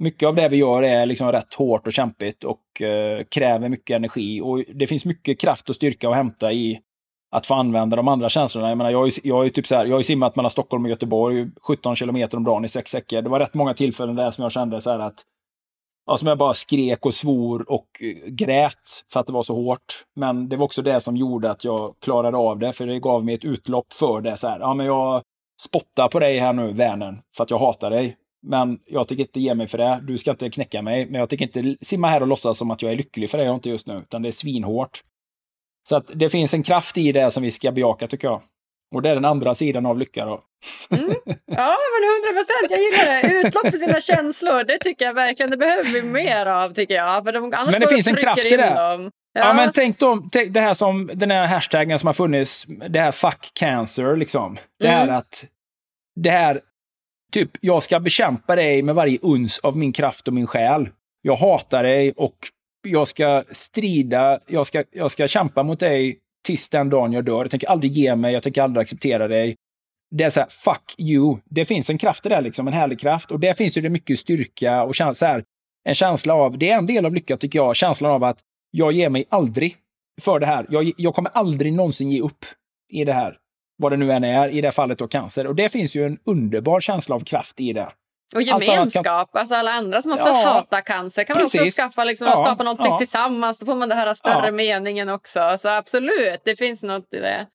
Mycket 0.01 0.27
av 0.27 0.35
det 0.35 0.49
vi 0.49 0.57
gör 0.57 0.83
är 0.83 1.05
liksom 1.05 1.31
rätt 1.31 1.53
hårt 1.53 1.87
och 1.87 1.93
kämpigt 1.93 2.43
och 2.43 2.81
eh, 2.81 3.23
kräver 3.23 3.69
mycket 3.69 3.95
energi 3.95 4.41
och 4.41 4.63
det 4.73 4.87
finns 4.87 5.05
mycket 5.05 5.39
kraft 5.39 5.69
och 5.69 5.75
styrka 5.75 6.09
att 6.09 6.15
hämta 6.15 6.53
i 6.53 6.79
att 7.31 7.45
få 7.45 7.53
använda 7.53 7.95
de 7.95 8.07
andra 8.07 8.29
känslorna. 8.29 8.69
Jag 8.69 8.77
menar, 8.77 8.91
jag 8.91 8.99
har 9.01 9.11
jag 9.23 9.35
har 9.35 9.49
typ 9.49 9.67
så 9.67 9.75
här, 9.75 9.85
jag 9.85 9.95
har 9.95 10.01
simmat 10.01 10.35
mellan 10.35 10.51
Stockholm 10.51 10.83
och 10.83 10.89
Göteborg 10.89 11.49
17 11.61 11.95
kilometer 11.95 12.37
om 12.37 12.43
dagen 12.43 12.65
i 12.65 12.67
sex 12.67 12.95
veckor. 12.95 13.21
Det 13.21 13.29
var 13.29 13.39
rätt 13.39 13.53
många 13.53 13.73
tillfällen 13.73 14.15
där 14.15 14.31
som 14.31 14.41
jag 14.41 14.51
kände 14.51 14.81
så 14.81 14.91
här 14.91 14.99
att 14.99 15.25
ja, 16.05 16.17
som 16.17 16.27
jag 16.27 16.37
bara 16.37 16.53
skrek 16.53 17.05
och 17.05 17.13
svor 17.13 17.71
och 17.71 17.87
eh, 18.01 18.27
grät 18.27 19.05
för 19.13 19.19
att 19.19 19.27
det 19.27 19.33
var 19.33 19.43
så 19.43 19.55
hårt. 19.55 20.05
Men 20.15 20.49
det 20.49 20.57
var 20.57 20.65
också 20.65 20.81
det 20.81 21.01
som 21.01 21.17
gjorde 21.17 21.51
att 21.51 21.63
jag 21.63 21.95
klarade 22.01 22.37
av 22.37 22.59
det, 22.59 22.73
för 22.73 22.87
det 22.87 22.99
gav 22.99 23.25
mig 23.25 23.35
ett 23.35 23.45
utlopp 23.45 23.93
för 23.93 24.21
det. 24.21 24.37
Så 24.37 24.47
här, 24.47 24.59
ja, 24.59 24.73
men 24.73 24.85
jag 24.85 25.21
spottar 25.61 26.07
på 26.07 26.19
dig 26.19 26.39
här 26.39 26.53
nu, 26.53 26.73
vännen, 26.73 27.21
för 27.37 27.43
att 27.43 27.49
jag 27.49 27.59
hatar 27.59 27.89
dig. 27.89 28.17
Men 28.47 28.79
jag 28.85 29.07
tänker 29.07 29.23
inte 29.23 29.39
ge 29.39 29.55
mig 29.55 29.67
för 29.67 29.77
det. 29.77 30.03
Du 30.03 30.17
ska 30.17 30.31
inte 30.31 30.49
knäcka 30.49 30.81
mig. 30.81 31.05
Men 31.05 31.19
jag 31.19 31.29
tänker 31.29 31.45
inte 31.45 31.85
simma 31.85 32.07
här 32.07 32.21
och 32.21 32.27
låtsas 32.27 32.57
som 32.57 32.71
att 32.71 32.81
jag 32.81 32.91
är 32.91 32.95
lycklig 32.95 33.29
för 33.29 33.37
det 33.37 33.43
jag 33.43 33.55
inte 33.55 33.69
just 33.69 33.87
nu. 33.87 33.97
Utan 33.97 34.21
det 34.21 34.29
är 34.29 34.31
svinhårt. 34.31 35.03
Så 35.89 35.95
att 35.95 36.11
det 36.15 36.29
finns 36.29 36.53
en 36.53 36.63
kraft 36.63 36.97
i 36.97 37.11
det 37.11 37.31
som 37.31 37.43
vi 37.43 37.51
ska 37.51 37.71
bejaka 37.71 38.07
tycker 38.07 38.27
jag. 38.27 38.41
Och 38.95 39.01
det 39.01 39.09
är 39.09 39.15
den 39.15 39.25
andra 39.25 39.55
sidan 39.55 39.85
av 39.85 39.97
lycka 39.97 40.25
då. 40.25 40.43
Mm. 40.91 41.15
Ja, 41.45 41.77
men 41.91 42.09
hundra 42.09 42.31
procent. 42.33 42.67
Jag 42.69 42.79
gillar 42.79 43.29
det. 43.29 43.47
Utlopp 43.47 43.69
för 43.69 43.77
sina 43.77 44.01
känslor, 44.01 44.63
det 44.63 44.77
tycker 44.77 45.05
jag 45.05 45.13
verkligen. 45.13 45.49
Det 45.49 45.57
behöver 45.57 45.89
vi 45.89 46.01
mer 46.01 46.45
av, 46.45 46.73
tycker 46.73 46.95
jag. 46.95 47.23
För 47.23 47.31
de, 47.31 47.49
men 47.49 47.81
det 47.81 47.87
finns 47.87 48.07
en 48.07 48.15
kraft 48.15 48.45
i 48.45 48.57
det. 48.57 48.75
Dem. 48.75 49.11
Ja. 49.33 49.47
ja. 49.47 49.53
men 49.53 49.71
tänk 49.73 49.99
då, 49.99 50.23
tänk 50.31 50.53
det 50.53 50.59
här 50.59 50.73
som 50.73 51.11
den 51.13 51.31
här 51.31 51.47
hashtaggen 51.47 51.99
som 51.99 52.07
har 52.07 52.13
funnits, 52.13 52.65
det 52.89 52.99
här 52.99 53.11
fuck 53.11 53.51
cancer, 53.53 54.15
liksom. 54.15 54.57
Det 54.79 54.87
här 54.87 55.03
mm. 55.03 55.15
att, 55.15 55.45
det 56.15 56.29
här, 56.29 56.61
typ, 57.31 57.49
jag 57.61 57.83
ska 57.83 57.99
bekämpa 57.99 58.55
dig 58.55 58.81
med 58.81 58.95
varje 58.95 59.17
uns 59.21 59.59
av 59.59 59.77
min 59.77 59.91
kraft 59.91 60.27
och 60.27 60.33
min 60.33 60.47
själ. 60.47 60.89
Jag 61.21 61.35
hatar 61.35 61.83
dig 61.83 62.11
och 62.11 62.35
jag 62.87 63.07
ska 63.07 63.43
strida, 63.51 64.39
jag 64.47 64.67
ska, 64.67 64.83
jag 64.91 65.11
ska 65.11 65.27
kämpa 65.27 65.63
mot 65.63 65.79
dig 65.79 66.17
tills 66.45 66.69
den 66.69 66.89
dagen 66.89 67.13
jag 67.13 67.25
dör. 67.25 67.41
Jag 67.41 67.51
tänker 67.51 67.67
aldrig 67.67 67.91
ge 67.91 68.15
mig, 68.15 68.33
jag 68.33 68.43
tänker 68.43 68.61
aldrig 68.61 68.81
acceptera 68.81 69.27
dig. 69.27 69.55
Det 70.15 70.23
är 70.23 70.29
så 70.29 70.39
här, 70.39 70.49
fuck 70.49 70.95
you. 70.97 71.37
Det 71.45 71.65
finns 71.65 71.89
en 71.89 71.97
kraft 71.97 72.25
i 72.25 72.29
det, 72.29 72.41
liksom, 72.41 72.67
en 72.67 72.73
härlig 72.73 72.99
kraft. 72.99 73.31
Och 73.31 73.39
där 73.39 73.53
finns 73.53 73.77
ju 73.77 73.81
det 73.81 73.89
mycket 73.89 74.19
styrka 74.19 74.83
och 74.83 74.95
så 74.95 75.13
här, 75.21 75.43
en 75.83 75.95
känsla 75.95 76.33
av, 76.33 76.57
det 76.57 76.69
är 76.69 76.77
en 76.77 76.85
del 76.85 77.05
av 77.05 77.13
lycka 77.13 77.37
tycker 77.37 77.59
jag, 77.59 77.75
känslan 77.75 78.11
av 78.11 78.23
att 78.23 78.39
jag 78.71 78.91
ger 78.91 79.09
mig 79.09 79.25
aldrig 79.29 79.75
för 80.21 80.39
det 80.39 80.45
här. 80.45 80.65
Jag, 80.69 80.91
jag 80.97 81.15
kommer 81.15 81.31
aldrig 81.33 81.73
någonsin 81.73 82.11
ge 82.11 82.21
upp 82.21 82.45
i 82.93 83.03
det 83.03 83.13
här. 83.13 83.37
Vad 83.81 83.91
det 83.91 83.97
nu 83.97 84.11
än 84.11 84.23
är, 84.23 84.47
i 84.49 84.61
det 84.61 84.71
fallet 84.71 84.99
då 84.99 85.07
cancer. 85.07 85.47
Och 85.47 85.55
det 85.55 85.69
finns 85.69 85.95
ju 85.95 86.05
en 86.05 86.17
underbar 86.25 86.79
känsla 86.79 87.15
av 87.15 87.19
kraft 87.19 87.59
i 87.59 87.73
det. 87.73 87.89
Och 88.35 88.41
gemenskap, 88.41 89.35
alltså 89.35 89.55
alla 89.55 89.71
andra 89.71 90.01
som 90.01 90.11
också 90.11 90.27
ja, 90.27 90.33
hatar 90.33 90.81
cancer 90.81 91.23
kan 91.23 91.37
man 91.37 91.43
också 91.43 91.65
skaffa, 91.65 92.03
liksom, 92.03 92.27
ja, 92.27 92.35
skapa 92.35 92.63
någonting 92.63 92.91
ja. 92.91 92.97
tillsammans. 92.97 93.59
Då 93.59 93.65
får 93.65 93.75
man 93.75 93.89
den 93.89 93.97
här 93.97 94.13
större 94.13 94.45
ja. 94.45 94.51
meningen 94.51 95.09
också. 95.09 95.57
Så 95.59 95.69
absolut, 95.69 96.41
det 96.43 96.55
finns 96.55 96.83
något 96.83 97.13
i 97.13 97.19
det. 97.19 97.47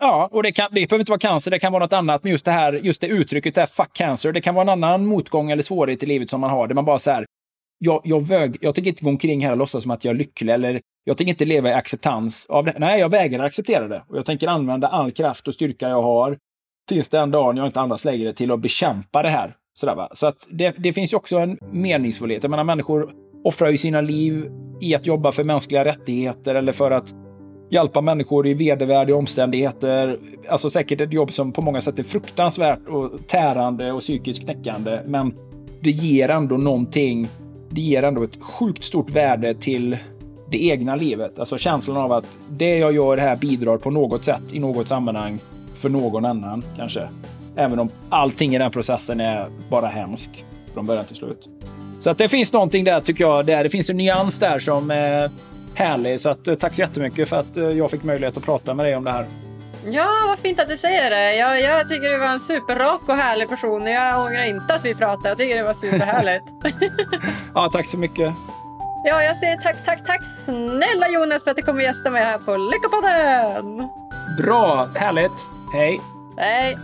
Ja, 0.00 0.28
och 0.32 0.42
det, 0.42 0.52
kan, 0.52 0.68
det 0.72 0.88
behöver 0.88 0.98
inte 0.98 1.12
vara 1.12 1.18
cancer, 1.18 1.50
det 1.50 1.58
kan 1.58 1.72
vara 1.72 1.84
något 1.84 1.92
annat. 1.92 2.22
Men 2.24 2.32
just 2.32 2.44
det 2.44 2.50
här 2.50 2.72
just 2.72 3.00
det 3.00 3.06
uttrycket, 3.06 3.54
det 3.54 3.60
här 3.60 3.66
fuck 3.66 3.92
cancer, 3.92 4.32
det 4.32 4.40
kan 4.40 4.54
vara 4.54 4.62
en 4.62 4.68
annan 4.68 5.06
motgång 5.06 5.50
eller 5.50 5.62
svårighet 5.62 6.02
i 6.02 6.06
livet 6.06 6.30
som 6.30 6.40
man 6.40 6.50
har. 6.50 6.68
Där 6.68 6.74
man 6.74 6.84
bara 6.84 6.98
så 6.98 7.10
här, 7.10 7.26
jag, 7.78 8.00
jag, 8.04 8.28
väg, 8.28 8.58
jag 8.60 8.74
tänker 8.74 8.88
inte 8.88 9.04
gå 9.04 9.10
omkring 9.10 9.44
här 9.44 9.52
och 9.52 9.58
låtsas 9.58 9.82
som 9.82 9.90
att 9.90 10.04
jag 10.04 10.14
är 10.14 10.18
lycklig 10.18 10.54
eller 10.54 10.80
jag 11.04 11.16
tänker 11.16 11.30
inte 11.30 11.44
leva 11.44 11.70
i 11.70 11.72
acceptans 11.72 12.46
av 12.48 12.64
det. 12.64 12.74
Nej, 12.78 13.00
jag 13.00 13.08
vägrar 13.08 13.44
acceptera 13.44 13.88
det. 13.88 14.04
Och 14.08 14.18
jag 14.18 14.26
tänker 14.26 14.48
använda 14.48 14.88
all 14.88 15.10
kraft 15.10 15.48
och 15.48 15.54
styrka 15.54 15.88
jag 15.88 16.02
har 16.02 16.38
tills 16.88 17.08
den 17.08 17.30
dagen 17.30 17.56
jag 17.56 17.66
inte 17.66 17.80
andas 17.80 18.04
längre 18.04 18.32
till 18.32 18.52
att 18.52 18.60
bekämpa 18.60 19.22
det 19.22 19.30
här. 19.30 19.56
Sådär, 19.74 19.94
va? 19.94 20.08
Så 20.14 20.26
att 20.26 20.46
det, 20.50 20.74
det 20.78 20.92
finns 20.92 21.12
ju 21.12 21.16
också 21.16 21.36
en 21.36 21.58
meningsfullhet. 21.72 22.42
Jag 22.42 22.50
menar, 22.50 22.64
människor 22.64 23.12
offrar 23.44 23.68
ju 23.68 23.78
sina 23.78 24.00
liv 24.00 24.50
i 24.80 24.94
att 24.94 25.06
jobba 25.06 25.32
för 25.32 25.44
mänskliga 25.44 25.84
rättigheter 25.84 26.54
eller 26.54 26.72
för 26.72 26.90
att 26.90 27.14
hjälpa 27.70 28.00
människor 28.00 28.46
i 28.46 28.54
vedervärdiga 28.54 29.16
omständigheter. 29.16 30.18
Alltså 30.48 30.70
säkert 30.70 31.00
ett 31.00 31.12
jobb 31.12 31.32
som 31.32 31.52
på 31.52 31.62
många 31.62 31.80
sätt 31.80 31.98
är 31.98 32.02
fruktansvärt 32.02 32.88
och 32.88 33.28
tärande 33.28 33.92
och 33.92 34.00
psykiskt 34.00 34.44
knäckande. 34.44 35.00
Men 35.06 35.34
det 35.80 35.90
ger 35.90 36.28
ändå 36.28 36.56
någonting. 36.56 37.28
Det 37.70 37.80
ger 37.80 38.02
ändå 38.02 38.22
ett 38.22 38.42
sjukt 38.42 38.84
stort 38.84 39.10
värde 39.10 39.54
till 39.54 39.96
det 40.50 40.64
egna 40.64 40.96
livet. 40.96 41.38
Alltså 41.38 41.58
känslan 41.58 41.96
av 41.96 42.12
att 42.12 42.36
det 42.48 42.78
jag 42.78 42.94
gör 42.94 43.16
här 43.16 43.36
bidrar 43.36 43.76
på 43.76 43.90
något 43.90 44.24
sätt 44.24 44.52
i 44.52 44.58
något 44.58 44.88
sammanhang 44.88 45.38
för 45.74 45.88
någon 45.88 46.24
annan 46.24 46.64
kanske. 46.76 47.08
Även 47.56 47.78
om 47.78 47.90
allting 48.10 48.54
i 48.54 48.58
den 48.58 48.70
processen 48.70 49.20
är 49.20 49.46
bara 49.70 49.86
hemsk 49.86 50.44
från 50.74 50.86
början 50.86 51.04
till 51.04 51.16
slut. 51.16 51.48
Så 52.00 52.10
att 52.10 52.18
det 52.18 52.28
finns 52.28 52.52
någonting 52.52 52.84
där 52.84 53.00
tycker 53.00 53.24
jag. 53.24 53.46
Där. 53.46 53.64
Det 53.64 53.70
finns 53.70 53.90
en 53.90 53.96
nyans 53.96 54.38
där 54.38 54.58
som 54.58 54.90
är 54.90 55.30
härlig. 55.74 56.20
Så 56.20 56.28
att, 56.28 56.48
eh, 56.48 56.54
tack 56.54 56.74
så 56.74 56.80
jättemycket 56.80 57.28
för 57.28 57.36
att 57.36 57.56
eh, 57.56 57.64
jag 57.64 57.90
fick 57.90 58.02
möjlighet 58.02 58.36
att 58.36 58.44
prata 58.44 58.74
med 58.74 58.86
dig 58.86 58.96
om 58.96 59.04
det 59.04 59.12
här. 59.12 59.26
Ja, 59.86 60.08
vad 60.26 60.38
fint 60.38 60.60
att 60.60 60.68
du 60.68 60.76
säger 60.76 61.10
det. 61.10 61.36
Jag, 61.36 61.60
jag 61.60 61.88
tycker 61.88 62.08
du 62.08 62.18
var 62.18 62.26
en 62.26 62.40
superrak 62.40 63.08
och 63.08 63.14
härlig 63.14 63.48
person. 63.48 63.86
Jag 63.86 64.20
ångrar 64.20 64.44
inte 64.44 64.74
att 64.74 64.84
vi 64.84 64.94
pratade. 64.94 65.28
Jag 65.28 65.38
tycker 65.38 65.56
det 65.56 65.62
var 65.62 65.74
superhärligt. 65.74 66.44
ja, 67.54 67.70
tack 67.72 67.86
så 67.86 67.98
mycket. 67.98 68.34
Ja, 69.06 69.22
jag 69.22 69.36
säger 69.36 69.56
tack, 69.56 69.84
tack, 69.84 70.04
tack 70.06 70.24
snälla 70.24 71.08
Jonas 71.08 71.44
för 71.44 71.50
att 71.50 71.56
du 71.56 71.62
kommer 71.62 71.82
gästa 71.82 72.10
mig 72.10 72.24
här 72.24 72.38
på 72.38 72.56
Lyckopodden. 72.56 73.88
Bra, 74.38 74.88
härligt. 74.94 75.46
Hej. 75.72 76.00
Hej. 76.36 76.78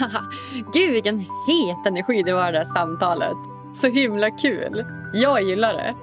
Gud 0.72 0.92
vilken 0.92 1.18
het 1.20 1.86
energi 1.86 2.22
det 2.22 2.32
var 2.32 2.52
det 2.52 2.58
där 2.58 2.64
samtalet. 2.64 3.36
Så 3.74 3.86
himla 3.86 4.30
kul. 4.30 4.84
Jag 5.12 5.42
gillar 5.42 5.72
det. 5.72 5.94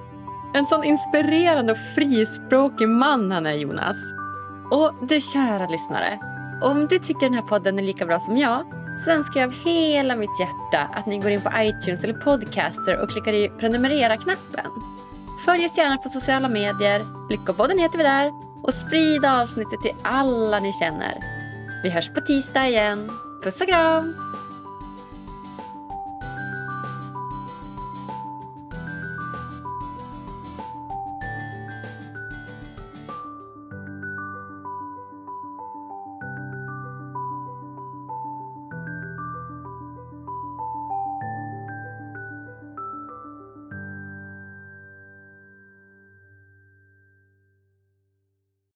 En 0.54 0.66
sån 0.66 0.84
inspirerande 0.84 1.72
och 1.72 1.78
frispråkig 1.94 2.88
man 2.88 3.32
han 3.32 3.46
är 3.46 3.54
Jonas. 3.54 3.96
Och 4.70 4.92
du 5.08 5.20
kära 5.20 5.66
lyssnare. 5.66 6.18
Om 6.62 6.86
du 6.86 6.98
tycker 6.98 7.20
den 7.20 7.34
här 7.34 7.42
podden 7.42 7.78
är 7.78 7.82
lika 7.82 8.06
bra 8.06 8.20
som 8.20 8.36
jag 8.36 8.83
så 8.98 9.10
önskar 9.10 9.40
jag 9.40 9.48
av 9.48 9.54
hela 9.54 10.16
mitt 10.16 10.40
hjärta 10.40 10.88
att 10.92 11.06
ni 11.06 11.18
går 11.18 11.30
in 11.30 11.40
på 11.40 11.50
iTunes 11.56 12.04
eller 12.04 12.14
Podcaster 12.14 13.02
och 13.02 13.10
klickar 13.10 13.32
i 13.32 13.48
prenumerera-knappen. 13.48 14.70
Följ 15.44 15.66
oss 15.66 15.78
gärna 15.78 15.96
på 15.96 16.08
sociala 16.08 16.48
medier. 16.48 17.06
Lyckopodden 17.30 17.78
heter 17.78 17.98
vi 17.98 18.04
där. 18.04 18.32
Och 18.62 18.74
sprid 18.74 19.24
avsnittet 19.24 19.82
till 19.82 19.94
alla 20.02 20.60
ni 20.60 20.72
känner. 20.72 21.14
Vi 21.82 21.90
hörs 21.90 22.14
på 22.14 22.20
tisdag 22.20 22.68
igen. 22.68 23.10
Puss 23.42 23.60
och 23.60 23.66
kram! 23.66 24.23